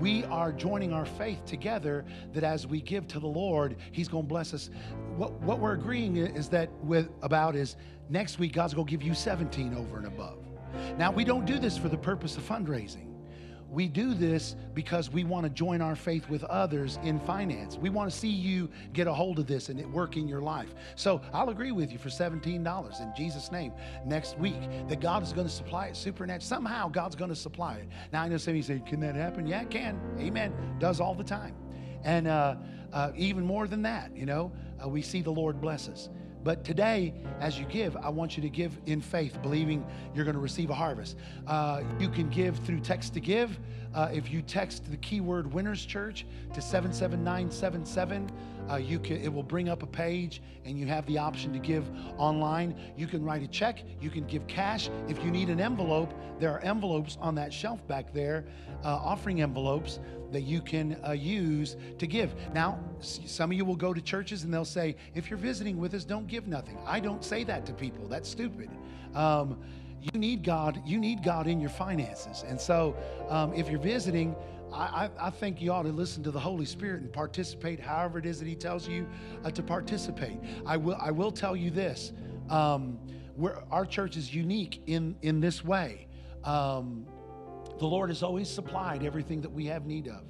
we 0.00 0.24
are 0.24 0.52
joining 0.52 0.92
our 0.92 1.06
faith 1.06 1.44
together 1.44 2.04
that 2.32 2.44
as 2.44 2.66
we 2.66 2.80
give 2.80 3.06
to 3.08 3.20
the 3.20 3.26
Lord, 3.26 3.76
He's 3.92 4.08
going 4.08 4.24
to 4.24 4.28
bless 4.28 4.52
us. 4.52 4.70
What, 5.16 5.32
what 5.40 5.58
we're 5.58 5.72
agreeing 5.72 6.16
is 6.16 6.48
that 6.50 6.70
with 6.82 7.08
about 7.22 7.56
is 7.56 7.76
next 8.08 8.38
week, 8.38 8.52
God's 8.52 8.74
going 8.74 8.86
to 8.86 8.90
give 8.90 9.02
you 9.02 9.14
17 9.14 9.74
over 9.74 9.96
and 9.96 10.06
above. 10.06 10.38
Now, 10.98 11.10
we 11.10 11.24
don't 11.24 11.46
do 11.46 11.58
this 11.58 11.78
for 11.78 11.88
the 11.88 11.96
purpose 11.96 12.36
of 12.36 12.46
fundraising. 12.46 13.15
We 13.70 13.88
do 13.88 14.14
this 14.14 14.54
because 14.74 15.10
we 15.10 15.24
want 15.24 15.44
to 15.44 15.50
join 15.50 15.80
our 15.80 15.96
faith 15.96 16.28
with 16.28 16.44
others 16.44 16.98
in 17.02 17.18
finance. 17.20 17.76
We 17.76 17.90
want 17.90 18.10
to 18.10 18.16
see 18.16 18.28
you 18.28 18.70
get 18.92 19.06
a 19.06 19.12
hold 19.12 19.38
of 19.38 19.46
this 19.46 19.68
and 19.68 19.80
it 19.80 19.88
work 19.90 20.16
in 20.16 20.28
your 20.28 20.40
life. 20.40 20.74
So 20.94 21.20
I'll 21.32 21.50
agree 21.50 21.72
with 21.72 21.90
you 21.90 21.98
for 21.98 22.08
$17 22.08 23.00
in 23.00 23.12
Jesus' 23.16 23.50
name 23.50 23.72
next 24.04 24.38
week 24.38 24.60
that 24.88 25.00
God 25.00 25.22
is 25.22 25.32
going 25.32 25.46
to 25.46 25.52
supply 25.52 25.86
it 25.86 25.96
supernatural. 25.96 26.46
Somehow 26.46 26.88
God's 26.88 27.16
going 27.16 27.30
to 27.30 27.36
supply 27.36 27.74
it. 27.76 27.88
Now 28.12 28.22
I 28.22 28.28
know 28.28 28.36
some 28.36 28.52
of 28.52 28.56
you 28.56 28.62
say, 28.62 28.80
can 28.86 29.00
that 29.00 29.16
happen? 29.16 29.46
Yeah, 29.46 29.62
it 29.62 29.70
can. 29.70 30.00
Amen. 30.20 30.54
Does 30.78 31.00
all 31.00 31.14
the 31.14 31.24
time. 31.24 31.54
And 32.04 32.28
uh, 32.28 32.56
uh, 32.92 33.10
even 33.16 33.44
more 33.44 33.66
than 33.66 33.82
that, 33.82 34.16
you 34.16 34.26
know, 34.26 34.52
uh, 34.82 34.88
we 34.88 35.02
see 35.02 35.22
the 35.22 35.30
Lord 35.30 35.60
bless 35.60 35.88
us. 35.88 36.08
But 36.46 36.62
today, 36.62 37.12
as 37.40 37.58
you 37.58 37.64
give, 37.64 37.96
I 37.96 38.08
want 38.08 38.36
you 38.36 38.42
to 38.44 38.48
give 38.48 38.78
in 38.86 39.00
faith, 39.00 39.36
believing 39.42 39.84
you're 40.14 40.24
going 40.24 40.36
to 40.36 40.40
receive 40.40 40.70
a 40.70 40.74
harvest. 40.74 41.16
Uh, 41.44 41.82
you 41.98 42.08
can 42.08 42.28
give 42.28 42.56
through 42.58 42.82
text 42.82 43.14
to 43.14 43.20
give. 43.20 43.58
Uh, 43.96 44.10
if 44.12 44.30
you 44.30 44.42
text 44.42 44.88
the 44.90 44.96
keyword 44.98 45.50
Winners 45.52 45.84
Church 45.86 46.26
to 46.52 46.60
77977, 46.60 48.30
uh, 48.70 48.76
you 48.76 48.98
can, 48.98 49.16
it 49.22 49.32
will 49.32 49.42
bring 49.42 49.70
up 49.70 49.82
a 49.82 49.86
page 49.86 50.42
and 50.66 50.78
you 50.78 50.86
have 50.86 51.06
the 51.06 51.16
option 51.16 51.50
to 51.54 51.58
give 51.58 51.88
online. 52.18 52.78
You 52.96 53.06
can 53.06 53.24
write 53.24 53.42
a 53.42 53.46
check, 53.46 53.82
you 54.00 54.10
can 54.10 54.26
give 54.26 54.46
cash. 54.46 54.90
If 55.08 55.24
you 55.24 55.30
need 55.30 55.48
an 55.48 55.60
envelope, 55.60 56.12
there 56.38 56.52
are 56.52 56.60
envelopes 56.60 57.16
on 57.22 57.34
that 57.36 57.54
shelf 57.54 57.86
back 57.88 58.12
there, 58.12 58.44
uh, 58.84 58.88
offering 58.88 59.40
envelopes 59.40 59.98
that 60.30 60.42
you 60.42 60.60
can 60.60 61.00
uh, 61.06 61.12
use 61.12 61.76
to 61.98 62.06
give. 62.06 62.34
Now, 62.52 62.78
some 63.00 63.50
of 63.50 63.56
you 63.56 63.64
will 63.64 63.76
go 63.76 63.94
to 63.94 64.00
churches 64.02 64.44
and 64.44 64.52
they'll 64.52 64.64
say, 64.66 64.96
if 65.14 65.30
you're 65.30 65.38
visiting 65.38 65.78
with 65.78 65.94
us, 65.94 66.04
don't 66.04 66.26
give 66.26 66.46
nothing. 66.46 66.78
I 66.84 67.00
don't 67.00 67.24
say 67.24 67.44
that 67.44 67.64
to 67.64 67.72
people. 67.72 68.06
That's 68.08 68.28
stupid. 68.28 68.68
Um, 69.14 69.58
you 70.00 70.18
need 70.18 70.44
God. 70.44 70.80
You 70.84 70.98
need 70.98 71.22
God 71.22 71.46
in 71.46 71.60
your 71.60 71.70
finances. 71.70 72.44
And 72.46 72.60
so, 72.60 72.96
um, 73.28 73.52
if 73.54 73.68
you're 73.68 73.80
visiting, 73.80 74.36
I, 74.72 75.08
I, 75.18 75.30
think 75.30 75.62
you 75.62 75.72
ought 75.72 75.84
to 75.84 75.92
listen 75.92 76.22
to 76.24 76.30
the 76.30 76.40
Holy 76.40 76.66
Spirit 76.66 77.00
and 77.00 77.12
participate 77.12 77.80
however 77.80 78.18
it 78.18 78.26
is 78.26 78.38
that 78.40 78.48
He 78.48 78.54
tells 78.54 78.88
you 78.88 79.06
uh, 79.44 79.50
to 79.50 79.62
participate. 79.62 80.38
I 80.66 80.76
will, 80.76 80.98
I 81.00 81.10
will 81.10 81.30
tell 81.30 81.56
you 81.56 81.70
this 81.70 82.12
um, 82.50 82.98
our 83.70 83.86
church 83.86 84.16
is 84.16 84.34
unique 84.34 84.82
in, 84.86 85.16
in 85.22 85.40
this 85.40 85.64
way. 85.64 86.08
Um, 86.44 87.06
the 87.78 87.86
Lord 87.86 88.10
has 88.10 88.22
always 88.22 88.48
supplied 88.48 89.04
everything 89.04 89.40
that 89.42 89.52
we 89.52 89.66
have 89.66 89.86
need 89.86 90.08
of. 90.08 90.22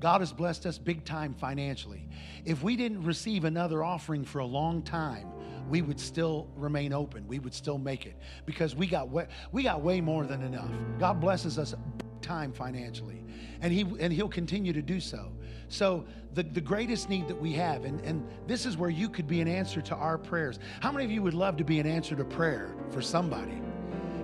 God 0.00 0.20
has 0.20 0.32
blessed 0.32 0.66
us 0.66 0.78
big 0.78 1.04
time 1.04 1.34
financially. 1.34 2.08
If 2.44 2.62
we 2.62 2.76
didn't 2.76 3.02
receive 3.04 3.44
another 3.44 3.84
offering 3.84 4.24
for 4.24 4.38
a 4.38 4.46
long 4.46 4.82
time, 4.82 5.28
we 5.70 5.82
would 5.82 6.00
still 6.00 6.48
remain 6.56 6.92
open. 6.92 7.26
We 7.26 7.38
would 7.38 7.54
still 7.54 7.78
make 7.78 8.04
it 8.04 8.16
because 8.44 8.74
we 8.74 8.86
got 8.86 9.08
way, 9.08 9.28
we 9.52 9.62
got 9.62 9.82
way 9.82 10.00
more 10.00 10.26
than 10.26 10.42
enough. 10.42 10.70
God 10.98 11.20
blesses 11.20 11.58
us 11.58 11.74
time 12.20 12.52
financially, 12.52 13.24
and 13.62 13.72
he 13.72 13.82
and 14.00 14.12
He'll 14.12 14.28
continue 14.28 14.72
to 14.72 14.82
do 14.82 15.00
so. 15.00 15.32
So 15.68 16.04
the, 16.34 16.42
the 16.42 16.60
greatest 16.60 17.08
need 17.08 17.28
that 17.28 17.40
we 17.40 17.52
have, 17.52 17.84
and, 17.84 18.00
and 18.00 18.26
this 18.46 18.66
is 18.66 18.76
where 18.76 18.90
you 18.90 19.08
could 19.08 19.28
be 19.28 19.40
an 19.40 19.48
answer 19.48 19.80
to 19.82 19.94
our 19.94 20.18
prayers. 20.18 20.58
How 20.80 20.90
many 20.90 21.04
of 21.04 21.12
you 21.12 21.22
would 21.22 21.34
love 21.34 21.56
to 21.58 21.64
be 21.64 21.78
an 21.78 21.86
answer 21.86 22.16
to 22.16 22.24
prayer 22.24 22.74
for 22.90 23.00
somebody? 23.00 23.62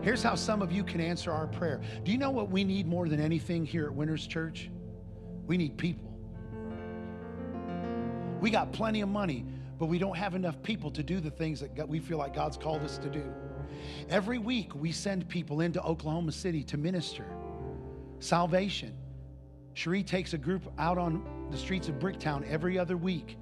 Here's 0.02 0.22
how 0.22 0.34
some 0.34 0.62
of 0.62 0.70
you 0.70 0.84
can 0.84 1.00
answer 1.00 1.32
our 1.32 1.46
prayer. 1.46 1.80
Do 2.04 2.12
you 2.12 2.18
know 2.18 2.30
what 2.30 2.50
we 2.50 2.64
need 2.64 2.86
more 2.86 3.08
than 3.08 3.20
anything 3.20 3.64
here 3.64 3.86
at 3.86 3.94
Winners 3.94 4.26
Church? 4.26 4.70
We 5.46 5.56
need 5.56 5.76
people. 5.76 6.12
We 8.40 8.50
got 8.50 8.72
plenty 8.72 9.00
of 9.00 9.08
money, 9.08 9.44
but 9.78 9.86
we 9.86 9.98
don't 9.98 10.16
have 10.16 10.34
enough 10.34 10.62
people 10.62 10.90
to 10.90 11.02
do 11.02 11.20
the 11.20 11.30
things 11.30 11.60
that 11.60 11.88
we 11.88 11.98
feel 11.98 12.18
like 12.18 12.34
God's 12.34 12.56
called 12.56 12.82
us 12.82 12.98
to 12.98 13.08
do. 13.08 13.24
Every 14.08 14.38
week, 14.38 14.74
we 14.74 14.92
send 14.92 15.28
people 15.28 15.60
into 15.60 15.82
Oklahoma 15.82 16.32
City 16.32 16.62
to 16.64 16.76
minister 16.76 17.26
salvation. 18.20 18.94
Cherie 19.74 20.02
takes 20.02 20.32
a 20.32 20.38
group 20.38 20.62
out 20.78 20.96
on 20.96 21.48
the 21.50 21.58
streets 21.58 21.88
of 21.88 21.96
Bricktown 21.96 22.48
every 22.48 22.78
other 22.78 22.96
week 22.96 23.36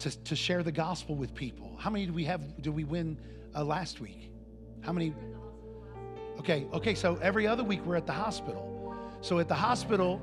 to, 0.00 0.10
to 0.24 0.36
share 0.36 0.62
the 0.62 0.72
gospel 0.72 1.14
with 1.14 1.34
people. 1.34 1.74
How 1.78 1.90
many 1.90 2.06
do 2.06 2.12
we 2.12 2.24
have? 2.24 2.60
Did 2.60 2.74
we 2.74 2.84
win 2.84 3.18
uh, 3.54 3.64
last 3.64 4.00
week? 4.00 4.30
How 4.82 4.92
many? 4.92 5.14
Okay, 6.38 6.66
okay, 6.72 6.94
so 6.94 7.18
every 7.22 7.46
other 7.46 7.64
week 7.64 7.84
we're 7.86 7.96
at 7.96 8.06
the 8.06 8.12
hospital. 8.12 8.94
So 9.22 9.38
at 9.38 9.48
the 9.48 9.54
hospital, 9.54 10.20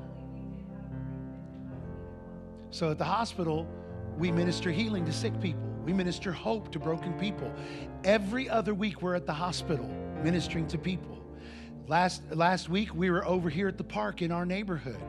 so 2.70 2.90
at 2.90 2.98
the 2.98 3.04
hospital, 3.04 3.66
we 4.22 4.30
minister 4.30 4.70
healing 4.70 5.04
to 5.04 5.12
sick 5.12 5.32
people. 5.40 5.68
We 5.84 5.92
minister 5.92 6.30
hope 6.30 6.70
to 6.70 6.78
broken 6.78 7.12
people. 7.14 7.52
Every 8.04 8.48
other 8.48 8.72
week 8.72 9.02
we're 9.02 9.16
at 9.16 9.26
the 9.26 9.32
hospital 9.32 9.88
ministering 10.22 10.68
to 10.68 10.78
people. 10.78 11.18
Last 11.88 12.22
last 12.30 12.68
week 12.68 12.94
we 12.94 13.10
were 13.10 13.26
over 13.26 13.50
here 13.50 13.66
at 13.66 13.76
the 13.76 13.82
park 13.82 14.22
in 14.22 14.30
our 14.30 14.46
neighborhood 14.46 15.02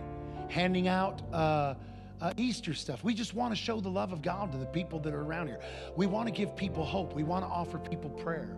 handing 0.49 0.87
out 0.87 1.21
uh, 1.31 1.75
uh, 2.21 2.33
Easter 2.37 2.73
stuff. 2.73 3.03
We 3.03 3.13
just 3.13 3.35
want 3.35 3.51
to 3.51 3.55
show 3.55 3.79
the 3.79 3.89
love 3.89 4.13
of 4.13 4.23
God 4.23 4.51
to 4.51 4.57
the 4.57 4.65
people 4.65 4.97
that 5.01 5.13
are 5.13 5.21
around 5.21 5.45
here. 5.45 5.59
We 5.95 6.07
want 6.07 6.27
to 6.27 6.33
give 6.33 6.55
people 6.55 6.83
hope. 6.83 7.13
We 7.13 7.21
want 7.21 7.45
to 7.45 7.49
offer 7.49 7.77
people 7.77 8.09
prayer. 8.09 8.57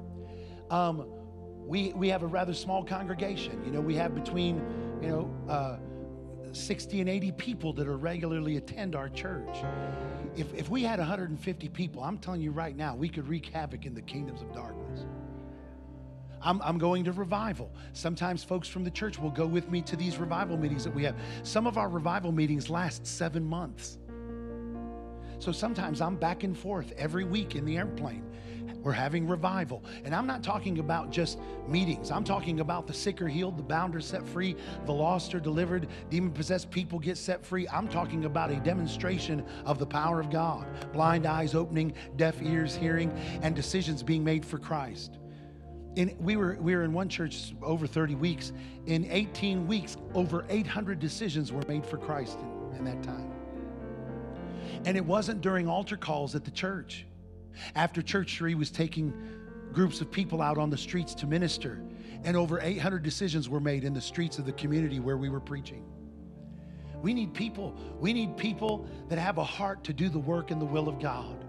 Um, 0.71 1.05
we, 1.65 1.91
we 1.91 2.07
have 2.07 2.23
a 2.23 2.27
rather 2.27 2.53
small 2.53 2.81
congregation. 2.81 3.61
You 3.65 3.71
know, 3.71 3.81
we 3.81 3.95
have 3.95 4.15
between, 4.15 4.63
you 5.01 5.09
know, 5.09 5.35
uh, 5.49 5.77
60 6.55 7.01
and 7.01 7.09
80 7.09 7.31
people 7.33 7.73
that 7.73 7.87
are 7.87 7.97
regularly 7.97 8.57
attend 8.57 8.95
our 8.95 9.09
church. 9.09 9.57
If, 10.35 10.53
if 10.53 10.69
we 10.69 10.83
had 10.83 10.99
150 10.99 11.69
people, 11.69 12.03
I'm 12.03 12.17
telling 12.17 12.41
you 12.41 12.51
right 12.51 12.75
now, 12.75 12.95
we 12.95 13.09
could 13.09 13.27
wreak 13.27 13.47
havoc 13.47 13.85
in 13.85 13.93
the 13.93 14.01
kingdoms 14.01 14.41
of 14.41 14.53
darkness. 14.53 15.05
I'm, 16.41 16.61
I'm 16.61 16.77
going 16.77 17.03
to 17.05 17.11
revival. 17.11 17.71
Sometimes 17.93 18.43
folks 18.43 18.67
from 18.67 18.83
the 18.83 18.91
church 18.91 19.17
will 19.17 19.31
go 19.31 19.47
with 19.47 19.69
me 19.69 19.81
to 19.83 19.95
these 19.95 20.17
revival 20.17 20.57
meetings 20.57 20.83
that 20.83 20.93
we 20.93 21.03
have. 21.03 21.15
Some 21.43 21.65
of 21.65 21.77
our 21.77 21.89
revival 21.89 22.31
meetings 22.31 22.69
last 22.69 23.05
seven 23.05 23.43
months. 23.43 23.97
So 25.39 25.51
sometimes 25.51 26.01
I'm 26.01 26.15
back 26.15 26.43
and 26.43 26.57
forth 26.57 26.93
every 26.97 27.23
week 27.23 27.55
in 27.55 27.65
the 27.65 27.77
airplane. 27.77 28.23
We're 28.85 28.91
having 28.91 29.27
revival. 29.27 29.83
And 30.03 30.13
I'm 30.13 30.27
not 30.27 30.43
talking 30.43 30.77
about 30.77 31.09
just 31.09 31.39
meetings. 31.67 32.11
I'm 32.11 32.23
talking 32.23 32.59
about 32.59 32.85
the 32.85 32.93
sick 32.93 33.19
are 33.19 33.27
healed, 33.27 33.57
the 33.57 33.63
bound 33.63 33.95
are 33.95 33.99
set 33.99 34.27
free, 34.27 34.55
the 34.85 34.93
lost 34.93 35.33
are 35.33 35.39
delivered, 35.39 35.87
demon 36.11 36.31
possessed 36.31 36.69
people 36.69 36.99
get 36.99 37.17
set 37.17 37.43
free. 37.43 37.67
I'm 37.69 37.87
talking 37.87 38.25
about 38.25 38.51
a 38.51 38.57
demonstration 38.57 39.43
of 39.65 39.79
the 39.79 39.87
power 39.87 40.19
of 40.19 40.29
God. 40.29 40.67
Blind 40.93 41.25
eyes 41.25 41.55
opening, 41.55 41.93
deaf 42.15 42.39
ears 42.43 42.75
hearing, 42.75 43.11
and 43.41 43.55
decisions 43.55 44.03
being 44.03 44.23
made 44.23 44.45
for 44.45 44.59
Christ 44.59 45.17
in, 45.95 46.15
we, 46.19 46.35
were, 46.35 46.57
we 46.59 46.75
were 46.75 46.83
in 46.83 46.93
one 46.93 47.09
church 47.09 47.53
over 47.63 47.87
30 47.87 48.15
weeks. 48.15 48.53
In 48.85 49.09
18 49.09 49.65
weeks, 49.65 49.97
over 50.13 50.45
800 50.49 50.99
decisions 50.99 51.51
were 51.51 51.63
made 51.67 51.85
for 51.85 51.97
Christ 51.97 52.37
in, 52.39 52.79
in 52.79 52.85
that 52.85 53.01
time. 53.01 53.31
And 54.85 54.95
it 54.95 55.05
wasn't 55.05 55.41
during 55.41 55.67
altar 55.67 55.97
calls 55.97 56.35
at 56.35 56.43
the 56.43 56.51
church. 56.51 57.07
After 57.75 58.01
church, 58.01 58.37
he 58.37 58.55
was 58.55 58.71
taking 58.71 59.13
groups 59.73 60.01
of 60.01 60.11
people 60.11 60.41
out 60.41 60.57
on 60.57 60.69
the 60.69 60.77
streets 60.77 61.13
to 61.15 61.27
minister, 61.27 61.81
and 62.23 62.35
over 62.37 62.59
800 62.61 63.03
decisions 63.03 63.49
were 63.49 63.59
made 63.59 63.83
in 63.83 63.93
the 63.93 64.01
streets 64.01 64.39
of 64.39 64.45
the 64.45 64.53
community 64.53 64.99
where 64.99 65.17
we 65.17 65.29
were 65.29 65.39
preaching. 65.39 65.85
We 67.01 67.13
need 67.13 67.33
people. 67.33 67.75
We 67.99 68.13
need 68.13 68.35
people 68.37 68.87
that 69.09 69.19
have 69.19 69.37
a 69.37 69.43
heart 69.43 69.83
to 69.83 69.93
do 69.93 70.09
the 70.09 70.17
work 70.17 70.49
and 70.49 70.59
the 70.59 70.65
will 70.65 70.87
of 70.87 70.99
God. 70.99 71.45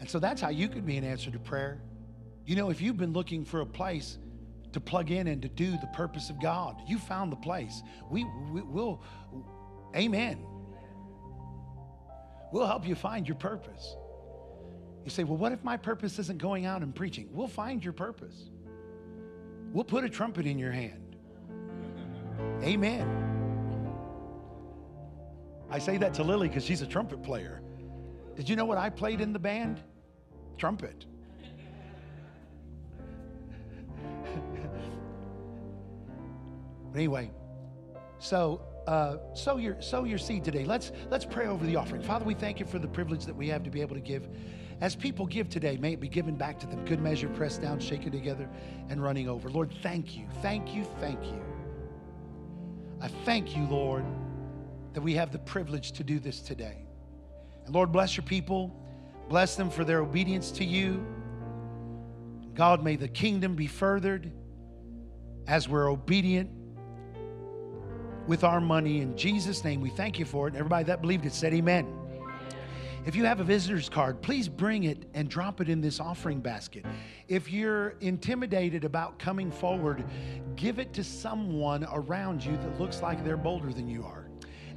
And 0.00 0.10
so 0.10 0.18
that's 0.18 0.40
how 0.40 0.50
you 0.50 0.68
could 0.68 0.84
be 0.84 0.96
an 0.98 1.04
answer 1.04 1.30
to 1.30 1.38
prayer. 1.38 1.80
You 2.44 2.56
know, 2.56 2.70
if 2.70 2.80
you've 2.80 2.98
been 2.98 3.12
looking 3.12 3.44
for 3.44 3.60
a 3.60 3.66
place 3.66 4.18
to 4.72 4.80
plug 4.80 5.10
in 5.10 5.26
and 5.28 5.40
to 5.40 5.48
do 5.48 5.70
the 5.78 5.86
purpose 5.94 6.28
of 6.28 6.40
God, 6.40 6.76
you 6.86 6.98
found 6.98 7.32
the 7.32 7.36
place. 7.36 7.82
We, 8.10 8.24
we 8.52 8.60
will, 8.62 9.02
amen. 9.96 10.44
We'll 12.52 12.66
help 12.66 12.86
you 12.86 12.94
find 12.94 13.26
your 13.26 13.36
purpose. 13.36 13.96
You 15.06 15.10
say, 15.10 15.22
well, 15.22 15.36
what 15.36 15.52
if 15.52 15.62
my 15.62 15.76
purpose 15.76 16.18
isn't 16.18 16.38
going 16.38 16.66
out 16.66 16.82
and 16.82 16.92
preaching? 16.92 17.28
We'll 17.30 17.46
find 17.46 17.82
your 17.82 17.92
purpose. 17.92 18.50
We'll 19.72 19.84
put 19.84 20.02
a 20.02 20.08
trumpet 20.08 20.46
in 20.46 20.58
your 20.58 20.72
hand. 20.72 21.16
Amen. 22.64 23.06
I 25.70 25.78
say 25.78 25.96
that 25.98 26.12
to 26.14 26.24
Lily 26.24 26.48
because 26.48 26.64
she's 26.64 26.82
a 26.82 26.86
trumpet 26.86 27.22
player. 27.22 27.62
Did 28.34 28.48
you 28.48 28.56
know 28.56 28.64
what 28.64 28.78
I 28.78 28.90
played 28.90 29.20
in 29.20 29.32
the 29.32 29.38
band? 29.38 29.80
Trumpet. 30.58 31.06
But 36.92 37.00
anyway, 37.00 37.30
so 38.18 38.62
uh, 38.86 39.18
sow 39.34 39.58
your 39.58 39.82
sow 39.82 40.04
your 40.04 40.16
seed 40.16 40.44
today. 40.44 40.64
Let's 40.64 40.92
let's 41.10 41.26
pray 41.26 41.46
over 41.46 41.66
the 41.66 41.76
offering. 41.76 42.00
Father, 42.00 42.24
we 42.24 42.32
thank 42.32 42.58
you 42.58 42.64
for 42.64 42.78
the 42.78 42.88
privilege 42.88 43.26
that 43.26 43.36
we 43.36 43.48
have 43.48 43.62
to 43.64 43.70
be 43.70 43.82
able 43.82 43.96
to 43.96 44.00
give. 44.00 44.26
As 44.80 44.94
people 44.94 45.26
give 45.26 45.48
today, 45.48 45.78
may 45.78 45.94
it 45.94 46.00
be 46.00 46.08
given 46.08 46.36
back 46.36 46.58
to 46.60 46.66
them. 46.66 46.84
Good 46.84 47.00
measure, 47.00 47.28
pressed 47.28 47.62
down, 47.62 47.80
shaken 47.80 48.12
together, 48.12 48.48
and 48.90 49.02
running 49.02 49.28
over. 49.28 49.48
Lord, 49.48 49.74
thank 49.82 50.16
you, 50.16 50.26
thank 50.42 50.74
you, 50.74 50.84
thank 51.00 51.22
you. 51.24 51.42
I 53.00 53.08
thank 53.08 53.56
you, 53.56 53.64
Lord, 53.64 54.04
that 54.92 55.00
we 55.00 55.14
have 55.14 55.32
the 55.32 55.38
privilege 55.38 55.92
to 55.92 56.04
do 56.04 56.18
this 56.18 56.40
today. 56.40 56.86
And 57.64 57.74
Lord, 57.74 57.90
bless 57.90 58.16
your 58.16 58.24
people. 58.24 58.74
Bless 59.28 59.56
them 59.56 59.70
for 59.70 59.84
their 59.84 60.00
obedience 60.00 60.50
to 60.52 60.64
you. 60.64 61.04
God, 62.54 62.82
may 62.82 62.96
the 62.96 63.08
kingdom 63.08 63.54
be 63.54 63.66
furthered 63.66 64.30
as 65.46 65.68
we're 65.68 65.90
obedient 65.90 66.50
with 68.26 68.44
our 68.44 68.60
money. 68.60 69.00
In 69.00 69.16
Jesus' 69.16 69.64
name, 69.64 69.80
we 69.80 69.90
thank 69.90 70.18
you 70.18 70.24
for 70.24 70.48
it. 70.48 70.54
Everybody 70.54 70.84
that 70.84 71.00
believed 71.00 71.26
it 71.26 71.32
said, 71.32 71.52
Amen. 71.54 71.86
If 73.06 73.14
you 73.14 73.24
have 73.24 73.38
a 73.38 73.44
visitor's 73.44 73.88
card, 73.88 74.20
please 74.20 74.48
bring 74.48 74.82
it 74.82 75.04
and 75.14 75.28
drop 75.28 75.60
it 75.60 75.68
in 75.68 75.80
this 75.80 76.00
offering 76.00 76.40
basket. 76.40 76.84
If 77.28 77.52
you're 77.52 77.90
intimidated 78.00 78.82
about 78.82 79.16
coming 79.20 79.52
forward, 79.52 80.04
give 80.56 80.80
it 80.80 80.92
to 80.94 81.04
someone 81.04 81.86
around 81.92 82.44
you 82.44 82.56
that 82.56 82.80
looks 82.80 83.02
like 83.02 83.24
they're 83.24 83.36
bolder 83.36 83.72
than 83.72 83.88
you 83.88 84.04
are 84.04 84.25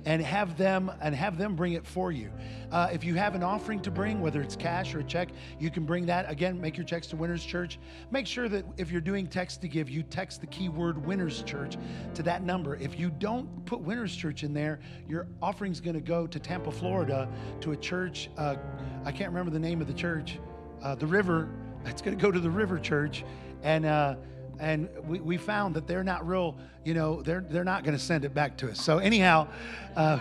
and 0.06 0.22
have 0.22 0.58
them 0.58 0.92
and 1.02 1.14
have 1.14 1.38
them 1.38 1.56
bring 1.56 1.74
it 1.74 1.86
for 1.86 2.12
you. 2.12 2.32
Uh, 2.72 2.88
if 2.92 3.04
you 3.04 3.16
have 3.16 3.36
an 3.36 3.44
offering 3.44 3.80
to 3.82 3.92
bring, 3.92 4.22
whether 4.22 4.42
it's 4.42 4.56
cash 4.56 4.94
or 4.94 5.00
a 5.00 5.04
check, 5.04 5.30
you 5.60 5.70
can 5.70 5.86
bring 5.86 6.06
that. 6.06 6.30
Again, 6.30 6.60
make 6.62 6.78
your 6.78 6.86
checks 6.86 7.08
to 7.08 7.16
Winners 7.16 7.44
Church. 7.44 7.80
Make 8.12 8.28
sure 8.28 8.48
that 8.50 8.66
if 8.78 8.92
you're 8.92 9.02
doing 9.02 9.28
text 9.28 9.62
to 9.62 9.68
give, 9.68 9.90
you 9.90 10.04
text 10.04 10.42
the 10.42 10.48
keyword 10.48 11.06
Winners 11.06 11.44
Church 11.44 11.78
to 12.14 12.24
that 12.24 12.44
number. 12.44 12.76
If 12.76 13.00
you 13.00 13.10
don't 13.10 13.66
put 13.66 13.82
Winners 13.82 14.16
Church 14.16 14.44
in 14.44 14.54
there, 14.54 14.80
your 15.08 15.28
offering's 15.42 15.82
going 15.82 15.96
to 15.96 16.02
go 16.02 16.28
to 16.28 16.40
Tampa, 16.40 16.72
Florida, 16.72 17.28
to 17.62 17.72
a 17.72 17.78
church. 17.78 18.30
Uh, 18.38 18.56
I 19.06 19.12
can't 19.12 19.30
remember 19.30 19.52
the 19.52 19.60
name 19.60 19.82
of 19.82 19.88
the 19.88 19.94
church. 19.94 20.40
Uh, 20.82 20.96
the 20.96 21.08
River. 21.08 21.50
It's 21.86 22.02
going 22.02 22.18
to 22.18 22.22
go 22.22 22.32
to 22.32 22.40
the 22.40 22.50
River 22.50 22.78
Church, 22.78 23.24
and 23.64 23.86
uh, 23.86 24.16
and 24.60 24.90
we, 25.08 25.20
we 25.20 25.38
found 25.38 25.76
that 25.76 25.88
they're 25.88 26.04
not 26.04 26.28
real, 26.28 26.56
you 26.84 26.94
know, 26.94 27.22
they're, 27.22 27.46
they're 27.50 27.64
not 27.64 27.84
going 27.84 27.98
to 27.98 28.04
send 28.04 28.26
it 28.26 28.34
back 28.34 28.58
to 28.58 28.70
us. 28.70 28.82
So, 28.82 28.98
anyhow, 28.98 29.48
uh, 29.96 30.20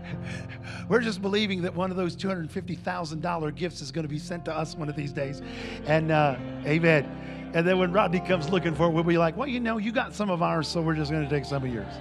we're 0.88 1.00
just 1.00 1.20
believing 1.20 1.62
that 1.62 1.74
one 1.74 1.90
of 1.90 1.96
those 1.96 2.16
$250,000 2.16 3.54
gifts 3.54 3.80
is 3.80 3.90
going 3.90 4.04
to 4.04 4.08
be 4.08 4.18
sent 4.18 4.44
to 4.44 4.56
us 4.56 4.76
one 4.76 4.88
of 4.88 4.96
these 4.96 5.12
days. 5.12 5.42
And 5.86 6.12
uh, 6.12 6.36
amen. 6.64 7.50
And 7.52 7.66
then 7.66 7.78
when 7.78 7.92
Rodney 7.92 8.20
comes 8.20 8.48
looking 8.48 8.74
for 8.74 8.86
it, 8.86 8.90
we'll 8.90 9.02
be 9.02 9.18
like, 9.18 9.36
well, 9.36 9.48
you 9.48 9.58
know, 9.58 9.78
you 9.78 9.90
got 9.90 10.14
some 10.14 10.30
of 10.30 10.42
ours, 10.42 10.68
so 10.68 10.80
we're 10.80 10.94
just 10.94 11.10
going 11.10 11.24
to 11.24 11.30
take 11.30 11.44
some 11.44 11.64
of 11.64 11.74
yours. 11.74 11.92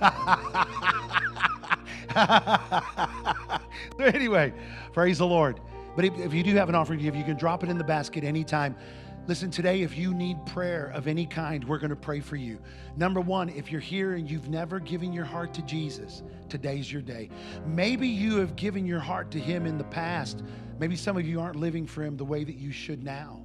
anyway, 4.00 4.54
praise 4.92 5.18
the 5.18 5.26
Lord. 5.26 5.60
But 5.94 6.04
if, 6.04 6.18
if 6.18 6.32
you 6.32 6.42
do 6.42 6.54
have 6.54 6.68
an 6.68 6.74
offering 6.74 7.00
to 7.00 7.04
give, 7.04 7.16
you 7.16 7.24
can 7.24 7.36
drop 7.36 7.64
it 7.64 7.68
in 7.68 7.76
the 7.76 7.84
basket 7.84 8.24
anytime. 8.24 8.76
Listen, 9.28 9.50
today, 9.50 9.82
if 9.82 9.94
you 9.94 10.14
need 10.14 10.42
prayer 10.46 10.86
of 10.94 11.06
any 11.06 11.26
kind, 11.26 11.62
we're 11.64 11.76
going 11.76 11.90
to 11.90 11.96
pray 11.96 12.18
for 12.18 12.36
you. 12.36 12.58
Number 12.96 13.20
one, 13.20 13.50
if 13.50 13.70
you're 13.70 13.78
here 13.78 14.14
and 14.14 14.28
you've 14.28 14.48
never 14.48 14.80
given 14.80 15.12
your 15.12 15.26
heart 15.26 15.52
to 15.52 15.62
Jesus, 15.66 16.22
today's 16.48 16.90
your 16.90 17.02
day. 17.02 17.28
Maybe 17.66 18.08
you 18.08 18.38
have 18.38 18.56
given 18.56 18.86
your 18.86 19.00
heart 19.00 19.30
to 19.32 19.38
Him 19.38 19.66
in 19.66 19.76
the 19.76 19.84
past. 19.84 20.42
Maybe 20.78 20.96
some 20.96 21.18
of 21.18 21.26
you 21.26 21.42
aren't 21.42 21.56
living 21.56 21.86
for 21.86 22.02
Him 22.02 22.16
the 22.16 22.24
way 22.24 22.42
that 22.42 22.56
you 22.56 22.72
should 22.72 23.04
now. 23.04 23.42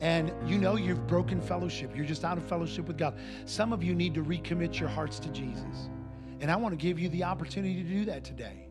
And 0.00 0.32
you 0.44 0.58
know 0.58 0.74
you've 0.74 1.06
broken 1.06 1.40
fellowship. 1.40 1.94
You're 1.94 2.04
just 2.04 2.24
out 2.24 2.36
of 2.36 2.44
fellowship 2.48 2.88
with 2.88 2.98
God. 2.98 3.16
Some 3.44 3.72
of 3.72 3.84
you 3.84 3.94
need 3.94 4.14
to 4.14 4.24
recommit 4.24 4.80
your 4.80 4.88
hearts 4.88 5.20
to 5.20 5.28
Jesus. 5.28 5.88
And 6.40 6.50
I 6.50 6.56
want 6.56 6.72
to 6.72 6.84
give 6.84 6.98
you 6.98 7.08
the 7.10 7.22
opportunity 7.22 7.80
to 7.80 7.88
do 7.88 8.04
that 8.06 8.24
today. 8.24 8.66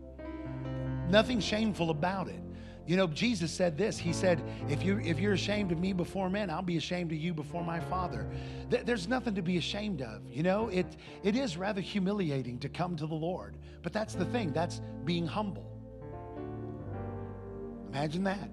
Nothing 1.08 1.40
shameful 1.40 1.92
about 1.92 2.28
it. 2.28 2.42
You 2.92 2.98
know, 2.98 3.08
Jesus 3.08 3.54
said 3.54 3.78
this. 3.78 3.98
He 3.98 4.12
said, 4.12 4.44
if, 4.68 4.84
you, 4.84 5.00
if 5.00 5.18
you're 5.18 5.32
ashamed 5.32 5.72
of 5.72 5.80
me 5.80 5.94
before 5.94 6.30
men, 6.30 6.50
I'll 6.50 6.62
be 6.62 6.76
ashamed 6.76 7.14
of 7.14 7.20
you 7.20 7.34
before 7.34 7.64
my 7.64 7.80
Father. 7.80 8.30
Th- 8.70 8.84
there's 8.84 9.08
nothing 9.08 9.34
to 9.36 9.42
be 9.42 9.56
ashamed 9.56 10.02
of. 10.02 10.28
You 10.28 10.44
know, 10.44 10.68
it, 10.68 10.98
it 11.24 11.38
is 11.38 11.56
rather 11.56 11.80
humiliating 11.80 12.60
to 12.60 12.68
come 12.68 12.98
to 12.98 13.08
the 13.08 13.16
Lord. 13.16 13.56
But 13.82 13.94
that's 13.94 14.14
the 14.14 14.26
thing, 14.26 14.52
that's 14.52 14.82
being 15.06 15.26
humble. 15.26 15.72
Imagine 17.94 18.26
that. 18.26 18.50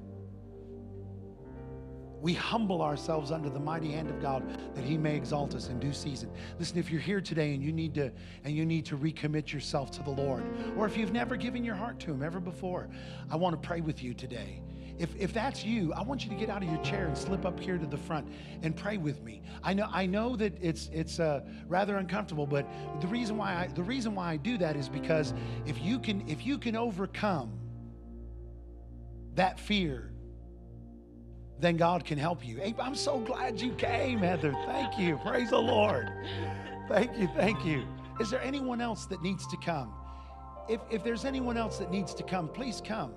We 2.20 2.34
humble 2.34 2.82
ourselves 2.82 3.30
under 3.30 3.48
the 3.48 3.60
mighty 3.60 3.92
hand 3.92 4.10
of 4.10 4.20
God 4.20 4.42
that 4.74 4.84
He 4.84 4.98
may 4.98 5.16
exalt 5.16 5.54
us 5.54 5.68
in 5.68 5.78
due 5.78 5.92
season. 5.92 6.30
Listen, 6.58 6.78
if 6.78 6.90
you're 6.90 7.00
here 7.00 7.20
today 7.20 7.54
and 7.54 7.62
you 7.62 7.72
need 7.72 7.94
to 7.94 8.10
and 8.44 8.54
you 8.54 8.66
need 8.66 8.86
to 8.86 8.96
recommit 8.96 9.52
yourself 9.52 9.90
to 9.92 10.02
the 10.02 10.10
Lord, 10.10 10.44
or 10.76 10.86
if 10.86 10.96
you've 10.96 11.12
never 11.12 11.36
given 11.36 11.64
your 11.64 11.74
heart 11.74 12.00
to 12.00 12.12
Him 12.12 12.22
ever 12.22 12.40
before, 12.40 12.88
I 13.30 13.36
want 13.36 13.60
to 13.60 13.66
pray 13.66 13.80
with 13.80 14.02
you 14.02 14.14
today. 14.14 14.62
If, 14.98 15.14
if 15.16 15.32
that's 15.32 15.64
you, 15.64 15.92
I 15.92 16.02
want 16.02 16.24
you 16.24 16.30
to 16.30 16.36
get 16.36 16.50
out 16.50 16.62
of 16.62 16.68
your 16.68 16.82
chair 16.82 17.06
and 17.06 17.16
slip 17.16 17.46
up 17.46 17.58
here 17.60 17.78
to 17.78 17.86
the 17.86 17.96
front 17.96 18.26
and 18.62 18.76
pray 18.76 18.96
with 18.96 19.22
me. 19.22 19.42
I 19.62 19.72
know 19.72 19.88
I 19.92 20.06
know 20.06 20.34
that 20.36 20.54
it's 20.60 20.90
it's 20.92 21.20
uh, 21.20 21.42
rather 21.68 21.96
uncomfortable, 21.96 22.46
but 22.46 22.66
the 23.00 23.06
reason 23.06 23.36
why 23.36 23.54
I, 23.54 23.66
the 23.68 23.82
reason 23.82 24.14
why 24.14 24.32
I 24.32 24.36
do 24.36 24.58
that 24.58 24.76
is 24.76 24.88
because 24.88 25.34
if 25.66 25.80
you 25.80 26.00
can 26.00 26.28
if 26.28 26.44
you 26.44 26.58
can 26.58 26.74
overcome 26.74 27.52
that 29.34 29.60
fear 29.60 30.07
then 31.60 31.76
God 31.76 32.04
can 32.04 32.18
help 32.18 32.46
you. 32.46 32.60
I'm 32.78 32.94
so 32.94 33.18
glad 33.18 33.60
you 33.60 33.72
came, 33.72 34.18
Heather. 34.18 34.52
Thank 34.66 34.98
you. 34.98 35.18
Praise 35.18 35.50
the 35.50 35.58
Lord. 35.58 36.10
Thank 36.88 37.18
you. 37.18 37.28
Thank 37.36 37.64
you. 37.64 37.84
Is 38.20 38.30
there 38.30 38.42
anyone 38.42 38.80
else 38.80 39.06
that 39.06 39.22
needs 39.22 39.46
to 39.48 39.56
come? 39.56 39.92
If, 40.68 40.80
if 40.90 41.02
there's 41.02 41.24
anyone 41.24 41.56
else 41.56 41.78
that 41.78 41.90
needs 41.90 42.14
to 42.14 42.22
come, 42.22 42.48
please 42.48 42.82
come. 42.84 43.14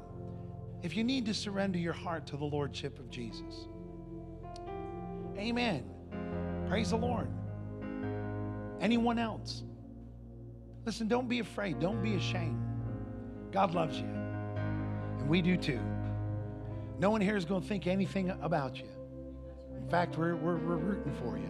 If 0.81 0.95
you 0.95 1.03
need 1.03 1.25
to 1.27 1.33
surrender 1.33 1.77
your 1.77 1.93
heart 1.93 2.25
to 2.27 2.37
the 2.37 2.45
Lordship 2.45 2.97
of 2.97 3.09
Jesus. 3.09 3.67
Amen. 5.37 5.83
Praise 6.67 6.91
the 6.91 6.97
Lord. 6.97 7.29
Anyone 8.79 9.19
else? 9.19 9.63
Listen, 10.85 11.07
don't 11.07 11.29
be 11.29 11.39
afraid. 11.39 11.79
Don't 11.79 12.01
be 12.01 12.15
ashamed. 12.15 12.59
God 13.51 13.75
loves 13.75 13.99
you. 13.99 14.07
And 15.19 15.29
we 15.29 15.41
do 15.41 15.57
too. 15.57 15.79
No 17.01 17.09
one 17.09 17.19
here 17.19 17.35
is 17.35 17.43
going 17.45 17.63
to 17.63 17.67
think 17.67 17.87
anything 17.87 18.29
about 18.43 18.77
you. 18.77 18.85
In 19.75 19.89
fact, 19.89 20.19
we're, 20.19 20.35
we're, 20.35 20.57
we're 20.57 20.75
rooting 20.75 21.11
for 21.15 21.35
you. 21.35 21.49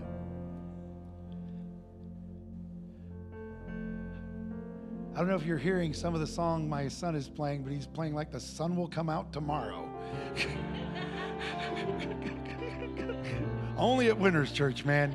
I 5.14 5.18
don't 5.18 5.28
know 5.28 5.36
if 5.36 5.46
you're 5.46 5.58
hearing 5.58 5.94
some 5.94 6.14
of 6.14 6.22
the 6.22 6.28
song 6.28 6.70
my 6.70 6.88
son 6.88 7.16
is 7.16 7.28
playing, 7.28 7.64
but 7.64 7.74
he's 7.74 7.86
playing 7.86 8.16
like 8.16 8.32
the 8.32 8.40
sun 8.40 8.78
will 8.78 8.88
come 8.88 9.10
out 9.10 9.34
tomorrow. 9.34 9.90
Only 13.78 14.08
at 14.08 14.18
Winners 14.18 14.54
Church, 14.54 14.86
man. 14.86 15.14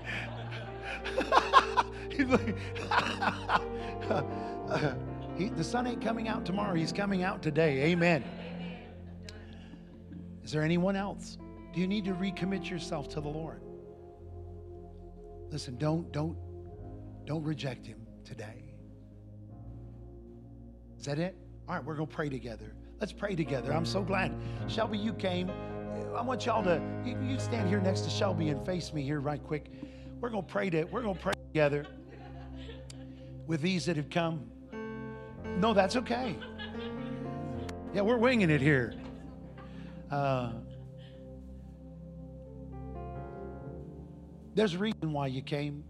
he, 5.38 5.48
the 5.48 5.64
sun 5.64 5.86
ain't 5.86 6.02
coming 6.02 6.28
out 6.28 6.44
tomorrow. 6.44 6.74
He's 6.74 6.92
coming 6.92 7.22
out 7.22 7.42
today. 7.42 7.84
Amen. 7.84 8.22
Is 10.46 10.52
there 10.52 10.62
anyone 10.62 10.94
else? 10.94 11.38
Do 11.74 11.80
you 11.80 11.88
need 11.88 12.04
to 12.04 12.12
recommit 12.12 12.70
yourself 12.70 13.08
to 13.08 13.20
the 13.20 13.28
Lord? 13.28 13.62
Listen, 15.50 15.76
don't 15.76 16.12
don't 16.12 16.36
don't 17.24 17.42
reject 17.42 17.84
him 17.84 18.06
today. 18.24 18.62
Is 21.00 21.04
that 21.06 21.18
it? 21.18 21.36
All 21.68 21.74
right, 21.74 21.84
we're 21.84 21.96
going 21.96 22.06
to 22.06 22.14
pray 22.14 22.28
together. 22.28 22.76
Let's 23.00 23.12
pray 23.12 23.34
together. 23.34 23.72
I'm 23.72 23.84
so 23.84 24.02
glad. 24.02 24.32
Shelby, 24.68 24.98
you 24.98 25.14
came. 25.14 25.50
I 26.14 26.22
want 26.22 26.46
y'all 26.46 26.62
to 26.62 26.80
you, 27.04 27.18
you 27.28 27.40
stand 27.40 27.68
here 27.68 27.80
next 27.80 28.02
to 28.02 28.10
Shelby 28.10 28.50
and 28.50 28.64
face 28.64 28.92
me 28.92 29.02
here 29.02 29.18
right 29.18 29.42
quick. 29.42 29.72
We're 30.20 30.30
going 30.30 30.44
to 30.44 30.52
pray 30.52 30.70
to 30.70 30.84
we're 30.84 31.02
going 31.02 31.16
to 31.16 31.20
pray 31.20 31.34
together 31.48 31.86
with 33.48 33.62
these 33.62 33.84
that 33.86 33.96
have 33.96 34.10
come. 34.10 34.48
No, 35.58 35.74
that's 35.74 35.96
okay. 35.96 36.36
Yeah, 37.92 38.02
we're 38.02 38.16
winging 38.16 38.50
it 38.50 38.60
here. 38.60 38.94
Uh, 40.10 40.52
there's 44.54 44.74
a 44.74 44.78
reason 44.78 45.12
why 45.12 45.26
you 45.26 45.42
came. 45.42 45.84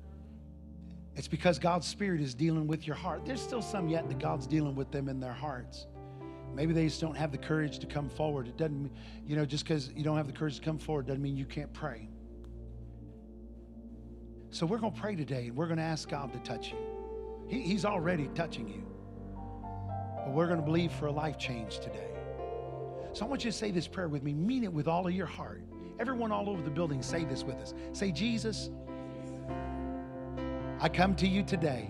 It's 1.14 1.28
because 1.28 1.58
God's 1.58 1.86
Spirit 1.86 2.20
is 2.20 2.34
dealing 2.34 2.66
with 2.66 2.86
your 2.86 2.96
heart. 2.96 3.24
There's 3.24 3.40
still 3.40 3.62
some 3.62 3.88
yet 3.88 4.08
that 4.08 4.18
God's 4.18 4.46
dealing 4.46 4.74
with 4.74 4.90
them 4.90 5.08
in 5.08 5.18
their 5.18 5.32
hearts. 5.32 5.86
Maybe 6.54 6.72
they 6.72 6.84
just 6.84 7.00
don't 7.00 7.16
have 7.16 7.32
the 7.32 7.38
courage 7.38 7.78
to 7.80 7.86
come 7.86 8.08
forward. 8.08 8.48
It 8.48 8.56
doesn't, 8.56 8.90
you 9.26 9.36
know, 9.36 9.44
just 9.44 9.64
because 9.64 9.90
you 9.94 10.02
don't 10.02 10.16
have 10.16 10.26
the 10.26 10.32
courage 10.32 10.56
to 10.56 10.62
come 10.62 10.78
forward 10.78 11.06
doesn't 11.06 11.22
mean 11.22 11.36
you 11.36 11.44
can't 11.44 11.72
pray. 11.72 12.08
So 14.50 14.64
we're 14.64 14.78
going 14.78 14.94
to 14.94 15.00
pray 15.00 15.16
today 15.16 15.48
and 15.48 15.56
we're 15.56 15.66
going 15.66 15.78
to 15.78 15.82
ask 15.82 16.08
God 16.08 16.32
to 16.32 16.38
touch 16.38 16.70
you. 16.70 16.78
He, 17.48 17.60
he's 17.60 17.84
already 17.84 18.28
touching 18.34 18.68
you. 18.68 18.86
But 20.24 20.32
we're 20.32 20.46
going 20.46 20.60
to 20.60 20.64
believe 20.64 20.92
for 20.92 21.06
a 21.06 21.12
life 21.12 21.38
change 21.38 21.78
today. 21.80 22.15
So 23.16 23.24
I 23.24 23.28
want 23.30 23.46
you 23.46 23.50
to 23.50 23.56
say 23.56 23.70
this 23.70 23.88
prayer 23.88 24.08
with 24.08 24.22
me. 24.22 24.34
Mean 24.34 24.62
it 24.62 24.70
with 24.70 24.86
all 24.86 25.06
of 25.06 25.12
your 25.14 25.24
heart. 25.24 25.62
Everyone 25.98 26.30
all 26.30 26.50
over 26.50 26.60
the 26.60 26.68
building, 26.68 27.00
say 27.00 27.24
this 27.24 27.44
with 27.44 27.56
us. 27.56 27.72
Say, 27.94 28.12
Jesus, 28.12 28.68
I 30.80 30.90
come 30.90 31.16
to 31.16 31.26
you 31.26 31.42
today 31.42 31.88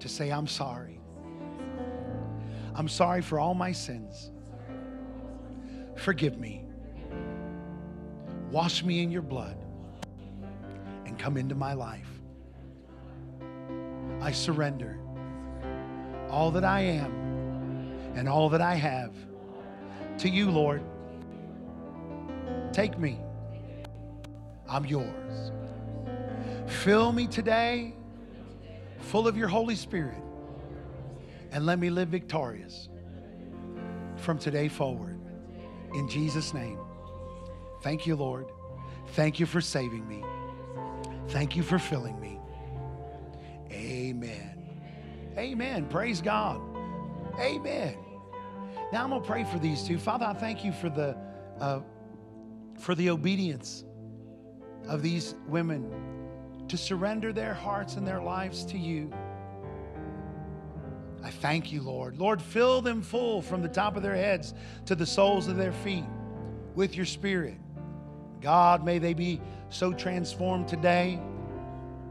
to 0.00 0.08
say 0.08 0.30
I'm 0.30 0.46
sorry. 0.46 0.98
I'm 2.74 2.88
sorry 2.88 3.20
for 3.20 3.38
all 3.38 3.52
my 3.52 3.70
sins. 3.70 4.30
Forgive 5.96 6.38
me. 6.38 6.64
Wash 8.50 8.82
me 8.82 9.02
in 9.02 9.10
your 9.10 9.20
blood 9.20 9.58
and 11.04 11.18
come 11.18 11.36
into 11.36 11.54
my 11.54 11.74
life. 11.74 12.08
I 14.22 14.32
surrender 14.32 14.98
all 16.30 16.50
that 16.52 16.64
I 16.64 16.80
am 16.80 17.21
and 18.14 18.28
all 18.28 18.48
that 18.50 18.60
I 18.60 18.74
have 18.74 19.12
to 20.18 20.28
you, 20.28 20.50
Lord. 20.50 20.82
Take 22.72 22.98
me. 22.98 23.18
I'm 24.68 24.84
yours. 24.86 25.52
Fill 26.66 27.12
me 27.12 27.26
today 27.26 27.94
full 28.98 29.28
of 29.28 29.36
your 29.36 29.48
Holy 29.48 29.74
Spirit 29.74 30.22
and 31.50 31.66
let 31.66 31.78
me 31.78 31.90
live 31.90 32.08
victorious 32.08 32.88
from 34.16 34.38
today 34.38 34.68
forward. 34.68 35.18
In 35.94 36.08
Jesus' 36.08 36.54
name. 36.54 36.78
Thank 37.82 38.06
you, 38.06 38.16
Lord. 38.16 38.46
Thank 39.08 39.38
you 39.38 39.46
for 39.46 39.60
saving 39.60 40.06
me. 40.08 40.24
Thank 41.28 41.56
you 41.56 41.62
for 41.62 41.78
filling 41.78 42.18
me. 42.20 42.38
Amen. 43.70 44.58
Amen. 45.36 45.86
Praise 45.86 46.20
God. 46.20 46.60
Amen. 47.38 47.96
Now 48.92 49.04
I'm 49.04 49.10
gonna 49.10 49.24
pray 49.24 49.44
for 49.44 49.58
these 49.58 49.82
two. 49.84 49.96
Father, 49.96 50.26
I 50.26 50.34
thank 50.34 50.62
you 50.64 50.70
for 50.70 50.90
the 50.90 51.16
uh, 51.58 51.80
for 52.78 52.94
the 52.94 53.08
obedience 53.08 53.84
of 54.86 55.00
these 55.00 55.34
women 55.48 55.90
to 56.68 56.76
surrender 56.76 57.32
their 57.32 57.54
hearts 57.54 57.96
and 57.96 58.06
their 58.06 58.20
lives 58.20 58.66
to 58.66 58.78
you. 58.78 59.10
I 61.24 61.30
thank 61.30 61.72
you, 61.72 61.80
Lord. 61.80 62.18
Lord, 62.18 62.42
fill 62.42 62.82
them 62.82 63.00
full 63.00 63.40
from 63.40 63.62
the 63.62 63.68
top 63.68 63.96
of 63.96 64.02
their 64.02 64.14
heads 64.14 64.52
to 64.86 64.94
the 64.94 65.06
soles 65.06 65.48
of 65.48 65.56
their 65.56 65.72
feet 65.72 66.04
with 66.74 66.94
your 66.94 67.06
spirit. 67.06 67.56
God, 68.42 68.84
may 68.84 68.98
they 68.98 69.14
be 69.14 69.40
so 69.70 69.94
transformed 69.94 70.68
today 70.68 71.18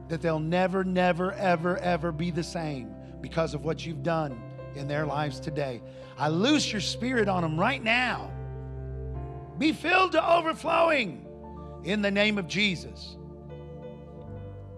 that 0.08 0.22
they'll 0.22 0.40
never, 0.40 0.84
never, 0.84 1.34
ever, 1.34 1.78
ever 1.78 2.12
be 2.12 2.32
the 2.32 2.44
same 2.44 2.96
because 3.20 3.54
of 3.54 3.66
what 3.66 3.86
you've 3.86 4.02
done 4.02 4.42
in 4.76 4.88
their 4.88 5.06
lives 5.06 5.40
today. 5.40 5.82
I 6.18 6.30
loose 6.30 6.72
your 6.72 6.82
spirit 6.82 7.28
on 7.28 7.42
them 7.42 7.60
right 7.60 7.84
now. 7.84 8.32
Be 9.58 9.74
filled 9.74 10.14
to 10.14 10.32
overflowing 10.34 11.26
in 11.84 12.02
the 12.02 12.12
name 12.12 12.38
of 12.38 12.48
Jesus. 12.48 13.18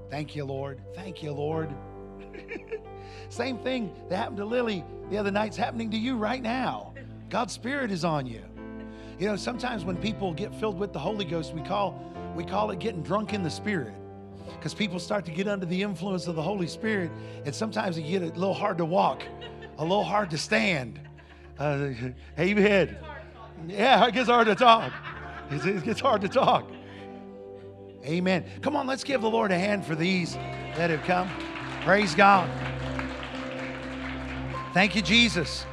Thank 0.10 0.36
you, 0.36 0.46
Lord. 0.46 0.82
Thank 0.94 1.24
you, 1.24 1.32
Lord. 1.32 1.74
Same 3.30 3.58
thing 3.60 3.94
that 4.10 4.18
happened 4.18 4.38
to 4.38 4.46
Lily 4.46 4.84
the 5.10 5.18
other 5.18 5.32
night's 5.32 5.58
happening 5.58 5.92
to 5.92 5.98
you 5.98 6.18
right 6.18 6.42
now. 6.42 6.94
God's 7.30 7.54
Spirit 7.54 7.92
is 7.92 8.04
on 8.04 8.26
you. 8.26 8.42
You 9.20 9.28
know, 9.28 9.36
sometimes 9.36 9.86
when 9.86 9.96
people 9.98 10.34
get 10.34 10.54
filled 10.56 10.80
with 10.80 10.94
the 10.94 11.00
Holy 11.00 11.26
Ghost, 11.26 11.54
we 11.54 11.62
call 11.62 12.00
we 12.36 12.44
call 12.44 12.72
it 12.72 12.80
getting 12.80 13.04
drunk 13.04 13.34
in 13.34 13.44
the 13.44 13.50
Spirit. 13.50 13.94
Because 14.56 14.74
people 14.74 15.00
start 15.00 15.24
to 15.26 15.32
get 15.32 15.48
under 15.48 15.66
the 15.66 15.82
influence 15.82 16.28
of 16.28 16.36
the 16.36 16.42
Holy 16.42 16.68
Spirit, 16.68 17.12
and 17.46 17.54
sometimes 17.54 17.98
it 17.98 18.04
get 18.04 18.24
a 18.24 18.28
little 18.28 18.54
hard 18.54 18.78
to 18.80 18.86
walk, 18.86 19.24
a 19.78 19.84
little 19.84 20.04
hard 20.04 20.30
to 20.32 20.38
stand. 20.38 21.00
Uh, 21.60 21.90
amen. 22.40 22.98
Yeah, 23.68 24.06
it 24.08 24.14
gets 24.14 24.30
hard 24.30 24.48
to 24.48 24.56
talk. 24.56 24.92
It 25.52 25.84
gets 25.84 26.00
hard 26.00 26.22
to 26.22 26.30
talk. 26.30 26.70
Amen. 28.06 28.46
Come 28.62 28.76
on, 28.76 28.86
let's 28.86 29.04
give 29.04 29.22
the 29.22 29.30
Lord 29.30 29.52
a 29.52 29.58
hand 29.58 29.86
for 29.86 29.96
these 29.96 30.34
that 30.76 30.90
have 30.90 31.04
come. 31.04 31.30
Praise 31.82 32.16
God. 32.16 32.50
Thank 34.74 34.96
you, 34.96 35.02
Jesus. 35.02 35.66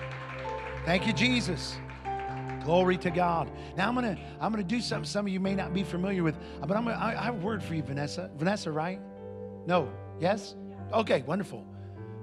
Thank 0.84 1.06
you, 1.06 1.12
Jesus. 1.12 1.76
Glory 2.64 2.98
to 2.98 3.10
God. 3.10 3.50
Now 3.76 3.88
I'm 3.88 3.94
gonna 3.94 4.18
I'm 4.40 4.52
gonna 4.52 4.62
do 4.62 4.80
something 4.80 5.08
some 5.08 5.26
of 5.26 5.32
you 5.32 5.40
may 5.40 5.54
not 5.54 5.72
be 5.72 5.82
familiar 5.82 6.22
with, 6.22 6.36
but 6.60 6.76
I'm 6.76 6.84
gonna, 6.84 6.96
I 6.96 7.18
I 7.18 7.22
have 7.24 7.34
a 7.34 7.38
word 7.38 7.62
for 7.62 7.74
you, 7.74 7.82
Vanessa. 7.82 8.30
Vanessa, 8.36 8.70
right? 8.70 9.00
No. 9.66 9.90
Yes. 10.20 10.54
Okay. 10.92 11.22
Wonderful. 11.22 11.66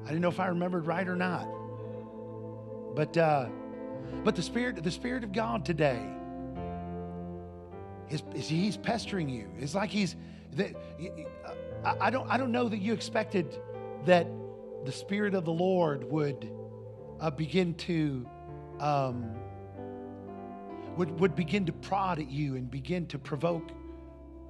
I 0.06 0.10
didn't 0.10 0.22
know 0.22 0.30
if 0.30 0.40
I 0.40 0.48
remembered 0.48 0.86
right 0.86 1.08
or 1.08 1.16
not. 1.16 1.48
But 2.98 3.16
uh, 3.16 3.46
but 4.24 4.36
the 4.36 4.42
spirit 4.42 4.84
the 4.84 4.90
spirit 4.90 5.24
of 5.24 5.32
God 5.32 5.64
today 5.64 6.02
is, 8.10 8.24
is 8.34 8.50
he's 8.50 8.76
pestering 8.76 9.30
you. 9.30 9.52
It's 9.60 9.76
like 9.76 9.92
he's 9.92 10.16
that. 10.54 10.74
I, 11.86 12.10
don't 12.10 12.28
I 12.28 12.38
don't 12.38 12.52
know 12.52 12.68
that 12.68 12.80
you 12.80 12.94
expected 12.94 13.56
that 14.06 14.26
the 14.84 14.92
spirit 14.92 15.36
of 15.36 15.46
the 15.46 15.54
Lord 15.54 16.10
would 16.12 16.50
uh, 17.20 17.30
begin 17.30 17.76
to. 17.76 18.28
Um, 18.80 19.30
would, 20.96 21.20
would 21.20 21.36
begin 21.36 21.68
to 21.68 21.74
prod 21.74 22.18
at 22.18 22.32
you 22.32 22.56
and 22.56 22.72
begin 22.72 23.06
to 23.08 23.20
provoke 23.20 23.70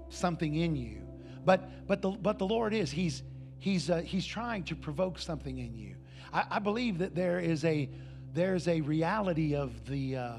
something 0.08 0.56
in 0.56 0.78
you. 0.78 1.02
But, 1.44 1.86
but, 1.86 2.02
the, 2.02 2.12
but 2.12 2.40
the 2.40 2.48
Lord 2.48 2.74
is, 2.74 2.90
He's, 2.90 3.24
he's, 3.60 3.90
uh, 3.90 3.98
he's 3.98 4.26
trying 4.26 4.64
to 4.64 4.76
provoke 4.76 5.20
something 5.20 5.58
in 5.58 5.76
you. 5.76 5.96
I, 6.32 6.46
I 6.52 6.60
believe 6.60 7.00
that 7.00 7.16
there 7.16 7.40
is 7.40 7.66
a, 7.66 7.90
there's 8.38 8.68
a 8.68 8.82
reality 8.82 9.56
of 9.56 9.84
the, 9.88 10.16
uh, 10.16 10.38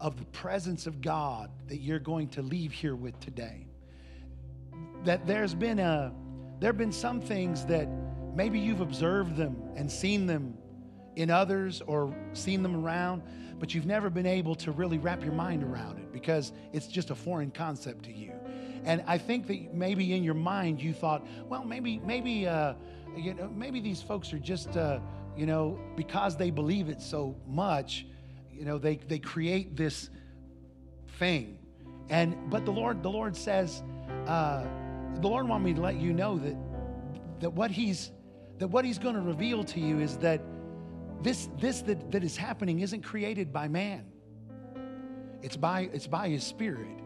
of 0.00 0.16
the 0.18 0.24
presence 0.26 0.86
of 0.86 1.02
God 1.02 1.50
that 1.68 1.76
you're 1.76 1.98
going 1.98 2.28
to 2.28 2.42
leave 2.42 2.72
here 2.72 2.96
with 2.96 3.20
today. 3.20 3.66
That 5.04 5.26
there's 5.26 5.54
been 5.54 5.78
a, 5.78 6.10
there 6.58 6.68
have 6.68 6.78
been 6.78 6.90
some 6.90 7.20
things 7.20 7.66
that 7.66 7.86
maybe 8.34 8.58
you've 8.58 8.80
observed 8.80 9.36
them 9.36 9.56
and 9.76 9.92
seen 9.92 10.26
them 10.26 10.56
in 11.16 11.30
others 11.30 11.82
or 11.86 12.16
seen 12.32 12.62
them 12.62 12.82
around, 12.82 13.22
but 13.58 13.74
you've 13.74 13.86
never 13.86 14.08
been 14.08 14.26
able 14.26 14.54
to 14.54 14.72
really 14.72 14.96
wrap 14.96 15.22
your 15.22 15.34
mind 15.34 15.62
around 15.62 15.98
it 15.98 16.10
because 16.12 16.52
it's 16.72 16.86
just 16.86 17.10
a 17.10 17.14
foreign 17.14 17.50
concept 17.50 18.06
to 18.06 18.12
you. 18.12 18.32
And 18.84 19.04
I 19.06 19.18
think 19.18 19.46
that 19.48 19.74
maybe 19.74 20.14
in 20.14 20.24
your 20.24 20.34
mind 20.34 20.80
you 20.80 20.94
thought, 20.94 21.26
well, 21.46 21.64
maybe, 21.64 21.98
maybe, 22.06 22.46
uh, 22.46 22.72
you 23.14 23.34
know, 23.34 23.50
maybe 23.54 23.80
these 23.80 24.00
folks 24.00 24.32
are 24.32 24.38
just, 24.38 24.78
uh, 24.78 24.98
you 25.36 25.46
know, 25.46 25.78
because 25.96 26.36
they 26.36 26.50
believe 26.50 26.88
it 26.88 27.00
so 27.00 27.36
much, 27.46 28.06
you 28.52 28.64
know, 28.64 28.78
they 28.78 28.96
they 28.96 29.18
create 29.18 29.76
this 29.76 30.10
thing. 31.18 31.58
And 32.08 32.50
but 32.50 32.64
the 32.64 32.72
Lord, 32.72 33.02
the 33.02 33.10
Lord 33.10 33.36
says, 33.36 33.82
uh, 34.26 34.64
the 35.20 35.28
Lord 35.28 35.48
want 35.48 35.64
me 35.64 35.74
to 35.74 35.80
let 35.80 35.96
you 35.96 36.12
know 36.12 36.38
that 36.38 36.56
that 37.40 37.52
what 37.52 37.70
He's 37.70 38.12
that 38.58 38.68
what 38.68 38.84
He's 38.84 38.98
going 38.98 39.14
to 39.14 39.20
reveal 39.20 39.64
to 39.64 39.80
you 39.80 40.00
is 40.00 40.16
that 40.18 40.40
this, 41.24 41.48
this 41.58 41.80
that, 41.82 42.12
that 42.12 42.22
is 42.22 42.36
happening 42.36 42.80
isn't 42.80 43.02
created 43.02 43.50
by 43.50 43.66
man. 43.66 44.04
It's 45.40 45.56
by, 45.56 45.88
it's 45.92 46.06
by 46.06 46.28
his 46.28 46.44
spirit. 46.44 46.98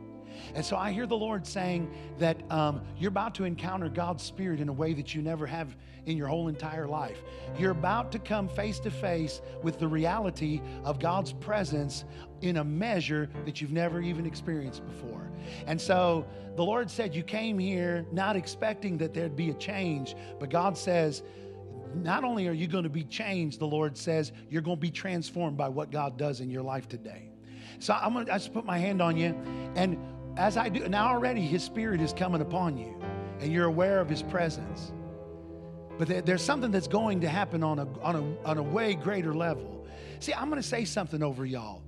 And 0.55 0.65
so 0.65 0.77
I 0.77 0.93
hear 0.93 1.07
the 1.07 1.17
Lord 1.17 1.47
saying 1.47 1.91
that 2.19 2.41
um, 2.51 2.81
you're 2.99 3.11
about 3.11 3.35
to 3.37 3.45
encounter 3.45 3.89
God's 3.89 4.23
Spirit 4.23 4.61
in 4.61 4.69
a 4.69 4.73
way 4.73 4.93
that 4.95 5.15
you 5.15 5.23
never 5.23 5.47
have 5.47 5.77
in 6.07 6.17
your 6.17 6.29
whole 6.29 6.49
entire 6.49 6.87
life. 6.87 7.23
You're 7.59 7.73
about 7.73 8.11
to 8.13 8.19
come 8.19 8.49
face 8.49 8.81
to 8.81 8.91
face 8.91 9.43
with 9.63 9.79
the 9.79 9.89
reality 9.89 10.61
of 10.85 10.99
God's 10.99 11.33
presence 11.33 12.05
in 12.41 12.59
a 12.59 12.65
measure 12.65 13.29
that 13.45 13.61
you've 13.61 13.73
never 13.73 14.01
even 14.01 14.25
experienced 14.25 14.87
before. 14.87 15.31
And 15.67 15.81
so 15.81 16.27
the 16.57 16.65
Lord 16.65 16.91
said, 16.91 17.15
You 17.15 17.23
came 17.23 17.59
here 17.59 18.07
not 18.11 18.37
expecting 18.37 18.97
that 18.99 19.13
there'd 19.13 19.37
be 19.37 19.51
a 19.51 19.55
change, 19.55 20.15
but 20.41 20.51
God 20.51 20.77
says, 20.77 21.23
not 21.95 22.25
only 22.25 22.47
are 22.49 22.53
you 22.53 22.67
going 22.67 22.85
to 22.85 22.91
be 22.91 23.05
changed, 23.05 23.59
the 23.59 23.67
Lord 23.67 23.97
says, 23.97 24.33
you're 24.51 24.63
going 24.63 24.77
to 24.77 24.81
be 24.81 24.91
transformed 24.91 25.57
by 25.57 25.69
what 25.69 25.91
God 25.91 26.17
does 26.19 26.41
in 26.41 26.51
your 26.51 26.63
life 26.63 26.89
today. 26.89 27.31
So 27.79 27.95
I'm 27.95 28.13
going 28.13 28.27
to 28.27 28.33
just 28.33 28.53
put 28.53 28.65
my 28.65 28.79
hand 28.79 29.01
on 29.01 29.17
you. 29.17 29.35
And 29.75 29.99
as 30.39 30.57
I 30.57 30.69
do, 30.69 30.89
now 30.89 31.09
already 31.09 31.43
His 31.43 31.63
Spirit 31.63 32.01
is 32.01 32.13
coming 32.13 32.41
upon 32.41 32.79
you, 32.79 32.95
and 33.41 33.53
you're 33.53 33.67
aware 33.67 34.01
of 34.01 34.09
His 34.09 34.23
presence. 34.23 34.93
But 35.99 36.25
there's 36.25 36.43
something 36.43 36.71
that's 36.71 36.87
going 36.87 37.23
to 37.23 37.29
happen 37.29 37.65
on 37.65 37.81
a, 37.81 37.89
on 38.01 38.15
a, 38.15 38.49
on 38.49 38.59
a 38.59 38.63
way 38.63 38.95
greater 38.95 39.35
level. 39.35 39.87
See, 40.21 40.33
I'm 40.33 40.49
going 40.49 40.63
to 40.63 40.67
say 40.67 40.85
something 40.85 41.25
over 41.25 41.45
y'all. 41.45 41.83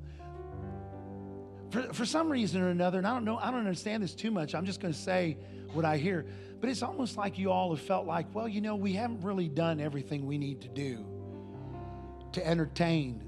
For, 1.71 1.83
for 1.93 2.05
some 2.05 2.29
reason 2.29 2.61
or 2.61 2.71
another, 2.71 2.99
and 2.99 3.07
I 3.07 3.15
don't 3.15 3.25
know, 3.25 3.39
I 3.39 3.53
don't 3.53 3.61
understand 3.61 4.03
this 4.03 4.15
too 4.15 4.33
much. 4.33 4.57
I'm 4.57 4.67
just 4.67 4.81
going 4.81 4.93
to 4.93 4.99
say 4.99 5.39
what 5.73 5.85
I 5.85 5.97
hear. 5.97 6.27
But 6.61 6.71
it's 6.71 6.83
almost 6.83 7.17
like 7.17 7.39
you 7.39 7.53
all 7.53 7.71
have 7.75 7.85
felt 7.85 8.05
like, 8.05 8.27
well, 8.35 8.49
you 8.49 8.61
know, 8.61 8.75
we 8.75 8.93
haven't 8.95 9.21
really 9.21 9.49
done 9.49 9.79
everything 9.81 10.27
we 10.27 10.39
need 10.39 10.63
to 10.63 10.69
do 10.69 11.07
to 12.33 12.45
entertain 12.45 13.23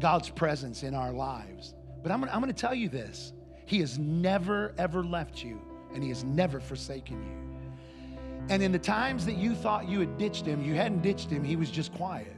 God's 0.00 0.28
presence 0.28 0.82
in 0.82 0.92
our 0.94 1.12
lives. 1.12 1.72
But 2.02 2.10
I'm, 2.10 2.24
I'm 2.24 2.40
going 2.40 2.52
to 2.52 2.60
tell 2.60 2.74
you 2.74 2.88
this 2.88 3.32
He 3.66 3.80
has 3.80 3.98
never, 3.98 4.74
ever 4.78 5.04
left 5.04 5.42
you, 5.44 5.60
and 5.92 6.02
He 6.02 6.08
has 6.08 6.24
never 6.24 6.60
forsaken 6.60 7.22
you. 7.22 7.46
And 8.48 8.62
in 8.62 8.72
the 8.72 8.78
times 8.78 9.26
that 9.26 9.36
you 9.36 9.54
thought 9.54 9.88
you 9.88 10.00
had 10.00 10.16
ditched 10.16 10.46
Him, 10.46 10.64
you 10.64 10.74
hadn't 10.74 11.02
ditched 11.02 11.28
Him, 11.28 11.44
He 11.44 11.56
was 11.56 11.70
just 11.70 11.92
quiet. 11.92 12.34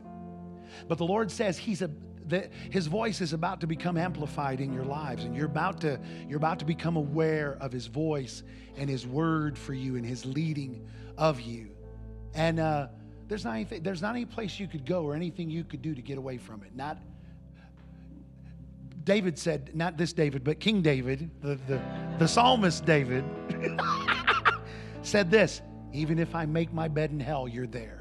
But 0.89 0.99
the 0.99 1.05
Lord 1.05 1.31
says 1.31 1.57
He's 1.57 1.83
a 1.83 1.91
that 2.29 2.51
his 2.71 2.87
voice 2.87 3.21
is 3.21 3.33
about 3.33 3.61
to 3.61 3.67
become 3.67 3.97
amplified 3.97 4.61
in 4.61 4.73
your 4.73 4.85
lives 4.85 5.25
and 5.25 5.35
you're 5.35 5.47
about 5.47 5.81
to 5.81 5.99
you're 6.29 6.37
about 6.37 6.59
to 6.59 6.65
become 6.65 6.97
aware 6.97 7.57
of 7.61 7.73
his 7.73 7.87
voice 7.87 8.43
and 8.77 8.89
his 8.89 9.07
word 9.07 9.59
for 9.59 9.75
you 9.75 9.97
and 9.97 10.05
his 10.05 10.25
leading 10.25 10.87
of 11.17 11.41
you 11.41 11.71
and 12.35 12.61
uh, 12.61 12.89
there's 13.29 13.45
not 13.45 13.55
anything 13.55 13.83
there's 13.83 14.03
not 14.03 14.15
any 14.15 14.25
place 14.25 14.61
you 14.61 14.69
could 14.69 14.85
go 14.85 15.05
or 15.05 15.15
anything 15.15 15.51
you 15.51 15.65
could 15.65 15.83
do 15.83 15.95
to 15.95 16.03
get 16.03 16.19
away 16.19 16.37
from 16.37 16.63
it 16.63 16.75
not 16.77 16.99
david 19.09 19.39
said 19.39 19.71
not 19.75 19.97
this 19.97 20.13
david 20.13 20.45
but 20.45 20.61
king 20.61 20.83
david 20.83 21.31
the, 21.41 21.59
the, 21.67 21.81
the 22.19 22.29
psalmist 22.29 22.85
david 22.85 23.25
said 25.03 25.31
this 25.31 25.63
even 25.93 26.19
if 26.19 26.35
i 26.35 26.45
make 26.45 26.73
my 26.73 26.89
bed 26.89 27.11
in 27.11 27.19
hell 27.19 27.49
you're 27.49 27.67
there 27.67 27.99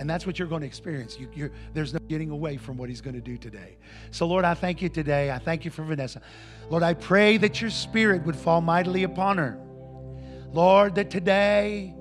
and 0.00 0.08
that's 0.08 0.26
what 0.26 0.38
you're 0.38 0.48
going 0.48 0.62
to 0.62 0.66
experience. 0.66 1.18
You, 1.34 1.50
there's 1.74 1.92
no 1.92 2.00
getting 2.08 2.30
away 2.30 2.56
from 2.56 2.78
what 2.78 2.88
He's 2.88 3.02
going 3.02 3.16
to 3.16 3.20
do 3.20 3.36
today. 3.36 3.76
So, 4.10 4.26
Lord, 4.26 4.46
I 4.46 4.54
thank 4.54 4.80
you 4.80 4.88
today. 4.88 5.30
I 5.30 5.38
thank 5.38 5.62
you 5.62 5.70
for 5.70 5.82
Vanessa. 5.82 6.22
Lord, 6.70 6.82
I 6.82 6.94
pray 6.94 7.36
that 7.36 7.60
your 7.60 7.68
spirit 7.68 8.24
would 8.24 8.34
fall 8.34 8.62
mightily 8.62 9.02
upon 9.02 9.36
her. 9.36 9.60
Lord, 10.54 10.94
that 10.94 11.10
today, 11.10 11.94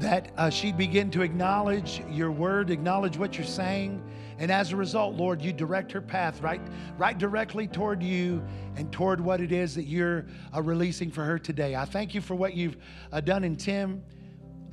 that 0.00 0.32
uh, 0.38 0.48
she'd 0.48 0.78
begin 0.78 1.10
to 1.10 1.20
acknowledge 1.20 2.02
your 2.08 2.30
word, 2.30 2.70
acknowledge 2.70 3.18
what 3.18 3.36
you're 3.36 3.46
saying. 3.46 4.02
And 4.38 4.50
as 4.50 4.72
a 4.72 4.76
result, 4.76 5.14
Lord, 5.14 5.40
you 5.40 5.52
direct 5.52 5.92
her 5.92 6.00
path 6.00 6.40
right, 6.40 6.60
right 6.98 7.16
directly 7.16 7.66
toward 7.66 8.02
you 8.02 8.42
and 8.76 8.90
toward 8.92 9.20
what 9.20 9.40
it 9.40 9.52
is 9.52 9.74
that 9.76 9.84
you're 9.84 10.26
uh, 10.54 10.62
releasing 10.62 11.10
for 11.10 11.24
her 11.24 11.38
today. 11.38 11.76
I 11.76 11.84
thank 11.84 12.14
you 12.14 12.20
for 12.20 12.34
what 12.34 12.54
you've 12.54 12.76
uh, 13.12 13.20
done 13.20 13.44
in 13.44 13.56
Tim 13.56 14.02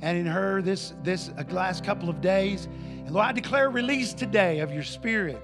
and 0.00 0.18
in 0.18 0.26
her 0.26 0.62
this, 0.62 0.94
this 1.04 1.30
last 1.50 1.84
couple 1.84 2.08
of 2.08 2.20
days. 2.20 2.66
And 2.66 3.12
Lord, 3.12 3.26
I 3.26 3.32
declare 3.32 3.70
release 3.70 4.12
today 4.12 4.58
of 4.58 4.72
your 4.72 4.82
spirit. 4.82 5.40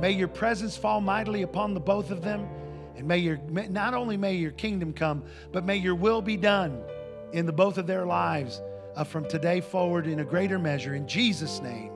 May 0.00 0.12
your 0.12 0.28
presence 0.28 0.76
fall 0.76 1.02
mightily 1.02 1.42
upon 1.42 1.74
the 1.74 1.80
both 1.80 2.10
of 2.10 2.22
them. 2.22 2.48
And 2.96 3.06
may 3.06 3.18
your 3.18 3.38
not 3.48 3.94
only 3.94 4.16
may 4.16 4.34
your 4.34 4.50
kingdom 4.52 4.92
come, 4.92 5.24
but 5.52 5.64
may 5.64 5.76
your 5.76 5.94
will 5.94 6.22
be 6.22 6.36
done 6.36 6.82
in 7.32 7.46
the 7.46 7.52
both 7.52 7.78
of 7.78 7.86
their 7.86 8.04
lives 8.04 8.60
uh, 8.96 9.04
from 9.04 9.28
today 9.28 9.60
forward 9.60 10.06
in 10.06 10.20
a 10.20 10.24
greater 10.24 10.58
measure. 10.58 10.94
In 10.94 11.06
Jesus' 11.06 11.60
name. 11.60 11.92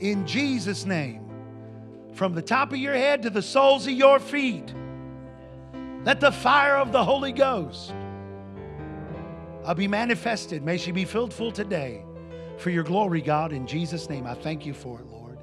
In 0.00 0.26
Jesus' 0.26 0.84
name. 0.84 1.24
From 2.14 2.34
the 2.34 2.42
top 2.42 2.72
of 2.72 2.78
your 2.78 2.94
head 2.94 3.22
to 3.22 3.30
the 3.30 3.42
soles 3.42 3.86
of 3.86 3.92
your 3.92 4.18
feet. 4.18 4.74
Let 6.04 6.20
the 6.20 6.32
fire 6.32 6.76
of 6.76 6.90
the 6.90 7.04
Holy 7.04 7.32
Ghost 7.32 7.94
uh, 9.64 9.74
be 9.74 9.86
manifested. 9.86 10.62
May 10.64 10.78
she 10.78 10.90
be 10.90 11.04
filled 11.04 11.32
full 11.32 11.52
today 11.52 12.02
for 12.56 12.70
your 12.70 12.82
glory, 12.82 13.20
God. 13.20 13.52
In 13.52 13.66
Jesus' 13.66 14.08
name, 14.08 14.26
I 14.26 14.34
thank 14.34 14.66
you 14.66 14.74
for 14.74 15.00
it, 15.00 15.06
Lord. 15.06 15.38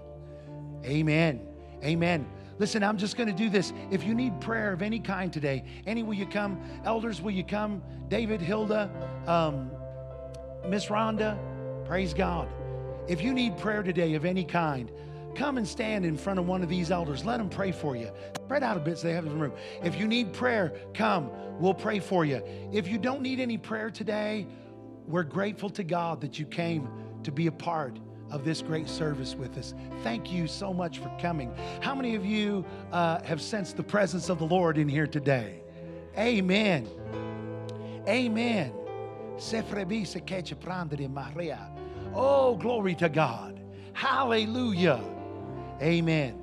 Amen. 0.83 1.41
Amen. 1.83 2.27
Listen, 2.57 2.83
I'm 2.83 2.97
just 2.97 3.17
going 3.17 3.27
to 3.27 3.35
do 3.35 3.49
this. 3.49 3.73
If 3.91 4.03
you 4.03 4.13
need 4.15 4.39
prayer 4.39 4.71
of 4.71 4.81
any 4.81 4.99
kind 4.99 5.31
today, 5.31 5.63
any 5.85 6.03
will 6.03 6.13
you 6.13 6.25
come? 6.25 6.61
Elders, 6.85 7.21
will 7.21 7.31
you 7.31 7.43
come? 7.43 7.83
David, 8.07 8.41
Hilda, 8.41 8.89
um, 9.27 9.69
Miss 10.67 10.85
Rhonda, 10.85 11.37
praise 11.85 12.13
God. 12.13 12.47
If 13.07 13.21
you 13.21 13.33
need 13.33 13.57
prayer 13.57 13.83
today 13.83 14.15
of 14.15 14.25
any 14.25 14.43
kind, 14.43 14.91
come 15.35 15.57
and 15.57 15.67
stand 15.67 16.05
in 16.05 16.17
front 16.17 16.39
of 16.39 16.47
one 16.47 16.63
of 16.63 16.69
these 16.69 16.91
elders. 16.91 17.25
Let 17.25 17.37
them 17.37 17.49
pray 17.49 17.71
for 17.71 17.95
you. 17.95 18.09
Spread 18.35 18.63
out 18.63 18.77
a 18.77 18.79
bit 18.79 18.97
so 18.97 19.07
they 19.07 19.13
have 19.13 19.25
some 19.25 19.39
room. 19.39 19.53
If 19.83 19.99
you 19.99 20.07
need 20.07 20.33
prayer, 20.33 20.73
come. 20.93 21.29
We'll 21.59 21.73
pray 21.73 21.99
for 21.99 22.25
you. 22.25 22.41
If 22.71 22.87
you 22.87 22.97
don't 22.97 23.21
need 23.21 23.39
any 23.39 23.57
prayer 23.57 23.89
today, 23.89 24.47
we're 25.07 25.23
grateful 25.23 25.69
to 25.71 25.83
God 25.83 26.21
that 26.21 26.39
you 26.39 26.45
came 26.45 26.89
to 27.23 27.31
be 27.31 27.47
a 27.47 27.51
part 27.51 27.99
of 28.31 28.43
this 28.43 28.61
great 28.61 28.89
service 28.89 29.35
with 29.35 29.57
us. 29.57 29.73
Thank 30.03 30.31
you 30.31 30.47
so 30.47 30.73
much 30.73 30.99
for 30.99 31.11
coming. 31.21 31.53
How 31.81 31.93
many 31.93 32.15
of 32.15 32.25
you 32.25 32.65
uh, 32.91 33.21
have 33.23 33.41
sensed 33.41 33.77
the 33.77 33.83
presence 33.83 34.29
of 34.29 34.39
the 34.39 34.45
Lord 34.45 34.77
in 34.77 34.89
here 34.89 35.07
today? 35.07 35.61
Amen. 36.17 36.87
Amen. 38.07 38.73
Oh, 42.15 42.55
glory 42.55 42.95
to 42.95 43.09
God. 43.09 43.59
Hallelujah. 43.93 45.01
Amen. 45.81 46.41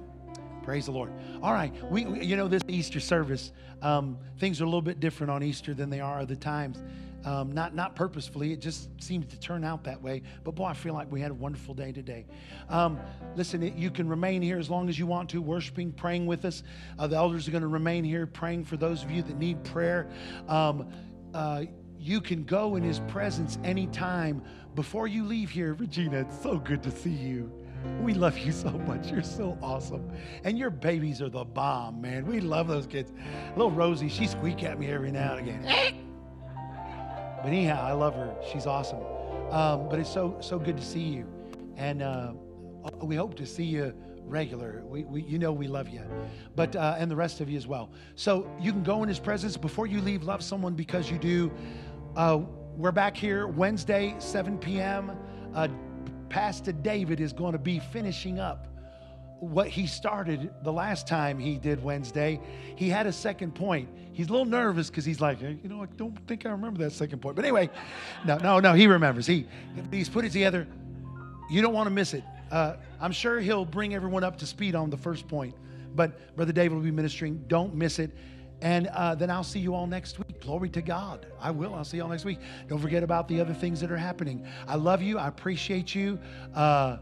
Praise 0.63 0.87
the 0.87 0.93
Lord. 0.93 1.11
All 1.43 1.53
right, 1.53 1.73
we, 1.91 2.05
we 2.05 2.25
you 2.25 2.37
know 2.37 2.47
this 2.47 2.63
Easter 2.69 3.01
service, 3.01 3.53
um, 3.81 4.19
things 4.39 4.61
are 4.61 4.65
a 4.65 4.67
little 4.67 4.83
bit 4.83 5.01
different 5.01 5.31
on 5.31 5.43
Easter 5.43 5.75
than 5.75 5.91
they 5.91 6.01
are 6.01 6.21
other 6.21 6.37
times. 6.37 6.83
Um, 7.25 7.53
not 7.53 7.75
not 7.75 7.97
purposefully, 7.97 8.53
it 8.53 8.61
just 8.61 8.91
seems 9.03 9.27
to 9.27 9.41
turn 9.41 9.65
out 9.65 9.83
that 9.85 10.01
way. 10.01 10.23
But 10.45 10.55
boy, 10.55 10.67
I 10.67 10.75
feel 10.75 10.95
like 10.95 11.11
we 11.11 11.21
had 11.21 11.31
a 11.31 11.35
wonderful 11.35 11.75
day 11.75 11.91
today. 11.91 12.27
Um, 12.69 12.99
listen, 13.35 13.77
you 13.77 13.91
can 13.91 14.09
remain 14.09 14.43
here 14.43 14.59
as 14.59 14.69
long 14.71 14.89
as 14.89 14.99
you 14.99 15.07
want 15.07 15.31
to, 15.31 15.41
worshiping, 15.41 15.93
praying 15.93 16.27
with 16.27 16.45
us. 16.45 16.63
Uh, 16.99 17.07
the 17.07 17.17
elders 17.17 17.49
are 17.49 17.51
going 17.51 17.63
to 17.63 17.69
remain 17.69 18.05
here, 18.05 18.27
praying 18.27 18.65
for 18.65 18.77
those 18.77 19.03
of 19.03 19.11
you 19.11 19.23
that 19.23 19.39
need 19.39 19.65
prayer. 19.65 20.09
Um, 20.49 20.93
uh, 21.33 21.65
you 21.99 22.21
can 22.21 22.43
go 22.43 22.75
in 22.77 22.83
His 22.83 23.01
presence 23.01 23.59
anytime. 23.63 24.43
Before 24.75 25.07
you 25.07 25.25
leave 25.25 25.51
here, 25.51 25.75
Regina, 25.75 26.21
it's 26.21 26.43
so 26.43 26.59
good 26.59 26.83
to 26.85 26.91
see 26.91 27.11
you. 27.11 27.53
We 28.01 28.15
love 28.15 28.39
you 28.39 28.53
so 28.65 28.71
much. 28.71 29.11
You're 29.11 29.23
so 29.23 29.59
awesome. 29.63 30.11
And 30.45 30.59
your 30.59 30.71
babies 30.71 31.21
are 31.21 31.29
the 31.29 31.45
bomb, 31.45 32.01
man. 32.01 32.27
We 32.27 32.41
love 32.41 32.69
those 32.69 32.87
kids. 32.87 33.13
Little 33.57 33.71
Rosie, 33.71 34.09
she 34.09 34.27
squeak 34.27 34.63
at 34.63 34.79
me 34.79 34.87
every 34.89 35.11
now 35.11 35.37
and 35.37 35.49
again. 35.49 36.03
But 37.43 37.49
anyhow, 37.49 37.85
I 37.85 37.93
love 37.93 38.15
her. 38.15 38.35
She's 38.53 38.67
awesome. 38.67 39.01
Um, 39.51 39.89
but 39.91 39.99
it's 39.99 40.11
so 40.11 40.39
so 40.41 40.59
good 40.59 40.79
to 40.79 40.83
see 40.83 41.01
you, 41.01 41.27
and 41.77 42.01
uh, 42.03 42.33
we 43.03 43.17
hope 43.17 43.35
to 43.35 43.45
see 43.45 43.65
you 43.65 43.93
regular. 44.23 44.83
We, 44.87 45.05
we 45.05 45.23
you 45.23 45.39
know 45.39 45.53
we 45.53 45.67
love 45.67 45.91
you, 45.91 46.01
but 46.57 46.75
uh, 46.75 46.95
and 46.97 47.11
the 47.11 47.17
rest 47.17 47.43
of 47.43 47.51
you 47.51 47.59
as 47.59 47.67
well. 47.67 47.91
So 48.15 48.51
you 48.59 48.73
can 48.73 48.83
go 48.83 49.03
in 49.03 49.09
His 49.11 49.19
presence 49.19 49.59
before 49.59 49.87
you 49.87 50.01
leave. 50.01 50.23
Love 50.23 50.43
someone 50.43 50.75
because 50.75 51.11
you 51.11 51.19
do. 51.19 51.53
Uh, 52.17 52.43
we're 52.77 52.93
back 52.93 53.17
here 53.17 53.47
Wednesday, 53.47 54.15
7 54.19 54.59
p.m. 54.59 55.13
Uh, 55.55 55.69
Pastor 56.29 56.73
David 56.73 57.21
is 57.21 57.33
going 57.33 57.53
to 57.53 57.59
be 57.59 57.79
finishing 57.79 58.39
up 58.39 58.67
what 59.41 59.69
he 59.69 59.87
started 59.87 60.51
the 60.63 60.73
last 60.73 61.07
time 61.07 61.39
he 61.39 61.59
did 61.59 61.83
Wednesday. 61.83 62.41
He 62.77 62.89
had 62.89 63.07
a 63.07 63.13
second 63.13 63.55
point. 63.55 63.89
He's 64.13 64.29
a 64.29 64.31
little 64.31 64.47
nervous 64.47 64.89
because 64.89 65.05
he's 65.05 65.21
like, 65.21 65.41
you 65.41 65.59
know, 65.65 65.83
I 65.83 65.87
don't 65.97 66.17
think 66.27 66.47
I 66.47 66.51
remember 66.51 66.83
that 66.85 66.93
second 66.93 67.21
point. 67.21 67.37
But 67.37 67.45
anyway, 67.45 67.69
no, 68.25 68.39
no, 68.39 68.61
no, 68.61 68.73
he 68.73 68.87
remembers. 68.87 69.27
He 69.27 69.47
he's 69.91 70.09
put 70.09 70.25
it 70.25 70.33
together. 70.33 70.67
You 71.51 71.61
don't 71.61 71.75
want 71.75 71.89
to 71.89 71.91
miss 71.91 72.15
it. 72.15 72.25
Uh, 72.51 72.77
I'm 73.01 73.13
sure 73.13 73.41
he'll 73.41 73.65
bring 73.65 73.95
everyone 73.95 74.25
up 74.25 74.39
to 74.39 74.47
speed 74.47 74.75
on 74.75 74.91
the 74.91 74.97
first 74.97 75.29
point. 75.29 75.55
But 75.95 76.37
Brother 76.37 76.53
David 76.53 76.75
will 76.75 76.83
be 76.83 76.91
ministering. 76.91 77.45
Don't 77.49 77.75
miss 77.75 77.99
it. 77.99 78.13
And 78.63 78.87
uh, 78.89 79.17
then 79.17 79.29
I'll 79.29 79.45
see 79.45 79.59
you 79.59 79.75
all 79.75 79.87
next 79.87 80.19
week. 80.19 80.41
Glory 80.41 80.71
to 80.71 80.81
God. 80.81 81.27
I 81.41 81.51
will. 81.51 81.75
I'll 81.75 81.85
see 81.85 81.99
you 81.99 82.05
all 82.05 82.09
next 82.09 82.25
week. 82.25 82.39
Don't 82.69 82.79
forget 82.79 83.03
about 83.03 83.29
the 83.29 83.41
other 83.41 83.53
things 83.53 83.81
that 83.81 83.91
are 83.91 83.97
happening. 83.97 84.47
I 84.69 84.77
love 84.77 85.03
you. 85.03 85.19
I 85.19 85.29
appreciate 85.29 85.95
you. 85.95 86.19
Uh, 86.55 86.99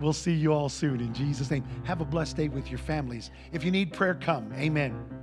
we'll 0.00 0.14
see 0.14 0.32
you 0.32 0.52
all 0.52 0.70
soon 0.70 1.00
in 1.00 1.12
Jesus' 1.12 1.50
name. 1.50 1.64
Have 1.84 2.00
a 2.00 2.06
blessed 2.06 2.36
day 2.38 2.48
with 2.48 2.70
your 2.70 2.78
families. 2.78 3.30
If 3.52 3.62
you 3.62 3.70
need 3.70 3.92
prayer, 3.92 4.14
come. 4.14 4.52
Amen. 4.54 5.21